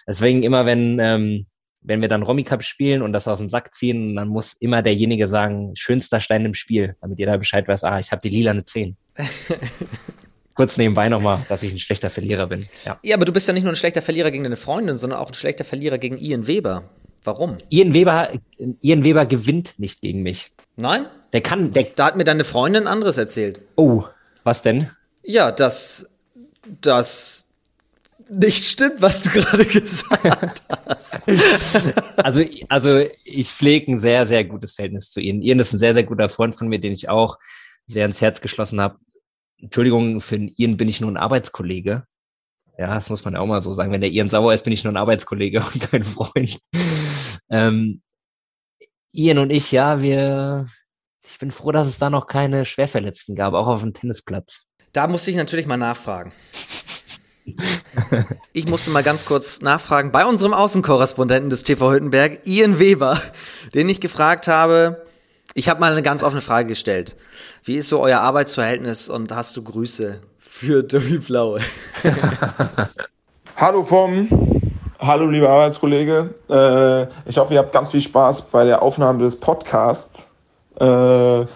[0.08, 1.44] Deswegen immer, wenn, ähm,
[1.82, 4.80] wenn wir dann Romy Cup spielen und das aus dem Sack ziehen, dann muss immer
[4.80, 8.64] derjenige sagen, schönster Stein im Spiel, damit jeder Bescheid weiß, ah, ich habe die lilane
[8.64, 8.96] 10.
[10.56, 12.66] kurz nebenbei nochmal, dass ich ein schlechter Verlierer bin.
[12.84, 12.98] Ja.
[13.02, 15.28] ja, aber du bist ja nicht nur ein schlechter Verlierer gegen deine Freundin, sondern auch
[15.28, 16.90] ein schlechter Verlierer gegen Ian Weber.
[17.22, 17.58] Warum?
[17.70, 18.30] Ian Weber,
[18.80, 20.52] Ian Weber gewinnt nicht gegen mich.
[20.76, 21.06] Nein?
[21.32, 21.84] Der kann, der.
[21.94, 23.60] Da hat mir deine Freundin anderes erzählt.
[23.76, 24.04] Oh,
[24.44, 24.90] was denn?
[25.22, 26.08] Ja, dass
[26.80, 27.46] das
[28.28, 31.18] nicht stimmt, was du gerade gesagt hast.
[32.16, 35.42] also, also ich pflege ein sehr, sehr gutes Verhältnis zu Ian.
[35.42, 37.38] Ian ist ein sehr, sehr guter Freund von mir, den ich auch
[37.86, 38.98] sehr ins Herz geschlossen habe.
[39.60, 42.04] Entschuldigung, für Ian bin ich nur ein Arbeitskollege.
[42.78, 43.90] Ja, das muss man ja auch mal so sagen.
[43.90, 46.58] Wenn der Ian sauer ist, bin ich nur ein Arbeitskollege und kein Freund.
[47.50, 48.02] ähm,
[49.12, 50.66] Ian und ich, ja, wir,
[51.24, 54.66] ich bin froh, dass es da noch keine Schwerverletzten gab, auch auf dem Tennisplatz.
[54.92, 56.32] Da musste ich natürlich mal nachfragen.
[58.52, 63.20] Ich musste mal ganz kurz nachfragen bei unserem Außenkorrespondenten des TV Hüttenberg, Ian Weber,
[63.74, 65.05] den ich gefragt habe,
[65.56, 67.16] ich habe mal eine ganz offene Frage gestellt.
[67.64, 71.60] Wie ist so euer Arbeitsverhältnis und hast du Grüße für Domi Blaue?
[73.56, 74.28] Hallo vom,
[74.98, 76.34] hallo lieber Arbeitskollege.
[76.50, 80.26] Äh, ich hoffe, ihr habt ganz viel Spaß bei der Aufnahme des Podcasts.
[80.78, 81.46] Äh,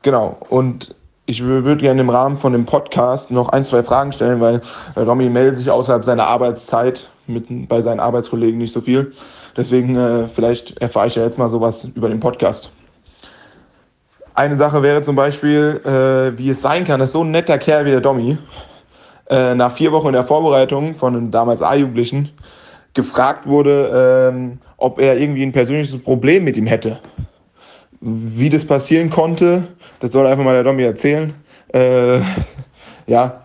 [0.00, 0.94] genau, und
[1.26, 4.62] ich würde gerne im Rahmen von dem Podcast noch ein, zwei Fragen stellen, weil
[4.94, 9.12] äh, Romy meldet sich außerhalb seiner Arbeitszeit mit, bei seinen Arbeitskollegen nicht so viel.
[9.54, 12.70] Deswegen äh, vielleicht erfahre ich ja jetzt mal sowas über den Podcast.
[14.38, 17.84] Eine Sache wäre zum Beispiel, äh, wie es sein kann, dass so ein netter Kerl
[17.86, 18.38] wie der Dommy
[19.28, 22.30] äh, nach vier Wochen in der Vorbereitung von einem damals A-Jugendlichen
[22.94, 27.00] gefragt wurde, äh, ob er irgendwie ein persönliches Problem mit ihm hätte.
[28.00, 29.64] Wie das passieren konnte,
[29.98, 31.34] das soll einfach mal der Dommy erzählen.
[31.74, 32.20] Äh,
[33.08, 33.42] ja,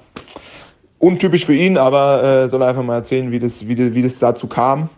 [1.00, 4.46] untypisch für ihn, aber äh, soll einfach mal erzählen, wie das, wie, wie das dazu
[4.46, 4.90] kam.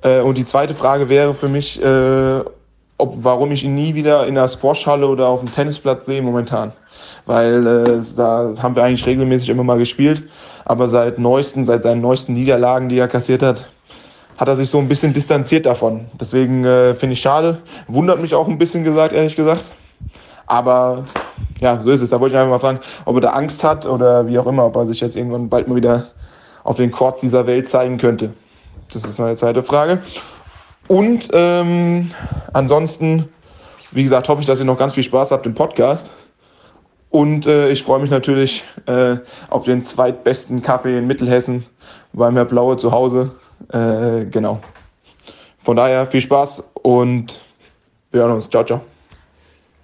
[0.00, 2.40] Äh, und die zweite Frage wäre für mich, äh,
[3.02, 6.72] ob, warum ich ihn nie wieder in der Squashhalle oder auf dem Tennisplatz sehe momentan.
[7.26, 10.22] Weil äh, da haben wir eigentlich regelmäßig immer mal gespielt.
[10.64, 13.66] Aber seit neuesten, seit seinen neuesten Niederlagen, die er kassiert hat,
[14.36, 16.06] hat er sich so ein bisschen distanziert davon.
[16.20, 17.58] Deswegen äh, finde ich schade.
[17.88, 19.72] Wundert mich auch ein bisschen gesagt, ehrlich gesagt.
[20.46, 21.04] Aber
[21.60, 22.10] ja, so ist es.
[22.10, 24.66] Da wollte ich einfach mal fragen, ob er da Angst hat oder wie auch immer,
[24.66, 26.04] ob er sich jetzt irgendwann bald mal wieder
[26.62, 28.32] auf den Courts dieser Welt zeigen könnte.
[28.92, 29.98] Das ist meine zweite Frage.
[30.88, 32.10] Und ähm,
[32.52, 33.28] ansonsten,
[33.92, 36.10] wie gesagt, hoffe ich, dass ihr noch ganz viel Spaß habt im Podcast.
[37.10, 39.16] Und äh, ich freue mich natürlich äh,
[39.50, 41.66] auf den zweitbesten Kaffee in Mittelhessen
[42.14, 43.32] beim Herr Blaue zu Hause.
[43.68, 44.60] Äh, genau.
[45.58, 47.40] Von daher viel Spaß und
[48.10, 48.48] wir hören uns.
[48.48, 48.80] Ciao, ciao.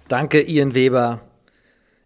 [0.07, 1.19] Danke, Ian Weber.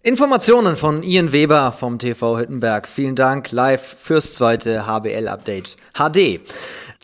[0.05, 2.89] Informationen von Ian Weber vom TV Hüttenberg.
[2.89, 5.77] Vielen Dank live fürs zweite HBL-Update.
[5.93, 6.41] HD.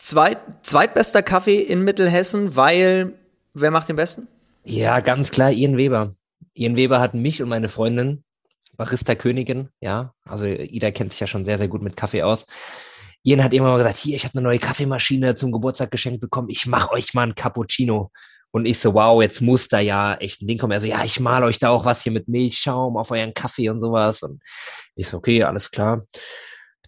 [0.00, 3.12] Zweit, zweitbester Kaffee in Mittelhessen, weil
[3.52, 4.28] wer macht den besten?
[4.64, 6.14] Ja, ganz klar, Ian Weber.
[6.54, 8.24] Ian Weber hat mich und meine Freundin,
[8.78, 12.46] Barista Königin, ja, also Ida kennt sich ja schon sehr, sehr gut mit Kaffee aus.
[13.24, 16.48] Ian hat immer mal gesagt, hier, ich habe eine neue Kaffeemaschine zum Geburtstag geschenkt bekommen,
[16.48, 18.10] ich mache euch mal einen Cappuccino.
[18.52, 20.72] Und ich so, wow, jetzt muss da ja echt ein Ding kommen.
[20.72, 23.68] Er so, ja, ich mal euch da auch was hier mit Milchschaum auf euren Kaffee
[23.68, 24.22] und sowas.
[24.22, 24.42] Und
[24.96, 26.02] ich so, okay, alles klar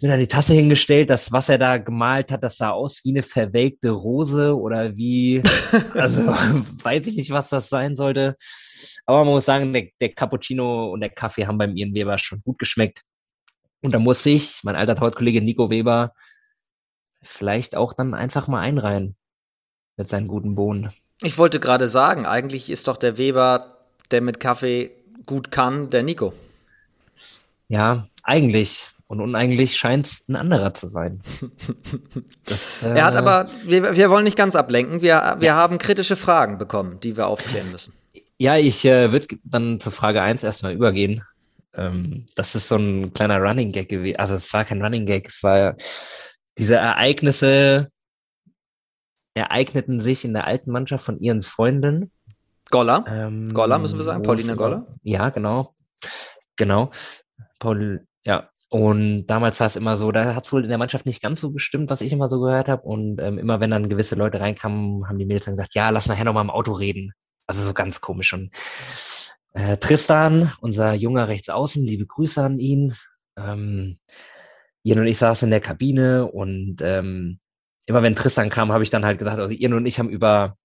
[0.02, 3.10] bin dann die Tasse hingestellt, das, was er da gemalt hat, das sah aus wie
[3.10, 5.40] eine verwelkte Rose oder wie,
[5.94, 8.36] also weiß ich nicht, was das sein sollte.
[9.06, 12.42] Aber man muss sagen, der, der Cappuccino und der Kaffee haben beim Ian Weber schon
[12.42, 13.02] gut geschmeckt.
[13.80, 16.12] Und da muss ich, mein alter Tortkollege Nico Weber,
[17.22, 19.14] vielleicht auch dann einfach mal einreihen
[19.96, 20.90] mit seinen guten Bohnen.
[21.20, 23.78] Ich wollte gerade sagen, eigentlich ist doch der Weber,
[24.10, 24.90] der mit Kaffee
[25.26, 26.32] gut kann, der Nico.
[27.68, 28.88] Ja, eigentlich.
[29.12, 31.20] Und uneigentlich scheint es ein anderer zu sein.
[32.46, 35.02] Das, äh, er hat aber, wir, wir wollen nicht ganz ablenken.
[35.02, 35.54] Wir, wir ja.
[35.54, 37.92] haben kritische Fragen bekommen, die wir aufklären müssen.
[38.38, 41.22] Ja, ich äh, würde dann zur Frage 1 erstmal übergehen.
[41.74, 44.18] Ähm, das ist so ein kleiner Running Gag gewesen.
[44.18, 45.76] Also es war kein Running Gag, es war
[46.56, 47.90] diese Ereignisse
[49.34, 52.10] ereigneten sich in der alten Mannschaft von Ihrens Freundin.
[52.70, 53.04] Goller.
[53.06, 54.86] Ähm, Goller müssen wir sagen, Pauline Goller.
[55.02, 55.74] Ja, genau.
[56.56, 56.90] Genau.
[57.58, 61.04] Paul, ja, und damals war es immer so, da hat es wohl in der Mannschaft
[61.04, 62.80] nicht ganz so bestimmt, was ich immer so gehört habe.
[62.84, 66.08] Und ähm, immer wenn dann gewisse Leute reinkamen, haben die Mädels dann gesagt, ja, lass
[66.08, 67.12] nachher noch mal im Auto reden.
[67.46, 68.32] Also so ganz komisch.
[68.32, 68.48] Und
[69.52, 72.94] äh, Tristan, unser junger Rechtsaußen, liebe Grüße an ihn.
[73.36, 73.98] Ähm,
[74.84, 77.40] Ian und ich saßen in der Kabine und ähm,
[77.84, 80.56] immer wenn Tristan kam, habe ich dann halt gesagt, also Ian und ich haben über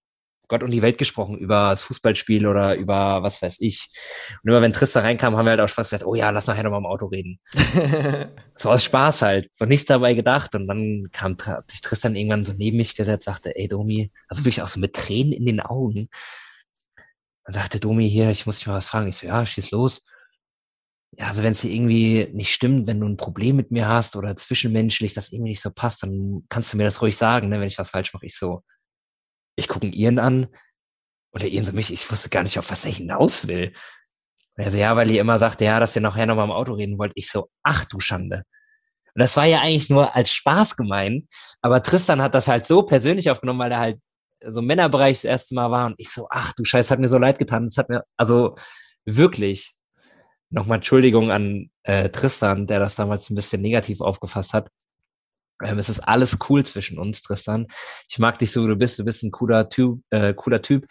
[0.48, 3.90] Gott und die Welt gesprochen, über das Fußballspiel oder über was weiß ich.
[4.44, 6.64] Und immer wenn Tristan reinkam, haben wir halt auch Spaß gesagt, oh ja, lass nachher
[6.64, 7.40] nochmal im Auto reden.
[8.56, 10.56] so aus Spaß halt, so nichts dabei gedacht.
[10.56, 14.44] Und dann kam hat sich Tristan irgendwann so neben mich gesetzt, sagte, ey Domi, also
[14.44, 16.10] wirklich auch so mit Tränen in den Augen.
[17.46, 19.08] Dann sagte Domi hier, ich muss dich mal was fragen.
[19.08, 20.04] Ich so, ja, schieß los.
[21.12, 24.16] Ja, also wenn es dir irgendwie nicht stimmt, wenn du ein Problem mit mir hast
[24.16, 27.60] oder zwischenmenschlich das irgendwie nicht so passt, dann kannst du mir das ruhig sagen, ne,
[27.60, 28.26] wenn ich was falsch mache.
[28.26, 28.64] Ich so,
[29.58, 30.48] ich gucke ihn Ian an
[31.32, 33.74] und der Ian so mich, ich wusste gar nicht, auf was er hinaus will.
[34.56, 36.74] Und er so, ja, weil ihr immer sagt, ja, dass ihr nachher nochmal im Auto
[36.74, 37.12] reden wollt.
[37.16, 38.44] Ich so, ach du Schande.
[39.14, 41.26] Und das war ja eigentlich nur als Spaß gemeint,
[41.62, 44.00] aber Tristan hat das halt so persönlich aufgenommen, weil er halt
[44.46, 47.10] so im Männerbereich das erste Mal war und ich so, ach du Scheiß, hat mir
[47.10, 47.66] so leid getan.
[47.66, 48.56] Das hat mir, also
[49.06, 49.74] wirklich,
[50.50, 54.70] nochmal Entschuldigung an äh, Tristan, der das damals ein bisschen negativ aufgefasst hat.
[55.64, 57.68] Ähm, es ist alles cool zwischen uns, Tristan.
[58.10, 59.00] Ich mag dich so, wie du bist.
[59.00, 60.88] Du bist ein cooler Typ, äh, cooler Typ.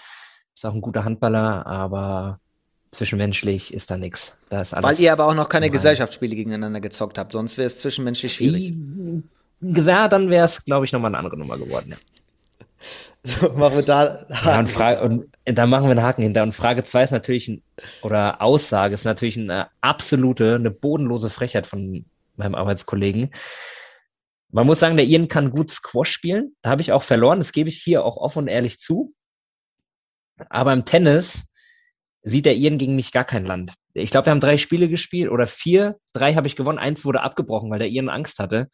[0.53, 2.41] Bist auch ein guter Handballer, aber
[2.91, 4.37] zwischenmenschlich ist da nichts.
[4.49, 4.85] Da ist alles.
[4.85, 8.75] Weil ihr aber auch noch keine Gesellschaftsspiele gegeneinander gezockt habt, sonst wäre es zwischenmenschlich schwierig.
[9.61, 11.91] Ja, dann wäre es, glaube ich, nochmal eine andere Nummer geworden.
[11.91, 11.97] Ja.
[13.27, 16.45] So, machen wir da ja, und, Frage, und da machen wir einen Haken hinter.
[16.45, 17.61] Und Frage 2 ist natürlich, ein,
[18.03, 22.05] oder Aussage ist natürlich eine absolute, eine bodenlose Frechheit von
[22.37, 23.33] meinem Arbeitskollegen.
[24.57, 26.57] Man muss sagen, der Ian kann gut Squash spielen.
[26.63, 27.41] Da habe ich auch verloren.
[27.41, 29.13] Das gebe ich hier auch offen und ehrlich zu.
[30.49, 31.45] Aber im Tennis
[32.23, 33.75] sieht der Ian gegen mich gar kein Land.
[33.93, 35.99] Ich glaube, wir haben drei Spiele gespielt oder vier.
[36.15, 36.79] Drei habe ich gewonnen.
[36.79, 38.71] Eins wurde abgebrochen, weil der Ian Angst hatte.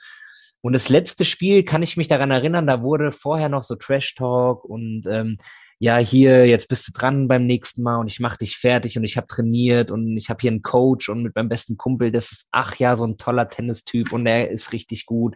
[0.61, 4.15] Und das letzte Spiel kann ich mich daran erinnern, da wurde vorher noch so Trash
[4.15, 5.37] Talk und ähm,
[5.83, 9.03] ja, hier, jetzt bist du dran beim nächsten Mal und ich mach dich fertig und
[9.03, 12.31] ich habe trainiert und ich habe hier einen Coach und mit meinem besten Kumpel, das
[12.31, 15.35] ist, ach ja, so ein toller Tennistyp und der ist richtig gut.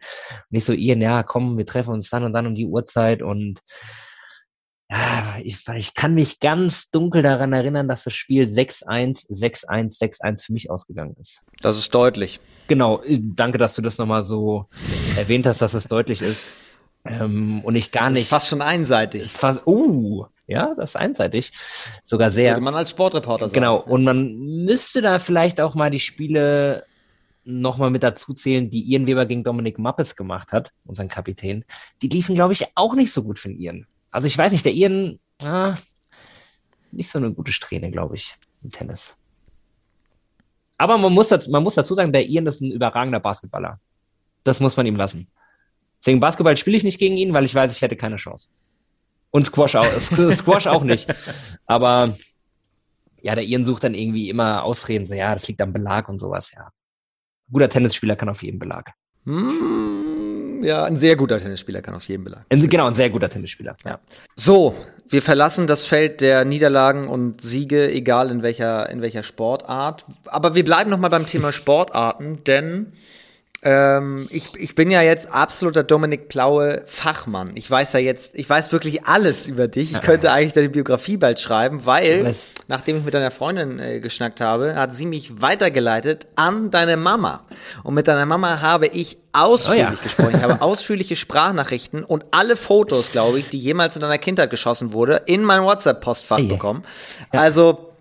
[0.49, 3.23] Und ich so, Ian, ja, komm, wir treffen uns dann und dann um die Uhrzeit
[3.23, 3.59] und
[4.89, 10.45] ja, ich, ich kann mich ganz dunkel daran erinnern, dass das Spiel 6-1, 6-1, 6-1
[10.45, 11.43] für mich ausgegangen ist.
[11.61, 12.39] Das ist deutlich.
[12.69, 14.67] Genau, danke, dass du das nochmal so
[15.17, 16.51] erwähnt hast, dass es deutlich ist.
[17.05, 18.19] Ähm, und ich gar nicht.
[18.19, 19.27] Das ist fast schon einseitig.
[19.27, 21.53] Fast, uh, ja, das ist einseitig.
[22.05, 22.53] Sogar sehr.
[22.53, 23.55] Würde man als Sportreporter sagen.
[23.55, 23.79] Genau.
[23.79, 26.85] Und man müsste da vielleicht auch mal die Spiele
[27.45, 31.65] nochmal mit dazu zählen, die Ian Weber gegen Dominik Mappes gemacht hat, unseren Kapitän.
[32.03, 33.87] Die liefen, glaube ich, auch nicht so gut für den Ian.
[34.11, 35.77] Also ich weiß nicht, der Ian, ah,
[36.91, 39.17] nicht so eine gute Strähne, glaube ich, im Tennis.
[40.79, 43.81] Aber man muss, dazu, man muss dazu sagen, der Ian ist ein überragender Basketballer.
[44.45, 45.29] Das muss man ihm lassen.
[46.01, 48.49] Deswegen Basketball spiele ich nicht gegen ihn, weil ich weiß, ich hätte keine Chance.
[49.31, 51.12] Und Squash auch, Squash auch nicht.
[51.66, 52.16] Aber
[53.20, 56.18] ja, der Ian sucht dann irgendwie immer Ausreden, so ja, das liegt am Belag und
[56.18, 56.62] sowas, ja.
[56.64, 58.93] Ein guter Tennisspieler kann auf jeden Belag.
[59.24, 62.45] Hm, ja, ein sehr guter Tennisspieler kann auf jeden Belag.
[62.49, 63.99] Ein, genau, ein sehr guter Tennisspieler, ja.
[64.37, 64.74] So,
[65.09, 70.05] wir verlassen das Feld der Niederlagen und Siege, egal in welcher, in welcher Sportart.
[70.27, 72.93] Aber wir bleiben noch mal beim Thema Sportarten, denn
[73.69, 77.51] ähm, ich, ich bin ja jetzt absoluter Dominik Plaue Fachmann.
[77.57, 79.91] Ich weiß ja jetzt, ich weiß wirklich alles über dich.
[79.93, 82.53] Ich könnte eigentlich deine Biografie bald schreiben, weil, Was?
[82.69, 87.43] nachdem ich mit deiner Freundin äh, geschnackt habe, hat sie mich weitergeleitet an deine Mama.
[87.83, 89.99] Und mit deiner Mama habe ich ausführlich Oh ja.
[90.01, 90.35] gesprochen.
[90.37, 94.93] Ich habe ausführliche Sprachnachrichten und alle Fotos, glaube ich, die jemals in deiner Kindheit geschossen
[94.93, 96.47] wurde, in mein WhatsApp-Postfach Ey.
[96.47, 96.85] bekommen.
[97.33, 97.96] Also, äh,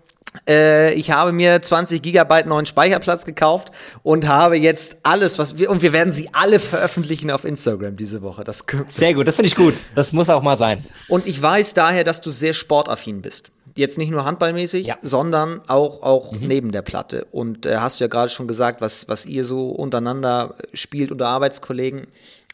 [0.46, 3.70] ich habe mir 20 Gigabyte neuen Speicherplatz gekauft
[4.02, 8.22] und habe jetzt alles, was wir, und wir werden sie alle veröffentlichen auf Instagram diese
[8.22, 8.44] Woche.
[8.44, 9.74] Das, Sehr gut, das finde ich gut.
[9.94, 10.84] Das muss auch mal sein.
[11.08, 13.50] und ich weiß daher, dass du sehr sportaffin bist.
[13.74, 14.96] Jetzt nicht nur handballmäßig, Ja.
[15.02, 17.26] sondern auch, auch neben der Platte.
[17.30, 21.28] Und äh, hast du ja gerade schon gesagt, was, was ihr so untereinander spielt unter
[21.28, 22.06] Arbeitskollegen.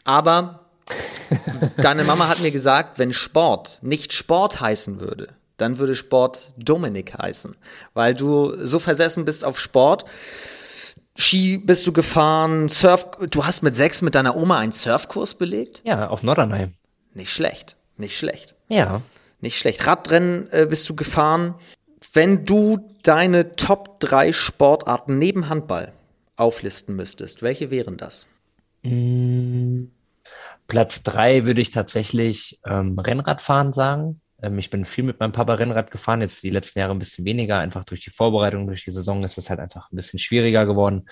[0.05, 0.61] Aber
[1.77, 7.15] deine Mama hat mir gesagt, wenn Sport nicht Sport heißen würde, dann würde Sport Dominik
[7.17, 7.57] heißen.
[7.95, 10.05] Weil du so versessen bist auf Sport.
[11.17, 15.83] Ski bist du gefahren, Surf, du hast mit sechs mit deiner Oma einen Surfkurs belegt?
[15.85, 16.69] Ja, auf Norderney.
[17.13, 18.55] Nicht schlecht, nicht schlecht.
[18.69, 19.03] Ja.
[19.41, 19.87] Nicht schlecht.
[19.87, 21.55] Radrennen äh, bist du gefahren.
[22.15, 25.93] Wenn du deine Top 3 Sportarten neben Handball
[26.37, 28.27] auflisten müsstest, welche wären das?
[30.67, 34.22] Platz drei würde ich tatsächlich ähm, Rennradfahren sagen.
[34.43, 37.25] Ähm, ich bin viel mit meinem Papa Rennrad gefahren, jetzt die letzten Jahre ein bisschen
[37.25, 40.67] weniger, einfach durch die Vorbereitung, durch die Saison ist es halt einfach ein bisschen schwieriger
[40.67, 41.09] geworden.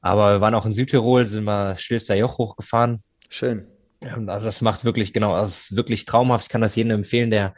[0.00, 3.02] Aber wir waren auch in Südtirol, sind mal Stilster Joch hochgefahren.
[3.28, 3.66] Schön.
[4.00, 6.44] Also das macht wirklich, genau, es ist wirklich traumhaft.
[6.44, 7.54] Ich kann das jedem empfehlen, der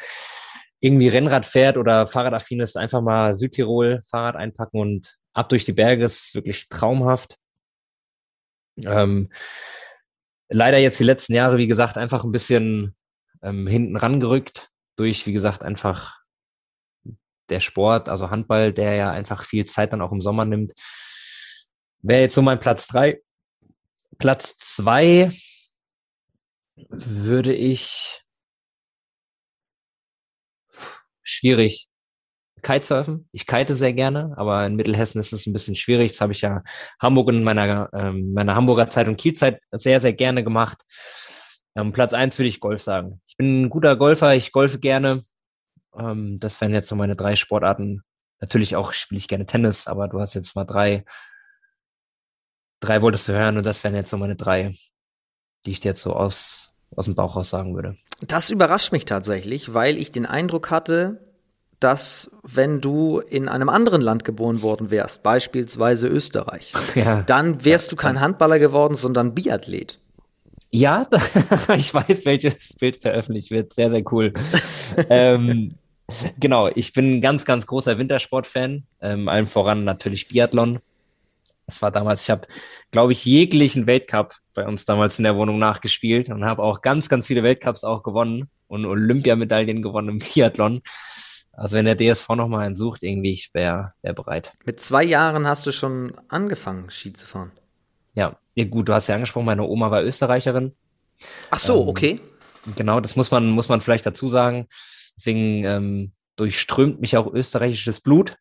[0.80, 5.72] irgendwie Rennrad fährt oder Fahrradaffin ist, einfach mal Südtirol Fahrrad einpacken und ab durch die
[5.72, 7.36] Berge ist wirklich traumhaft.
[8.76, 9.30] Ähm,
[10.48, 12.94] leider jetzt die letzten Jahre, wie gesagt, einfach ein bisschen
[13.42, 16.18] ähm, hinten rangerückt durch, wie gesagt, einfach
[17.48, 20.72] der Sport, also Handball, der ja einfach viel Zeit dann auch im Sommer nimmt.
[22.02, 23.20] Wäre jetzt so mein Platz drei.
[24.18, 25.30] Platz zwei
[26.88, 28.22] würde ich
[31.22, 31.88] schwierig
[32.62, 33.28] Kitesurfen.
[33.32, 36.12] Ich kite sehr gerne, aber in Mittelhessen ist es ein bisschen schwierig.
[36.12, 36.62] Das habe ich ja
[37.00, 40.82] Hamburg in meiner, ähm, meiner Hamburger Zeit und Kielzeit sehr, sehr gerne gemacht.
[41.78, 43.20] Ähm, Platz eins würde ich Golf sagen.
[43.26, 45.20] Ich bin ein guter Golfer, ich golfe gerne.
[45.96, 48.02] Ähm, das wären jetzt so meine drei Sportarten.
[48.40, 51.04] Natürlich auch spiele ich gerne Tennis, aber du hast jetzt mal drei,
[52.80, 54.72] drei wolltest du hören und das wären jetzt so meine drei,
[55.66, 57.96] die ich dir jetzt so aus, aus dem Bauch raus sagen würde.
[58.26, 61.24] Das überrascht mich tatsächlich, weil ich den Eindruck hatte,
[61.80, 67.22] dass wenn du in einem anderen Land geboren worden wärst, beispielsweise Österreich, Ja.
[67.22, 70.00] dann wärst du kein Handballer geworden, sondern Biathlet.
[70.70, 71.06] Ja,
[71.76, 73.72] ich weiß, welches Bild veröffentlicht wird.
[73.72, 74.32] Sehr, sehr cool.
[75.08, 75.74] ähm,
[76.38, 78.84] genau, ich bin ein ganz, ganz großer Wintersportfan.
[79.00, 80.80] Ähm, allem voran natürlich Biathlon.
[81.66, 82.46] Es war damals, ich habe,
[82.90, 87.08] glaube ich, jeglichen Weltcup bei uns damals in der Wohnung nachgespielt und habe auch ganz,
[87.10, 90.82] ganz viele Weltcups auch gewonnen und Olympiamedaillen gewonnen im Biathlon.
[91.52, 94.52] Also wenn der DSV noch mal einen sucht, irgendwie, ich wäre wär bereit.
[94.64, 97.52] Mit zwei Jahren hast du schon angefangen, Ski zu fahren.
[98.18, 98.36] Ja.
[98.56, 100.74] ja, gut, du hast ja angesprochen, meine Oma war Österreicherin.
[101.50, 102.20] Ach so, Ähm, okay.
[102.74, 104.66] Genau, das muss man, muss man vielleicht dazu sagen.
[105.16, 108.36] Deswegen ähm, durchströmt mich auch österreichisches Blut.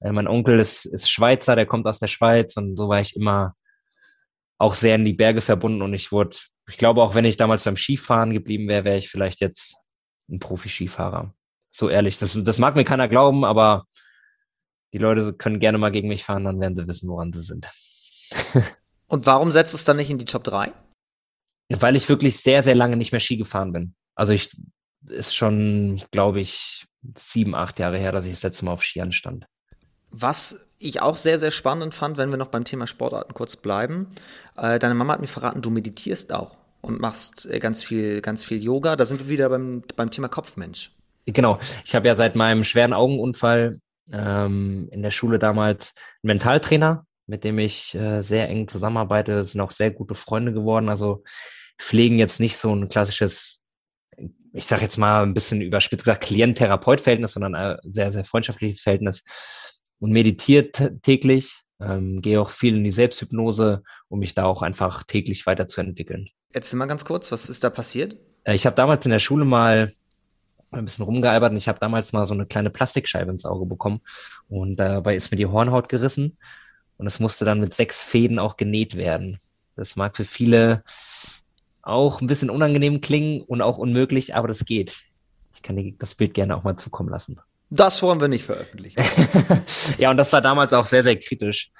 [0.00, 3.16] Äh, mein Onkel ist, ist Schweizer, der kommt aus der Schweiz und so war ich
[3.16, 3.56] immer
[4.58, 6.36] auch sehr in die Berge verbunden und ich wurde,
[6.68, 9.74] ich glaube auch wenn ich damals beim Skifahren geblieben wäre, wäre ich vielleicht jetzt
[10.30, 11.34] ein Profi-Skifahrer.
[11.72, 13.86] So ehrlich, das, das mag mir keiner glauben, aber
[14.92, 17.66] die Leute können gerne mal gegen mich fahren, dann werden sie wissen, woran sie sind.
[19.12, 20.72] Und warum setzt du es dann nicht in die Top 3?
[21.68, 23.94] Weil ich wirklich sehr, sehr lange nicht mehr Ski gefahren bin.
[24.14, 24.56] Also ich
[25.06, 29.12] ist schon, glaube ich, sieben, acht Jahre her, dass ich das letzte Mal auf Skiern
[29.12, 29.44] stand.
[30.10, 34.08] Was ich auch sehr, sehr spannend fand, wenn wir noch beim Thema Sportarten kurz bleiben.
[34.56, 38.42] Äh, deine Mama hat mir verraten, du meditierst auch und machst äh, ganz viel, ganz
[38.42, 38.96] viel Yoga.
[38.96, 40.96] Da sind wir wieder beim, beim Thema Kopfmensch.
[41.26, 43.78] Genau, ich habe ja seit meinem schweren Augenunfall
[44.10, 49.34] ähm, in der Schule damals einen Mentaltrainer, mit dem ich äh, sehr eng zusammenarbeite.
[49.36, 50.88] Das sind auch sehr gute Freunde geworden.
[50.88, 51.22] Also
[51.78, 53.60] pflegen jetzt nicht so ein klassisches,
[54.52, 59.24] ich sage jetzt mal ein bisschen überspitzt gesagt, Klient-Therapeut-Verhältnis, sondern ein sehr, sehr freundschaftliches Verhältnis
[59.98, 61.62] und meditiert täglich.
[61.80, 66.28] Ähm, gehe auch viel in die Selbsthypnose, um mich da auch einfach täglich weiterzuentwickeln.
[66.52, 68.16] Erzähl mal ganz kurz, was ist da passiert?
[68.44, 69.92] Äh, Ich habe damals in der Schule mal
[70.70, 74.00] ein bisschen rumgealbert und ich habe damals mal so eine kleine Plastikscheibe ins Auge bekommen
[74.48, 76.38] und dabei ist mir die Hornhaut gerissen
[77.02, 79.40] und es musste dann mit sechs Fäden auch genäht werden.
[79.74, 80.84] Das mag für viele
[81.82, 84.94] auch ein bisschen unangenehm klingen und auch unmöglich, aber das geht.
[85.52, 87.40] Ich kann dir das Bild gerne auch mal zukommen lassen.
[87.70, 89.02] Das wollen wir nicht veröffentlichen.
[89.98, 91.72] ja, und das war damals auch sehr, sehr kritisch,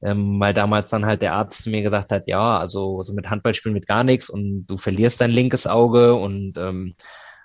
[0.00, 3.74] ähm, weil damals dann halt der Arzt mir gesagt hat, ja, also so mit Handballspielen
[3.74, 6.94] mit gar nichts und du verlierst dein linkes Auge und ähm,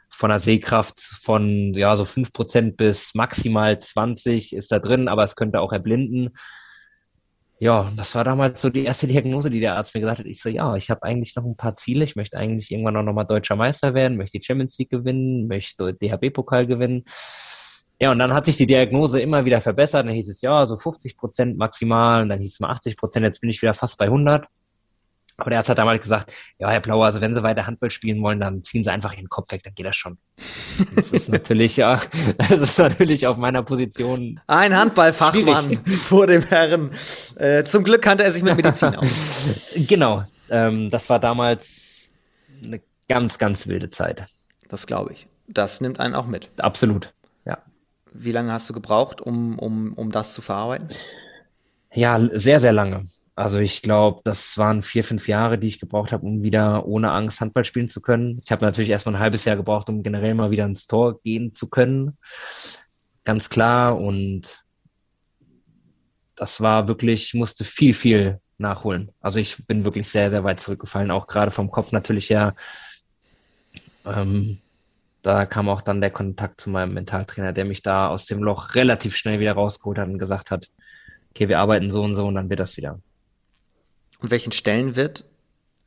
[0.08, 5.26] von der Sehkraft von ja so fünf Prozent bis maximal 20 ist da drin, aber
[5.26, 6.30] es könnte auch erblinden
[7.60, 10.26] ja, das war damals so die erste Diagnose, die der Arzt mir gesagt hat.
[10.26, 12.04] Ich so, ja, ich habe eigentlich noch ein paar Ziele.
[12.04, 15.94] Ich möchte eigentlich irgendwann auch nochmal deutscher Meister werden, möchte die Champions League gewinnen, möchte
[15.94, 17.06] DHB-Pokal gewinnen.
[18.00, 20.06] Ja, und dann hat sich die Diagnose immer wieder verbessert.
[20.06, 22.24] Dann hieß es, ja, so 50 Prozent maximal.
[22.24, 23.24] Und dann hieß es mal 80 Prozent.
[23.24, 24.48] Jetzt bin ich wieder fast bei 100.
[25.38, 28.22] Aber der Arzt hat damals gesagt, ja, Herr Blauer, also wenn Sie weiter Handball spielen
[28.22, 30.18] wollen, dann ziehen Sie einfach Ihren Kopf weg, dann geht das schon.
[30.96, 32.00] Das ist natürlich, ja,
[32.38, 34.40] das ist natürlich auf meiner Position.
[34.48, 36.92] Ein Handballfachmann vor dem Herren.
[37.36, 39.50] Äh, zum Glück kannte er sich mit Medizin aus.
[39.76, 40.24] genau.
[40.50, 42.10] Ähm, das war damals
[42.64, 44.26] eine ganz, ganz wilde Zeit.
[44.70, 45.28] Das glaube ich.
[45.48, 46.50] Das nimmt einen auch mit.
[46.58, 47.14] Absolut,
[47.46, 47.58] ja.
[48.14, 50.88] Wie lange hast du gebraucht, um, um, um das zu verarbeiten?
[51.94, 53.06] Ja, sehr, sehr lange.
[53.36, 57.12] Also ich glaube, das waren vier, fünf Jahre, die ich gebraucht habe, um wieder ohne
[57.12, 58.42] Angst Handball spielen zu können.
[58.46, 61.52] Ich habe natürlich erstmal ein halbes Jahr gebraucht, um generell mal wieder ins Tor gehen
[61.52, 62.18] zu können.
[63.26, 63.98] Ganz klar.
[63.98, 64.64] Und
[66.38, 69.12] das war wirklich, ich musste viel, viel nachholen.
[69.20, 72.56] Also ich bin wirklich sehr, sehr weit zurückgefallen, auch gerade vom Kopf natürlich her.
[74.06, 74.60] Ähm,
[75.24, 78.76] da kam auch dann der Kontakt zu meinem Mentaltrainer, der mich da aus dem Loch
[78.76, 80.70] relativ schnell wieder rausgeholt hat und gesagt hat,
[81.32, 83.02] okay, wir arbeiten so und so und dann wird das wieder.
[84.20, 85.26] Und welchen Stellenwert,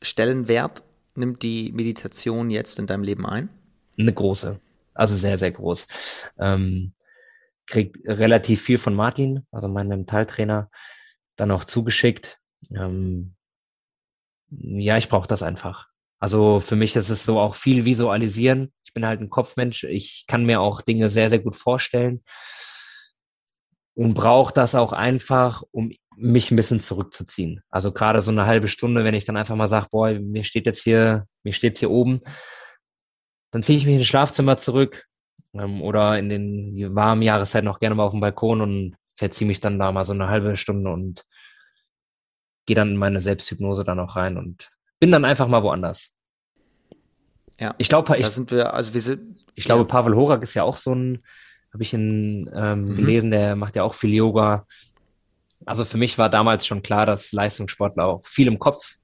[0.02, 0.82] Stellenwert
[1.14, 3.48] nimmt die Meditation jetzt in deinem Leben ein?
[3.98, 4.60] Eine große.
[4.94, 6.32] Also sehr, sehr groß.
[6.38, 6.92] Ähm,
[7.66, 10.70] kriegt relativ viel von Martin, also meinem Mentaltrainer,
[11.36, 12.38] dann auch zugeschickt.
[12.74, 13.34] Ähm,
[14.50, 15.88] ja, ich brauche das einfach.
[16.18, 18.72] Also für mich ist es so auch viel visualisieren.
[18.84, 19.84] Ich bin halt ein Kopfmensch.
[19.84, 22.22] Ich kann mir auch Dinge sehr, sehr gut vorstellen
[23.98, 27.62] und brauche das auch einfach, um mich ein bisschen zurückzuziehen.
[27.68, 30.66] Also gerade so eine halbe Stunde, wenn ich dann einfach mal sage, boah, mir steht
[30.66, 32.20] jetzt hier, mir steht's hier oben,
[33.50, 35.06] dann ziehe ich mich ins Schlafzimmer zurück
[35.52, 39.60] ähm, oder in den warmen Jahreszeiten noch gerne mal auf den Balkon und verziehe mich
[39.60, 41.24] dann da mal so eine halbe Stunde und
[42.66, 44.70] gehe dann in meine Selbsthypnose dann auch rein und
[45.00, 46.10] bin dann einfach mal woanders.
[47.58, 50.62] Ja, ich glaube, ich, sind wir, also wir sind, ich glaube, Pavel Horak ist ja
[50.62, 51.24] auch so ein,
[51.78, 52.96] habe ich in, ähm, mhm.
[52.96, 54.66] gelesen, der macht ja auch viel Yoga.
[55.64, 58.96] Also für mich war damals schon klar, dass Leistungssportler auch viel im Kopf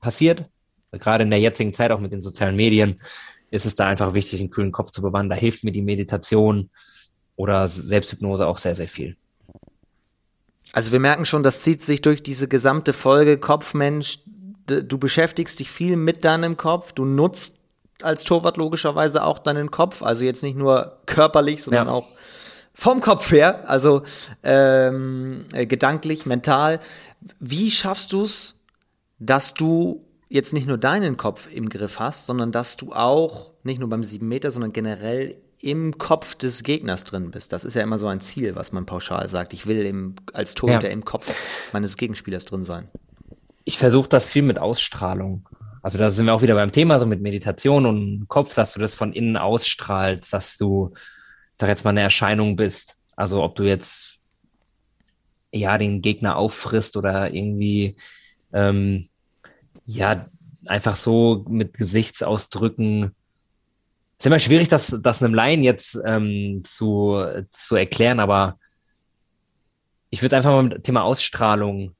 [0.00, 0.44] passiert.
[0.92, 3.00] Gerade in der jetzigen Zeit, auch mit den sozialen Medien,
[3.50, 5.28] ist es da einfach wichtig, einen kühlen Kopf zu bewahren.
[5.28, 6.70] Da hilft mir die Meditation
[7.34, 9.16] oder Selbsthypnose auch sehr, sehr viel.
[10.72, 14.20] Also wir merken schon, das zieht sich durch diese gesamte Folge Kopfmensch.
[14.66, 17.58] Du beschäftigst dich viel mit deinem Kopf, du nutzt
[18.02, 21.92] als Torwart logischerweise auch deinen Kopf, also jetzt nicht nur körperlich, sondern ja.
[21.92, 22.06] auch
[22.74, 24.02] vom Kopf her, also
[24.42, 26.80] ähm, äh, gedanklich, mental.
[27.38, 28.58] Wie schaffst du es,
[29.18, 33.78] dass du jetzt nicht nur deinen Kopf im Griff hast, sondern dass du auch nicht
[33.78, 37.52] nur beim 7 Meter, sondern generell im Kopf des Gegners drin bist.
[37.52, 39.54] Das ist ja immer so ein Ziel, was man pauschal sagt.
[39.54, 40.92] Ich will im, als Torhüter ja.
[40.92, 41.34] im Kopf
[41.72, 42.88] meines Gegenspielers drin sein.
[43.64, 45.48] Ich versuche das viel mit Ausstrahlung.
[45.84, 48.80] Also da sind wir auch wieder beim Thema, so mit Meditation und Kopf, dass du
[48.80, 50.94] das von innen ausstrahlst, dass du
[51.60, 52.96] sag jetzt mal, eine Erscheinung bist.
[53.16, 54.20] Also ob du jetzt
[55.52, 57.96] ja den Gegner auffrisst oder irgendwie
[58.54, 59.10] ähm,
[59.84, 60.26] ja
[60.64, 63.14] einfach so mit Gesichtsausdrücken.
[64.18, 68.58] Ist immer schwierig, das, das einem Laien jetzt ähm, zu, zu erklären, aber
[70.08, 71.94] ich würde einfach mal mit dem Thema Ausstrahlung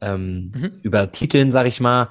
[0.00, 0.78] ähm, mhm.
[0.84, 2.08] übertiteln, sag ich mal,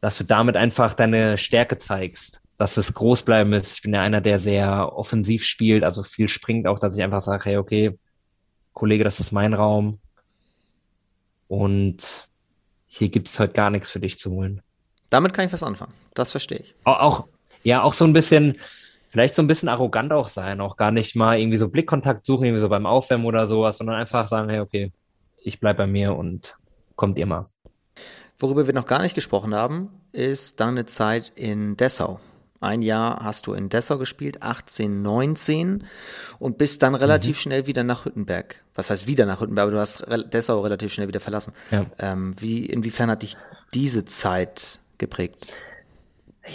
[0.00, 3.72] dass du damit einfach deine Stärke zeigst dass es groß bleiben ist.
[3.72, 7.22] Ich bin ja einer, der sehr offensiv spielt, also viel springt auch, dass ich einfach
[7.22, 7.98] sage, hey, okay,
[8.74, 9.98] Kollege, das ist mein Raum.
[11.48, 12.28] Und
[12.86, 14.60] hier gibt es heute gar nichts für dich zu holen.
[15.08, 15.94] Damit kann ich was anfangen.
[16.12, 16.74] Das verstehe ich.
[16.84, 17.28] Auch, auch,
[17.62, 18.58] ja, auch so ein bisschen,
[19.08, 22.44] vielleicht so ein bisschen arrogant auch sein, auch gar nicht mal irgendwie so Blickkontakt suchen,
[22.44, 24.92] irgendwie so beim Aufwärmen oder sowas, sondern einfach sagen, hey, okay,
[25.42, 26.58] ich bleib bei mir und
[26.94, 27.46] kommt ihr mal.
[28.40, 32.20] Worüber wir noch gar nicht gesprochen haben, ist deine Zeit in Dessau.
[32.58, 35.84] Ein Jahr hast du in Dessau gespielt, 18, 19
[36.38, 37.40] und bist dann relativ mhm.
[37.40, 38.62] schnell wieder nach Hüttenberg.
[38.74, 41.52] Was heißt wieder nach Hüttenberg, aber du hast Dessau relativ schnell wieder verlassen.
[41.70, 41.84] Ja.
[41.98, 43.36] Ähm, wie, inwiefern hat dich
[43.74, 45.52] diese Zeit geprägt?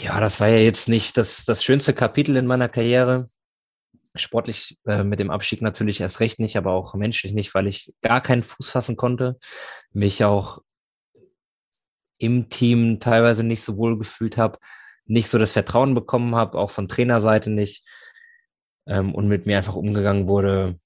[0.04, 3.28] Ja, das war ja jetzt nicht das, das schönste Kapitel in meiner Karriere.
[4.16, 7.94] Sportlich äh, mit dem Abstieg natürlich erst recht nicht, aber auch menschlich nicht, weil ich
[8.02, 9.38] gar keinen Fuß fassen konnte,
[9.92, 10.62] mich auch
[12.18, 14.60] im Team teilweise nicht so wohl gefühlt habe,
[15.06, 17.86] nicht so das Vertrauen bekommen habe, auch von Trainerseite nicht
[18.88, 20.80] ähm, und mit mir einfach umgegangen wurde,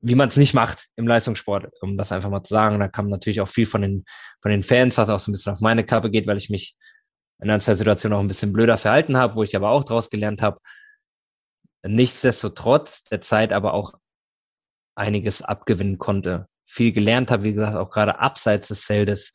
[0.00, 2.78] wie man es nicht macht im Leistungssport, um das einfach mal zu sagen.
[2.78, 4.04] Da kam natürlich auch viel von den,
[4.40, 6.76] von den Fans, was auch so ein bisschen auf meine Kappe geht, weil ich mich
[7.40, 10.10] in ein, zwei Situationen auch ein bisschen blöder verhalten habe, wo ich aber auch daraus
[10.10, 10.60] gelernt habe.
[11.84, 13.94] Nichtsdestotrotz der Zeit aber auch
[14.96, 16.48] einiges abgewinnen konnte.
[16.66, 19.32] Viel gelernt habe, wie gesagt, auch gerade abseits des Feldes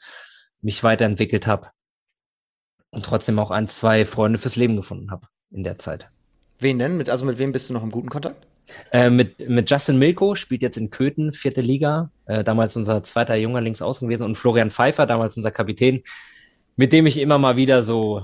[0.63, 1.69] mich weiterentwickelt habe
[2.91, 6.07] und trotzdem auch ein, zwei Freunde fürs Leben gefunden habe in der Zeit.
[6.59, 6.97] Wen denn?
[6.97, 8.47] Mit, also mit wem bist du noch im guten Kontakt?
[8.91, 13.35] Äh, mit, mit Justin Milko, spielt jetzt in Köthen, vierte Liga, äh, damals unser zweiter
[13.35, 16.03] junger Linksaußen gewesen und Florian Pfeiffer, damals unser Kapitän,
[16.77, 18.23] mit dem ich immer mal wieder so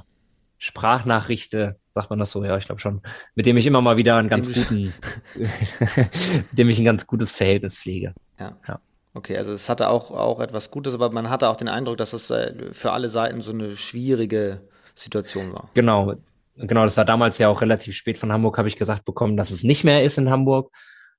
[0.57, 3.01] Sprachnachrichte, sagt man das so, ja, ich glaube schon,
[3.35, 4.93] mit dem ich immer mal wieder einen ganz guten,
[5.35, 8.13] mit dem ich ein ganz gutes Verhältnis pflege.
[8.39, 8.57] Ja.
[8.67, 8.79] ja.
[9.13, 12.13] Okay, also es hatte auch, auch etwas Gutes, aber man hatte auch den Eindruck, dass
[12.13, 14.61] es äh, für alle Seiten so eine schwierige
[14.93, 15.69] Situation war.
[15.73, 16.13] Genau,
[16.55, 19.49] genau, das war damals ja auch relativ spät von Hamburg, habe ich gesagt bekommen, dass
[19.49, 20.71] es nicht mehr ist in Hamburg.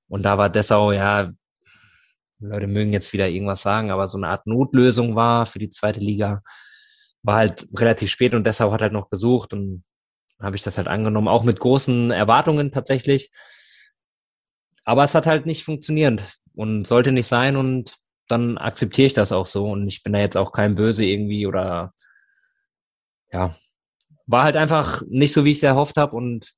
[0.09, 1.33] Und da war Dessau, ja,
[2.39, 6.01] Leute mögen jetzt wieder irgendwas sagen, aber so eine Art Notlösung war für die zweite
[6.01, 6.43] Liga.
[7.23, 9.85] War halt relativ spät und Dessau hat halt noch gesucht und
[10.41, 13.31] habe ich das halt angenommen, auch mit großen Erwartungen tatsächlich.
[14.85, 17.95] Aber es hat halt nicht funktioniert und sollte nicht sein und
[18.28, 21.47] dann akzeptiere ich das auch so und ich bin da jetzt auch kein Böse irgendwie
[21.47, 21.95] oder
[23.32, 23.55] ja,
[24.27, 26.51] war halt einfach nicht so, wie ich es erhofft habe und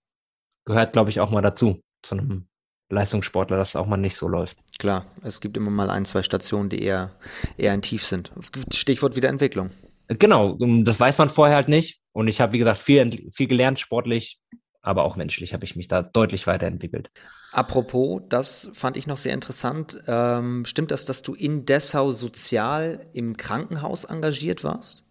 [0.65, 2.49] gehört, glaube ich, auch mal dazu, zu einem
[2.91, 4.59] Leistungssportler, dass es auch mal nicht so läuft.
[4.81, 7.13] Klar, es gibt immer mal ein, zwei Stationen, die eher,
[7.57, 8.33] eher ein Tief sind.
[8.73, 9.71] Stichwort Wiederentwicklung.
[10.09, 12.01] Genau, das weiß man vorher halt nicht.
[12.11, 14.41] Und ich habe, wie gesagt, viel, viel gelernt, sportlich,
[14.81, 17.09] aber auch menschlich habe ich mich da deutlich weiterentwickelt.
[17.53, 20.03] Apropos, das fand ich noch sehr interessant.
[20.07, 25.05] Ähm, stimmt das, dass du in Dessau sozial im Krankenhaus engagiert warst?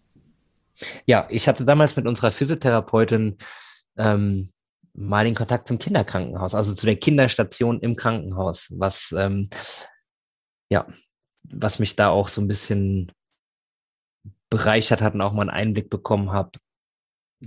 [1.06, 3.36] Ja, ich hatte damals mit unserer Physiotherapeutin
[3.96, 4.50] ähm,
[4.94, 9.48] mal den Kontakt zum Kinderkrankenhaus, also zu der Kinderstation im Krankenhaus, was ähm,
[10.68, 10.86] ja,
[11.44, 13.12] was mich da auch so ein bisschen
[14.50, 16.50] bereichert hat und auch mal einen Einblick bekommen habe,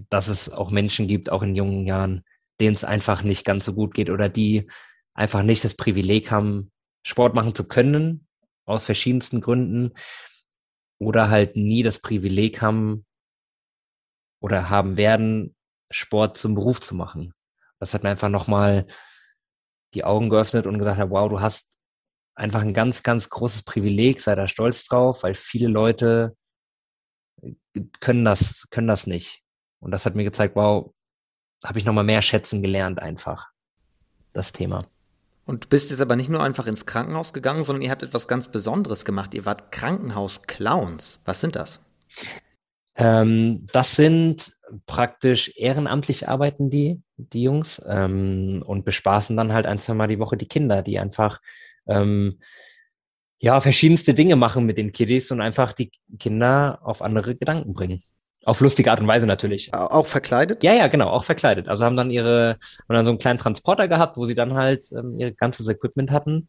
[0.09, 2.23] dass es auch Menschen gibt, auch in jungen Jahren,
[2.59, 4.69] denen es einfach nicht ganz so gut geht oder die
[5.13, 6.71] einfach nicht das Privileg haben,
[7.05, 8.27] Sport machen zu können,
[8.65, 9.93] aus verschiedensten Gründen,
[10.99, 13.05] oder halt nie das Privileg haben,
[14.41, 15.55] oder haben werden,
[15.91, 17.33] Sport zum Beruf zu machen.
[17.79, 18.87] Das hat mir einfach nochmal
[19.93, 21.77] die Augen geöffnet und gesagt, wow, du hast
[22.35, 26.35] einfach ein ganz, ganz großes Privileg, sei da stolz drauf, weil viele Leute
[27.99, 29.41] können das, können das nicht.
[29.79, 30.93] Und das hat mir gezeigt, wow,
[31.65, 33.49] habe ich nochmal mehr schätzen gelernt einfach,
[34.33, 34.85] das Thema.
[35.45, 38.27] Und du bist jetzt aber nicht nur einfach ins Krankenhaus gegangen, sondern ihr habt etwas
[38.27, 39.33] ganz Besonderes gemacht.
[39.33, 41.21] Ihr wart Krankenhaus-Clowns.
[41.25, 41.81] Was sind das?
[42.95, 49.79] Ähm, das sind praktisch ehrenamtlich arbeiten die, die Jungs, ähm, und bespaßen dann halt ein,
[49.79, 51.39] zwei Mal die Woche die Kinder, die einfach
[51.87, 52.39] ähm,
[53.37, 58.01] ja verschiedenste Dinge machen mit den Kiddies und einfach die Kinder auf andere Gedanken bringen.
[58.45, 59.73] Auf lustige Art und Weise natürlich.
[59.73, 60.63] Auch verkleidet?
[60.63, 61.67] Ja, ja, genau, auch verkleidet.
[61.67, 62.57] Also haben dann ihre,
[62.87, 66.11] haben dann so einen kleinen Transporter gehabt, wo sie dann halt ähm, ihr ganzes Equipment
[66.11, 66.47] hatten.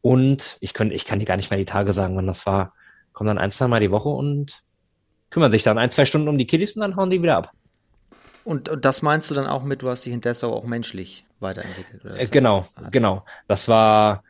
[0.00, 2.72] Und ich könnte, ich kann dir gar nicht mehr die Tage sagen, wann das war.
[3.12, 4.62] Kommen dann ein, zwei Mal die Woche und
[5.30, 7.50] kümmern sich dann ein, zwei Stunden um die Kiddies und dann hauen die wieder ab.
[8.44, 11.26] Und, und das meinst du dann auch mit, du hast dich in Dessau auch menschlich
[11.40, 12.04] weiterentwickelt?
[12.04, 13.24] Äh, genau, ah, genau.
[13.46, 14.22] Das war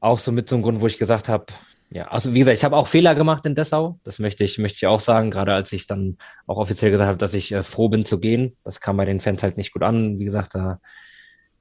[0.00, 1.46] auch so mit so einem Grund, wo ich gesagt habe,
[1.90, 3.98] ja, also wie gesagt, ich habe auch Fehler gemacht in Dessau.
[4.02, 7.18] Das möchte ich, möchte ich auch sagen, gerade als ich dann auch offiziell gesagt habe,
[7.18, 8.56] dass ich äh, froh bin zu gehen.
[8.64, 10.18] Das kam bei den Fans halt nicht gut an.
[10.18, 10.80] Wie gesagt, da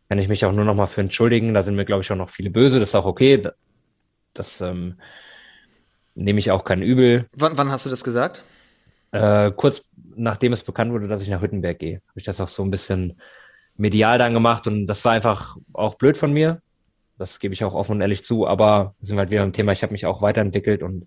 [0.10, 1.54] kann ich mich auch nur noch mal für entschuldigen.
[1.54, 2.80] Da sind mir, glaube ich, auch noch viele böse.
[2.80, 3.48] Das ist auch okay.
[4.34, 5.00] Das ähm,
[6.16, 7.28] nehme ich auch kein Übel.
[7.34, 8.44] Wann, wann hast du das gesagt?
[9.12, 9.84] Äh, kurz
[10.16, 12.72] nachdem es bekannt wurde, dass ich nach Hüttenberg gehe, habe ich das auch so ein
[12.72, 13.20] bisschen
[13.78, 16.62] medial dann gemacht und das war einfach auch blöd von mir.
[17.18, 19.72] Das gebe ich auch offen und ehrlich zu, aber sind wir halt wieder im Thema,
[19.72, 21.06] ich habe mich auch weiterentwickelt und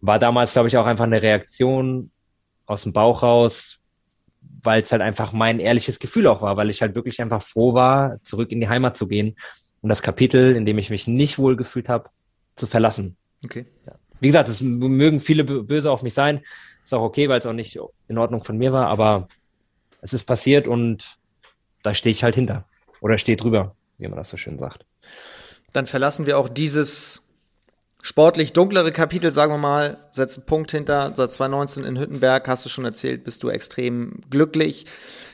[0.00, 2.10] war damals, glaube ich, auch einfach eine Reaktion
[2.66, 3.78] aus dem Bauch raus,
[4.62, 7.74] weil es halt einfach mein ehrliches Gefühl auch war, weil ich halt wirklich einfach froh
[7.74, 9.36] war, zurück in die Heimat zu gehen
[9.82, 12.10] und das Kapitel, in dem ich mich nicht wohl gefühlt habe,
[12.56, 13.16] zu verlassen.
[13.44, 13.66] Okay.
[13.86, 13.94] Ja.
[14.20, 16.42] Wie gesagt, es mögen viele böse auf mich sein.
[16.84, 17.78] Ist auch okay, weil es auch nicht
[18.08, 19.28] in Ordnung von mir war, aber
[20.02, 21.18] es ist passiert und
[21.82, 22.66] da stehe ich halt hinter.
[23.00, 24.84] Oder stehe drüber, wie man das so schön sagt.
[25.72, 27.22] Dann verlassen wir auch dieses
[28.02, 31.12] sportlich dunklere Kapitel, sagen wir mal, setzt einen Punkt hinter.
[31.14, 34.86] Seit 2019 in Hüttenberg, hast du schon erzählt, bist du extrem glücklich.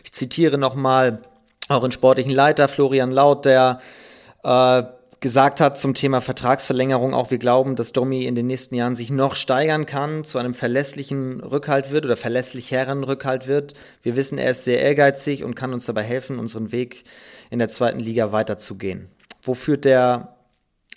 [0.04, 1.20] Ich zitiere nochmal
[1.68, 3.80] euren sportlichen Leiter Florian Laut, der
[4.44, 4.82] äh,
[5.20, 9.10] gesagt hat zum Thema Vertragsverlängerung auch, wir glauben, dass Domi in den nächsten Jahren sich
[9.10, 13.74] noch steigern kann, zu einem verlässlichen Rückhalt wird oder verlässlicheren Rückhalt wird.
[14.02, 17.04] Wir wissen, er ist sehr ehrgeizig und kann uns dabei helfen, unseren Weg
[17.50, 19.08] in der zweiten Liga weiterzugehen.
[19.46, 20.36] Wo führt der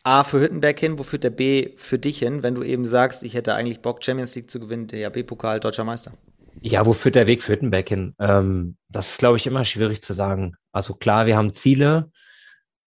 [0.03, 3.23] A für Hüttenberg hin, wo führt der B für dich hin, wenn du eben sagst,
[3.23, 6.13] ich hätte eigentlich Bock, Champions League zu gewinnen, der B-Pokal, deutscher Meister?
[6.61, 8.15] Ja, wo führt der Weg für Hüttenberg hin?
[8.19, 10.55] Ähm, das ist, glaube ich, immer schwierig zu sagen.
[10.71, 12.11] Also klar, wir haben Ziele,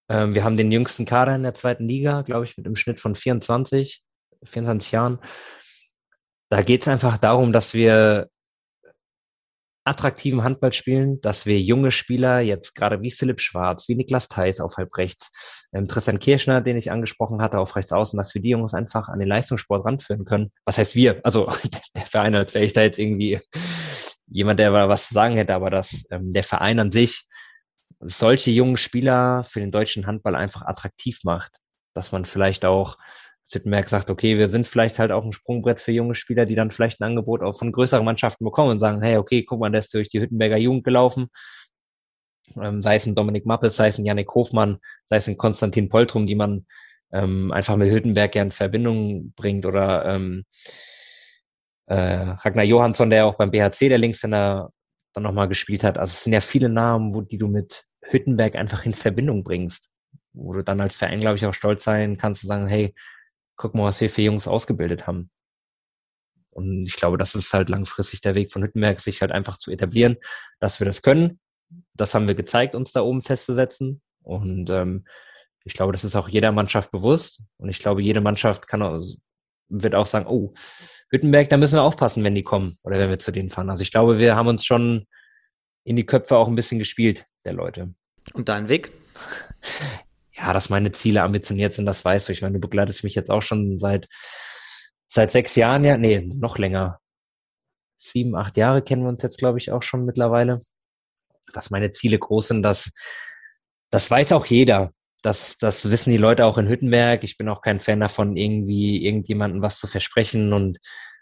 [0.09, 3.01] ähm, wir haben den jüngsten Kader in der zweiten Liga, glaube ich, mit einem Schnitt
[3.01, 4.03] von 24,
[4.45, 5.19] 24 Jahren.
[6.49, 8.29] Da geht es einfach darum, dass wir
[9.85, 14.61] attraktiven Handball spielen, dass wir junge Spieler, jetzt gerade wie Philipp Schwarz, wie Niklas Theis
[14.61, 18.43] auf halb rechts, ähm, Tristan Kirschner, den ich angesprochen hatte, auf rechts außen, dass wir
[18.43, 20.53] die Jungs einfach an den Leistungssport ranführen können.
[20.65, 21.21] Was heißt wir?
[21.25, 21.51] Also
[21.97, 23.41] der Verein, als wäre ich da jetzt irgendwie
[24.29, 27.27] jemand, der was zu sagen hätte, aber dass ähm, der Verein an sich
[28.01, 31.59] solche jungen Spieler für den deutschen Handball einfach attraktiv macht.
[31.95, 32.97] Dass man vielleicht auch
[33.53, 36.71] Sittenberg sagt, okay, wir sind vielleicht halt auch ein Sprungbrett für junge Spieler, die dann
[36.71, 39.81] vielleicht ein Angebot auch von größeren Mannschaften bekommen und sagen, hey, okay, guck mal, der
[39.81, 41.29] ist durch die Hüttenberger Jugend gelaufen.
[42.61, 45.89] Ähm, sei es ein Dominik Mappes, sei es ein Janik Hofmann, sei es ein Konstantin
[45.91, 46.67] Poltrum, die man
[47.13, 50.45] ähm, einfach mit Hüttenberg ja in Verbindung bringt oder ähm,
[51.87, 54.71] äh, Ragnar Johansson, der auch beim BHC der Linkshänder
[55.13, 55.99] dann nochmal gespielt hat.
[55.99, 59.91] Also es sind ja viele Namen, wo die du mit Hüttenberg einfach in Verbindung bringst,
[60.33, 62.95] wo du dann als Verein, glaube ich, auch stolz sein kannst und sagen, hey,
[63.63, 65.31] guck mal, was wir für Jungs ausgebildet haben.
[66.51, 69.71] Und ich glaube, das ist halt langfristig der Weg von Hüttenberg, sich halt einfach zu
[69.71, 70.17] etablieren,
[70.59, 71.39] dass wir das können.
[71.95, 74.03] Das haben wir gezeigt, uns da oben festzusetzen.
[74.25, 75.07] Und ähm,
[75.65, 77.45] ich glaube, das ist auch jeder Mannschaft bewusst.
[77.57, 79.01] Und ich glaube, jede Mannschaft kann auch,
[79.69, 80.53] wird auch sagen, oh,
[81.11, 83.71] Hüttenberg, da müssen wir aufpassen, wenn die kommen oder wenn wir zu denen fahren.
[83.71, 85.07] Also ich glaube, wir haben uns schon
[85.85, 87.95] in die Köpfe auch ein bisschen gespielt, der Leute.
[88.35, 88.91] Und dein Weg?
[90.43, 92.33] Ja, dass meine Ziele ambitioniert sind, das weißt du.
[92.33, 94.09] Ich meine, du begleitest mich jetzt auch schon seit,
[95.07, 96.99] seit sechs Jahren, ja, nee, noch länger.
[97.97, 100.59] Sieben, acht Jahre kennen wir uns jetzt, glaube ich, auch schon mittlerweile.
[101.53, 102.91] Dass meine Ziele groß sind, das,
[103.91, 104.91] das weiß auch jeder.
[105.23, 107.23] Das, das wissen die Leute auch in Hüttenberg.
[107.23, 110.79] Ich bin auch kein Fan davon, irgendwie irgendjemandem was zu versprechen und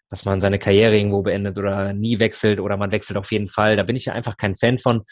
[0.08, 3.76] dass man seine Karriere irgendwo beendet oder nie wechselt oder man wechselt auf jeden Fall.
[3.76, 5.02] Da bin ich ja einfach kein Fan von.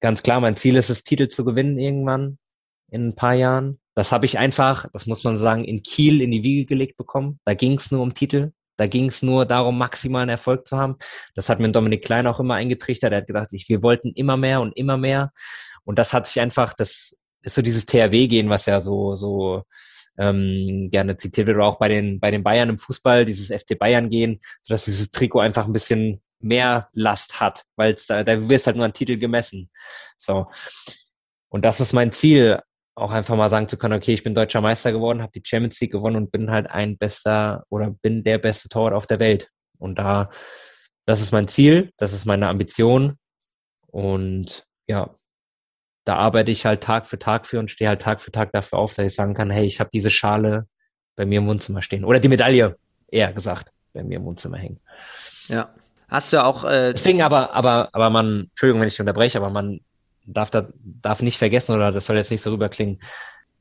[0.00, 2.38] Ganz klar, mein Ziel ist es, Titel zu gewinnen irgendwann
[2.90, 3.78] in ein paar Jahren.
[3.94, 7.40] Das habe ich einfach, das muss man sagen, in Kiel in die Wiege gelegt bekommen.
[7.44, 8.52] Da ging es nur um Titel.
[8.76, 10.96] Da ging es nur darum, maximalen Erfolg zu haben.
[11.34, 13.12] Das hat mir Dominik Klein auch immer eingetrichtert.
[13.12, 15.32] Er hat gesagt, ich, wir wollten immer mehr und immer mehr.
[15.84, 19.64] Und das hat sich einfach, das ist so dieses THW-Gehen, was ja so, so
[20.16, 23.76] ähm, gerne zitiert wird, oder auch bei den, bei den Bayern im Fußball, dieses FC
[23.76, 28.66] Bayern gehen, sodass dieses Trikot einfach ein bisschen mehr Last hat, weil da, da wirst
[28.66, 29.70] halt nur an Titel gemessen.
[30.16, 30.46] So.
[31.48, 32.60] Und das ist mein Ziel,
[32.98, 35.80] auch einfach mal sagen zu können, okay, ich bin deutscher Meister geworden, habe die Champions
[35.80, 39.50] League gewonnen und bin halt ein bester oder bin der beste Torwart auf der Welt.
[39.78, 40.30] Und da,
[41.04, 43.16] das ist mein Ziel, das ist meine Ambition.
[43.86, 45.14] Und ja,
[46.04, 48.78] da arbeite ich halt Tag für Tag für und stehe halt Tag für Tag dafür
[48.78, 50.66] auf, dass ich sagen kann, hey, ich habe diese Schale
[51.16, 52.04] bei mir im Wohnzimmer stehen.
[52.04, 52.76] Oder die Medaille,
[53.08, 54.80] eher gesagt, bei mir im Wohnzimmer hängen.
[55.48, 55.74] Ja.
[56.08, 56.64] Hast du ja auch.
[56.64, 59.80] Äh Deswegen aber, aber, aber man, Entschuldigung, wenn ich unterbreche, aber man
[60.32, 63.00] darf da, darf nicht vergessen, oder das soll jetzt nicht so rüberklingen,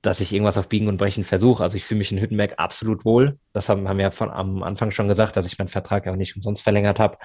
[0.02, 1.64] dass ich irgendwas auf Biegen und Brechen versuche.
[1.64, 3.40] Also ich fühle mich in Hüttenberg absolut wohl.
[3.54, 6.36] Das haben, haben wir von am Anfang schon gesagt, dass ich meinen Vertrag auch nicht
[6.36, 7.18] umsonst verlängert habe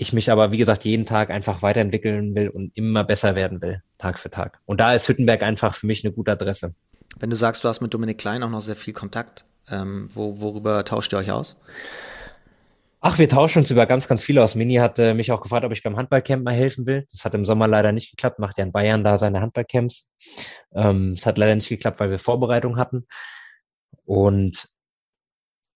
[0.00, 3.82] ich mich aber, wie gesagt, jeden Tag einfach weiterentwickeln will und immer besser werden will,
[3.98, 4.60] Tag für Tag.
[4.64, 6.72] Und da ist Hüttenberg einfach für mich eine gute Adresse.
[7.18, 10.40] Wenn du sagst, du hast mit Dominik Klein auch noch sehr viel Kontakt, ähm, wo,
[10.40, 11.56] worüber tauscht ihr euch aus?
[13.00, 14.56] Ach, wir tauschen uns über ganz, ganz viel aus.
[14.56, 17.06] Mini hat äh, mich auch gefragt, ob ich beim Handballcamp mal helfen will.
[17.12, 20.10] Das hat im Sommer leider nicht geklappt, macht ja in Bayern da seine Handballcamps.
[20.74, 23.06] Ähm, es hat leider nicht geklappt, weil wir Vorbereitung hatten.
[24.04, 24.68] Und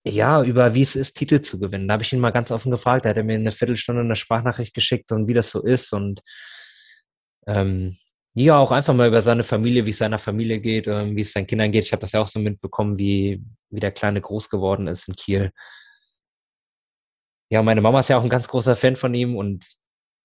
[0.05, 1.87] ja, über wie es ist, Titel zu gewinnen.
[1.87, 3.05] Da habe ich ihn mal ganz offen gefragt.
[3.05, 6.23] Da hat er mir eine Viertelstunde eine Sprachnachricht geschickt und wie das so ist und
[7.47, 7.97] ähm,
[8.35, 11.33] ja, auch einfach mal über seine Familie, wie es seiner Familie geht, ähm, wie es
[11.33, 11.85] seinen Kindern geht.
[11.85, 15.15] Ich habe das ja auch so mitbekommen, wie, wie der Kleine groß geworden ist in
[15.17, 15.53] Kiel.
[17.53, 19.67] Ja, meine Mama ist ja auch ein ganz großer Fan von ihm und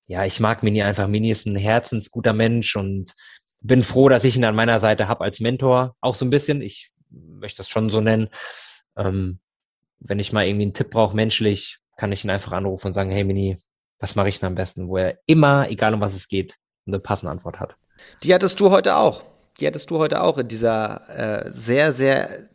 [0.05, 1.09] ja, ich mag Mini einfach.
[1.09, 3.15] Mini ist ein herzensguter Mensch und
[3.59, 5.97] bin froh, dass ich ihn an meiner Seite habe als Mentor.
[5.99, 8.29] Auch so ein bisschen, ich möchte das schon so nennen.
[8.95, 9.39] Ähm,
[9.99, 13.11] wenn ich mal irgendwie einen Tipp brauche, menschlich, kann ich ihn einfach anrufen und sagen,
[13.11, 13.57] hey Mini,
[13.99, 14.87] was mache ich denn am besten?
[14.87, 16.55] Wo er immer, egal um was es geht,
[16.85, 17.75] eine passende Antwort hat.
[18.23, 19.25] Die hattest du heute auch.
[19.59, 22.47] Die hattest du heute auch in dieser äh, sehr, sehr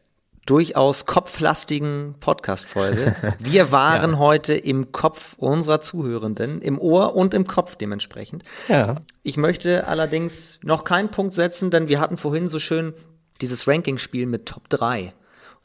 [0.46, 3.14] durchaus kopflastigen Podcast-Folge.
[3.38, 4.18] Wir waren ja.
[4.18, 8.42] heute im Kopf unserer Zuhörenden, im Ohr und im Kopf dementsprechend.
[8.68, 8.96] Ja.
[9.22, 12.92] Ich möchte allerdings noch keinen Punkt setzen, denn wir hatten vorhin so schön
[13.40, 15.12] dieses Ranking-Spiel mit Top 3.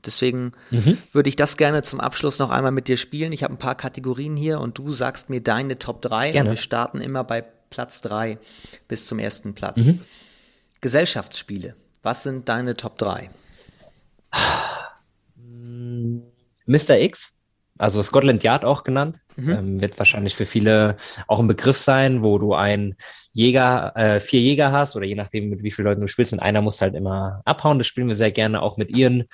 [0.06, 0.98] Deswegen mhm.
[1.12, 3.34] würde ich das gerne zum Abschluss noch einmal mit dir spielen.
[3.34, 6.32] Ich habe ein paar Kategorien hier und du sagst mir deine Top 3.
[6.32, 6.50] Gerne.
[6.50, 8.38] Und wir starten immer bei Platz 3
[8.88, 9.78] bis zum ersten Platz.
[9.78, 10.02] Mhm.
[10.82, 11.76] Gesellschaftsspiele.
[12.04, 13.30] Was sind deine Top 3?
[16.66, 17.00] Mr.
[17.00, 17.34] X,
[17.78, 19.50] also Scotland Yard auch genannt, mhm.
[19.50, 20.98] ähm, wird wahrscheinlich für viele
[21.28, 22.96] auch ein Begriff sein, wo du einen
[23.32, 26.40] Jäger, äh, vier Jäger hast oder je nachdem, mit wie vielen Leuten du spielst und
[26.40, 27.78] einer muss halt immer abhauen.
[27.78, 29.26] Das spielen wir sehr gerne auch mit ihren,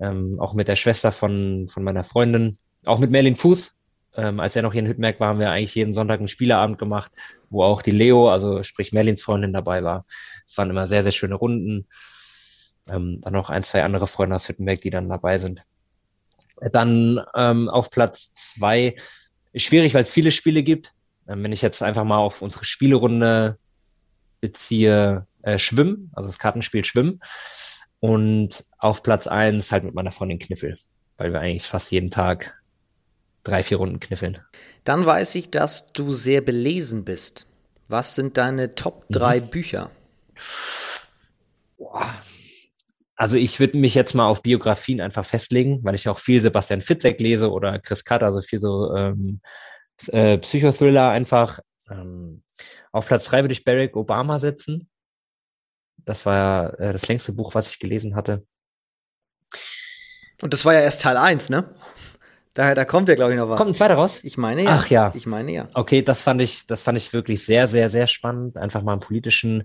[0.00, 2.56] ähm, auch mit der Schwester von, von meiner Freundin,
[2.86, 3.74] auch mit Merlin Fuß.
[4.16, 6.78] Ähm, als er noch hier in Hüttmerk war, haben wir eigentlich jeden Sonntag einen Spieleabend
[6.78, 7.12] gemacht,
[7.50, 10.06] wo auch die Leo, also sprich Merlins Freundin dabei war.
[10.46, 11.86] Es waren immer sehr, sehr schöne Runden.
[12.90, 15.62] Ähm, dann noch ein, zwei andere Freunde aus Hüttenberg, die dann dabei sind.
[16.72, 18.96] Dann ähm, auf Platz zwei,
[19.54, 20.92] schwierig, weil es viele Spiele gibt.
[21.28, 23.58] Ähm, wenn ich jetzt einfach mal auf unsere Spielerunde
[24.40, 27.20] beziehe, äh, Schwimmen, also das Kartenspiel Schwimmen.
[28.00, 30.76] Und auf Platz eins halt mit meiner Freundin Kniffel,
[31.16, 32.54] weil wir eigentlich fast jeden Tag
[33.42, 34.38] drei, vier Runden kniffeln.
[34.84, 37.46] Dann weiß ich, dass du sehr belesen bist.
[37.88, 39.48] Was sind deine Top drei mhm.
[39.48, 39.90] Bücher?
[41.78, 42.14] Boah,
[43.18, 46.82] also ich würde mich jetzt mal auf Biografien einfach festlegen, weil ich auch viel Sebastian
[46.82, 49.40] Fitzek lese oder Chris Cutt, also viel so ähm,
[50.06, 51.58] äh, Psychothriller einfach.
[51.90, 52.44] Ähm,
[52.92, 54.88] auf Platz drei würde ich Barack Obama setzen.
[55.96, 58.46] Das war äh, das längste Buch, was ich gelesen hatte.
[60.40, 61.74] Und das war ja erst Teil 1, ne?
[62.54, 63.58] Daher, da kommt ja, glaube ich, noch was.
[63.58, 64.20] Kommt ein zweiter raus?
[64.22, 64.76] Ich meine ja.
[64.76, 65.12] Ach ja.
[65.16, 65.68] Ich meine ja.
[65.74, 69.00] Okay, das fand ich, das fand ich wirklich sehr, sehr, sehr spannend, einfach mal einen
[69.00, 69.64] politischen,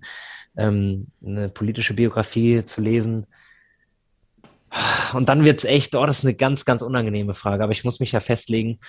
[0.58, 3.28] ähm, eine politische Biografie zu lesen.
[5.14, 8.00] Und dann wird's echt, oh, das ist eine ganz, ganz unangenehme Frage, aber ich muss
[8.00, 8.80] mich ja festlegen.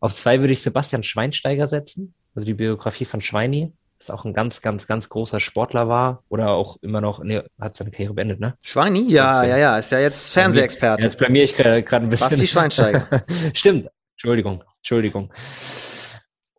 [0.00, 4.32] Auf zwei würde ich Sebastian Schweinsteiger setzen, also die Biografie von Schweini, das auch ein
[4.32, 8.38] ganz, ganz, ganz großer Sportler war oder auch immer noch, nee, hat seine Karriere beendet,
[8.38, 8.54] ne?
[8.60, 9.10] Schweini?
[9.10, 11.02] Ja, ja, ja, ist ja jetzt Fernsehexperte.
[11.02, 12.30] Jetzt blamier ich gerade ein bisschen.
[12.30, 13.24] Basti Schweinsteiger.
[13.54, 15.32] Stimmt, Entschuldigung, Entschuldigung.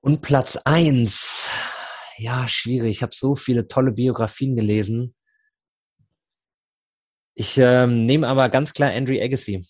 [0.01, 1.49] Und Platz eins,
[2.17, 2.91] ja, schwierig.
[2.91, 5.13] Ich habe so viele tolle Biografien gelesen.
[7.39, 9.65] Ich ähm, nehme aber ganz klar Andrew Agassi.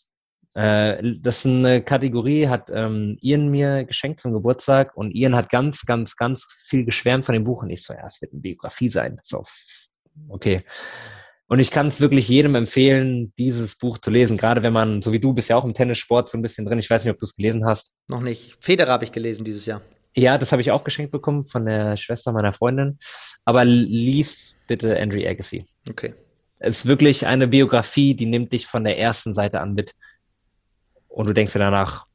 [0.55, 5.51] Äh, das ist eine Kategorie, hat ähm, Ian mir geschenkt zum Geburtstag und Ian hat
[5.51, 8.41] ganz, ganz, ganz viel geschwärmt von dem Buch und ich so, ja, es wird eine
[8.41, 9.19] Biografie sein.
[9.21, 9.43] So,
[10.29, 10.63] okay.
[11.47, 15.13] Und ich kann es wirklich jedem empfehlen, dieses Buch zu lesen, gerade wenn man, so
[15.13, 16.79] wie du bist ja auch im Tennissport so ein bisschen drin.
[16.79, 17.93] Ich weiß nicht, ob du es gelesen hast.
[18.07, 18.57] Noch nicht.
[18.61, 19.83] Federer habe ich gelesen dieses Jahr.
[20.15, 22.97] Ja, das habe ich auch geschenkt bekommen von der Schwester meiner Freundin.
[23.45, 25.67] Aber lies bitte Andrew Agassi.
[25.87, 26.15] Okay.
[26.59, 29.93] Es ist wirklich eine Biografie, die nimmt dich von der ersten Seite an mit.
[31.07, 32.05] Und du denkst dir danach,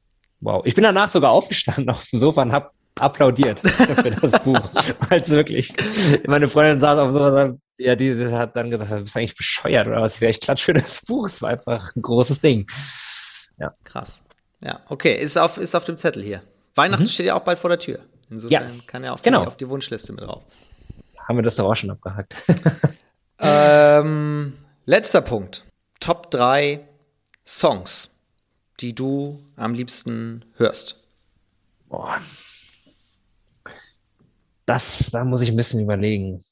[0.41, 0.63] wow.
[0.65, 4.61] Ich bin danach sogar aufgestanden auf dem Sofa und hab applaudiert für das Buch.
[5.09, 5.75] Weil es wirklich,
[6.27, 9.17] meine Freundin saß auf dem Sofa und sagt, ja, die hat dann gesagt, du bist
[9.17, 10.21] eigentlich bescheuert oder was?
[10.23, 11.27] Ich klatsch für das Buch.
[11.27, 12.67] Es war einfach ein großes Ding.
[13.59, 13.75] Ja.
[13.83, 14.23] Krass.
[14.61, 16.43] Ja, okay, ist auf, ist auf dem Zettel hier.
[16.75, 17.09] Weihnachten mhm.
[17.09, 18.01] steht ja auch bald vor der Tür.
[18.31, 19.45] Insofern ja, kann er auf, genau.
[19.45, 20.45] auf die Wunschliste mit drauf.
[21.19, 22.35] Haben wir das doch auch schon abgehakt.
[23.39, 24.53] Ähm,
[24.87, 25.65] letzter Punkt.
[26.01, 26.87] Top 3
[27.47, 28.11] Songs,
[28.81, 31.03] die du am liebsten hörst.
[31.89, 32.21] Boah.
[34.67, 36.43] Das, da muss ich ein bisschen überlegen.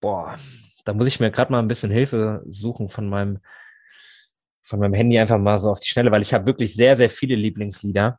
[0.00, 0.36] Boah,
[0.84, 3.38] da muss ich mir gerade mal ein bisschen Hilfe suchen von meinem,
[4.62, 7.10] von meinem Handy einfach mal so auf die Schnelle, weil ich habe wirklich sehr, sehr
[7.10, 8.18] viele Lieblingslieder,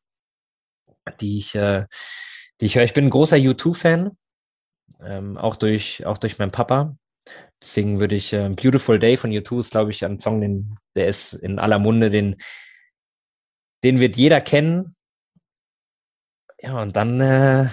[1.19, 1.87] die ich, äh,
[2.59, 2.83] die ich höre.
[2.83, 4.17] Ich bin ein großer U2-Fan,
[5.01, 6.95] ähm, auch durch, auch durch meinen Papa.
[7.61, 11.07] Deswegen würde ich äh, Beautiful Day von U2 ist, glaube ich, ein Song, den, der
[11.07, 12.37] ist in aller Munde, den,
[13.83, 14.95] den wird jeder kennen.
[16.59, 17.69] Ja, und dann äh,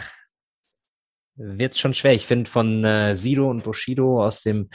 [1.36, 2.12] wird es schon schwer.
[2.12, 4.68] Ich finde von äh, Sido und Bushido aus dem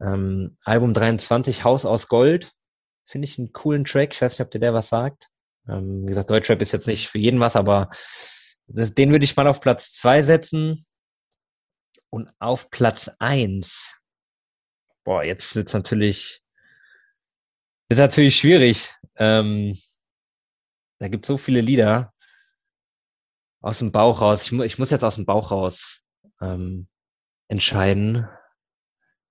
[0.00, 2.52] ähm, Album 23 Haus aus Gold,
[3.06, 4.14] finde ich einen coolen Track.
[4.14, 5.28] Ich weiß nicht, ob dir der was sagt.
[5.68, 7.88] Ähm, wie gesagt, Deutschrap ist jetzt nicht für jeden was, aber
[8.66, 10.84] das, den würde ich mal auf Platz zwei setzen.
[12.10, 14.00] Und auf Platz eins
[15.04, 16.42] boah, jetzt wird's natürlich,
[17.88, 18.90] ist natürlich schwierig.
[19.16, 19.76] Ähm,
[20.98, 22.12] da gibt so viele Lieder
[23.60, 24.44] aus dem Bauch raus.
[24.44, 26.02] Ich, mu ich muss jetzt aus dem Bauch raus
[26.40, 26.88] ähm,
[27.48, 28.28] entscheiden,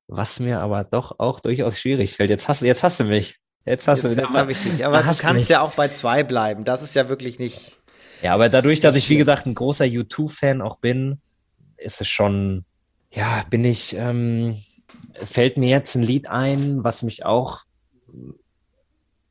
[0.07, 2.29] was mir aber doch auch durchaus schwierig fällt.
[2.29, 3.39] Jetzt hast, jetzt hast du mich.
[3.65, 4.85] Jetzt hast jetzt, du jetzt habe ich dich.
[4.85, 5.49] Aber du kannst mich.
[5.49, 6.63] ja auch bei zwei bleiben.
[6.63, 7.79] Das ist ja wirklich nicht.
[8.21, 11.21] Ja, aber dadurch, dass ich, wie gesagt, ein großer U2-Fan auch bin,
[11.81, 12.65] ist es schon,
[13.11, 14.55] ja, bin ich, ähm,
[15.13, 17.63] fällt mir jetzt ein Lied ein, was mich auch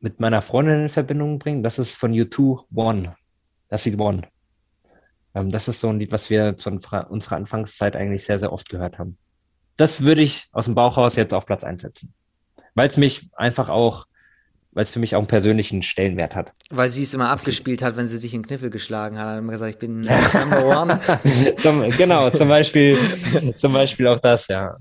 [0.01, 1.65] mit meiner Freundin in Verbindung bringt.
[1.65, 3.17] Das ist von U2 One.
[3.69, 4.23] Das Lied One.
[5.35, 8.69] Ähm, das ist so ein Lied, was wir zu unserer Anfangszeit eigentlich sehr, sehr oft
[8.69, 9.19] gehört haben.
[9.77, 12.15] Das würde ich aus dem Bauchhaus jetzt auf Platz einsetzen.
[12.75, 14.07] Weil es mich einfach auch,
[14.79, 16.53] weil es für mich auch einen persönlichen Stellenwert hat.
[16.71, 19.27] Weil sie es immer abgespielt hat, wenn sie dich in Kniffel geschlagen hat.
[19.27, 20.03] Hat immer gesagt, ich bin
[20.35, 21.01] Number One.
[21.57, 22.97] zum, genau, zum Beispiel,
[23.57, 24.77] zum Beispiel auch das, ja.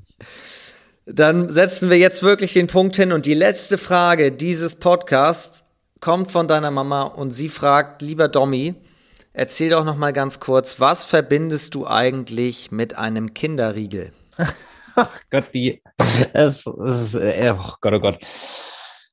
[1.08, 5.64] Dann setzen wir jetzt wirklich den Punkt hin und die letzte Frage dieses Podcasts
[6.00, 8.76] kommt von deiner Mama und sie fragt, lieber Domi,
[9.34, 14.12] erzähl doch noch mal ganz kurz, was verbindest du eigentlich mit einem Kinderriegel?
[14.96, 15.82] oh Gott, die,
[16.34, 18.20] es, es ist, äh, oh Gott, oh Gott.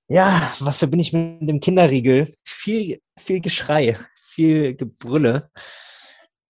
[0.09, 2.33] Ja, was verbinde ich mit dem Kinderriegel?
[2.45, 5.51] Viel, viel Geschrei, viel Gebrülle.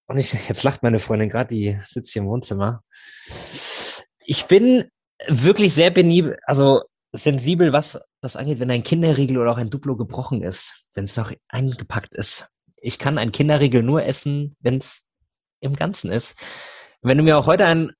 [0.06, 2.82] Und ich, jetzt lacht meine Freundin gerade, die sitzt hier im Wohnzimmer.
[4.26, 4.90] Ich bin
[5.28, 6.82] wirklich sehr benibel, also
[7.12, 11.16] sensibel, was das angeht, wenn ein Kinderriegel oder auch ein Duplo gebrochen ist, wenn es
[11.16, 12.48] noch eingepackt ist.
[12.76, 15.04] Ich kann ein Kinderriegel nur essen, wenn es
[15.60, 16.34] im Ganzen ist.
[17.02, 17.92] Wenn du mir auch heute ein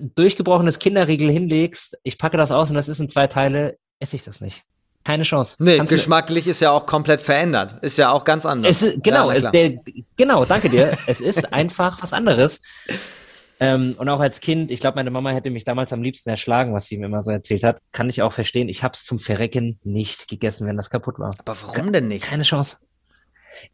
[0.00, 4.24] durchgebrochenes Kinderriegel hinlegst, ich packe das aus und das ist in zwei Teile, esse ich
[4.24, 4.64] das nicht.
[5.04, 5.56] Keine Chance.
[5.58, 7.76] Nee, Kannst geschmacklich ist ja auch komplett verändert.
[7.82, 8.82] Ist ja auch ganz anders.
[8.82, 9.76] Es, genau, ja, der,
[10.16, 10.96] genau, danke dir.
[11.06, 12.60] es ist einfach was anderes.
[13.58, 16.74] Ähm, und auch als Kind, ich glaube, meine Mama hätte mich damals am liebsten erschlagen,
[16.74, 17.78] was sie mir immer so erzählt hat.
[17.92, 18.68] Kann ich auch verstehen.
[18.68, 21.34] Ich habe es zum Verrecken nicht gegessen, wenn das kaputt war.
[21.38, 22.24] Aber warum denn nicht?
[22.24, 22.78] Keine Chance.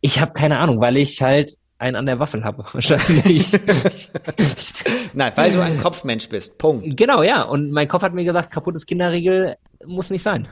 [0.00, 3.50] Ich habe keine Ahnung, weil ich halt einen an der Waffel habe, wahrscheinlich.
[5.14, 6.58] Nein, weil du ein Kopfmensch bist.
[6.58, 6.96] Punkt.
[6.96, 7.42] Genau, ja.
[7.42, 9.56] Und mein Kopf hat mir gesagt, kaputtes Kinderriegel
[9.86, 10.48] muss nicht sein.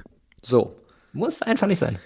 [0.47, 0.77] So.
[1.13, 1.99] Muss einfach nicht sein.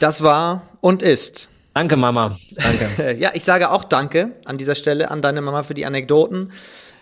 [0.00, 2.36] Das war und ist Danke, Mama.
[2.56, 3.12] Danke.
[3.18, 6.52] ja, ich sage auch Danke an dieser Stelle an deine Mama für die Anekdoten.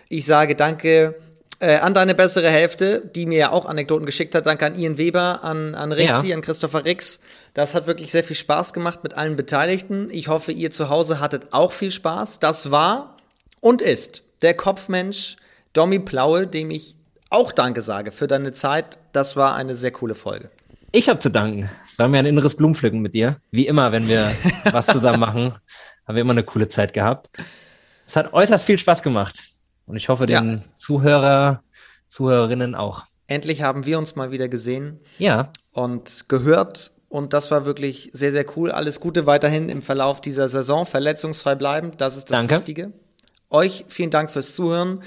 [0.07, 1.15] Ich sage Danke
[1.59, 4.45] äh, an deine bessere Hälfte, die mir ja auch Anekdoten geschickt hat.
[4.45, 6.35] Danke an Ian Weber, an, an Rixi, ja.
[6.35, 7.19] an Christopher Rix.
[7.53, 10.07] Das hat wirklich sehr viel Spaß gemacht mit allen Beteiligten.
[10.11, 12.39] Ich hoffe, ihr zu Hause hattet auch viel Spaß.
[12.39, 13.17] Das war
[13.59, 15.35] und ist der Kopfmensch
[15.73, 16.95] Domi Plaue, dem ich
[17.29, 18.97] auch Danke sage für deine Zeit.
[19.11, 20.49] Das war eine sehr coole Folge.
[20.91, 21.69] Ich habe zu danken.
[21.85, 23.37] Es war mir ein inneres Blumenpflücken mit dir.
[23.51, 24.31] Wie immer, wenn wir
[24.71, 25.53] was zusammen machen,
[26.07, 27.29] haben wir immer eine coole Zeit gehabt.
[28.07, 29.35] Es hat äußerst viel Spaß gemacht.
[29.85, 30.59] Und ich hoffe, den ja.
[30.75, 31.63] Zuhörer,
[32.07, 33.05] Zuhörerinnen auch.
[33.27, 34.99] Endlich haben wir uns mal wieder gesehen.
[35.19, 35.51] Ja.
[35.71, 36.91] Und gehört.
[37.07, 38.71] Und das war wirklich sehr, sehr cool.
[38.71, 40.87] Alles Gute weiterhin im Verlauf dieser Saison.
[40.87, 41.91] Verletzungsfrei bleiben.
[41.97, 42.55] Das ist das Danke.
[42.55, 42.93] Wichtige.
[43.51, 45.03] Euch vielen Dank fürs Zuhören.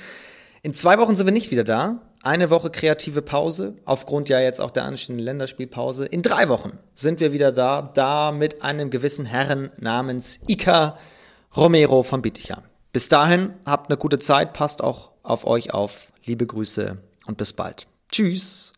[0.63, 4.61] In zwei Wochen sind wir nicht wieder da eine Woche kreative Pause, aufgrund ja jetzt
[4.61, 6.07] auch der anstehenden Länderspielpause.
[6.07, 10.99] In drei Wochen sind wir wieder da, da mit einem gewissen Herrn namens Ika
[11.57, 12.63] Romero von Bietigheim.
[12.93, 16.13] Bis dahin, habt eine gute Zeit, passt auch auf euch auf.
[16.25, 17.87] Liebe Grüße und bis bald.
[18.11, 18.73] Tschüss.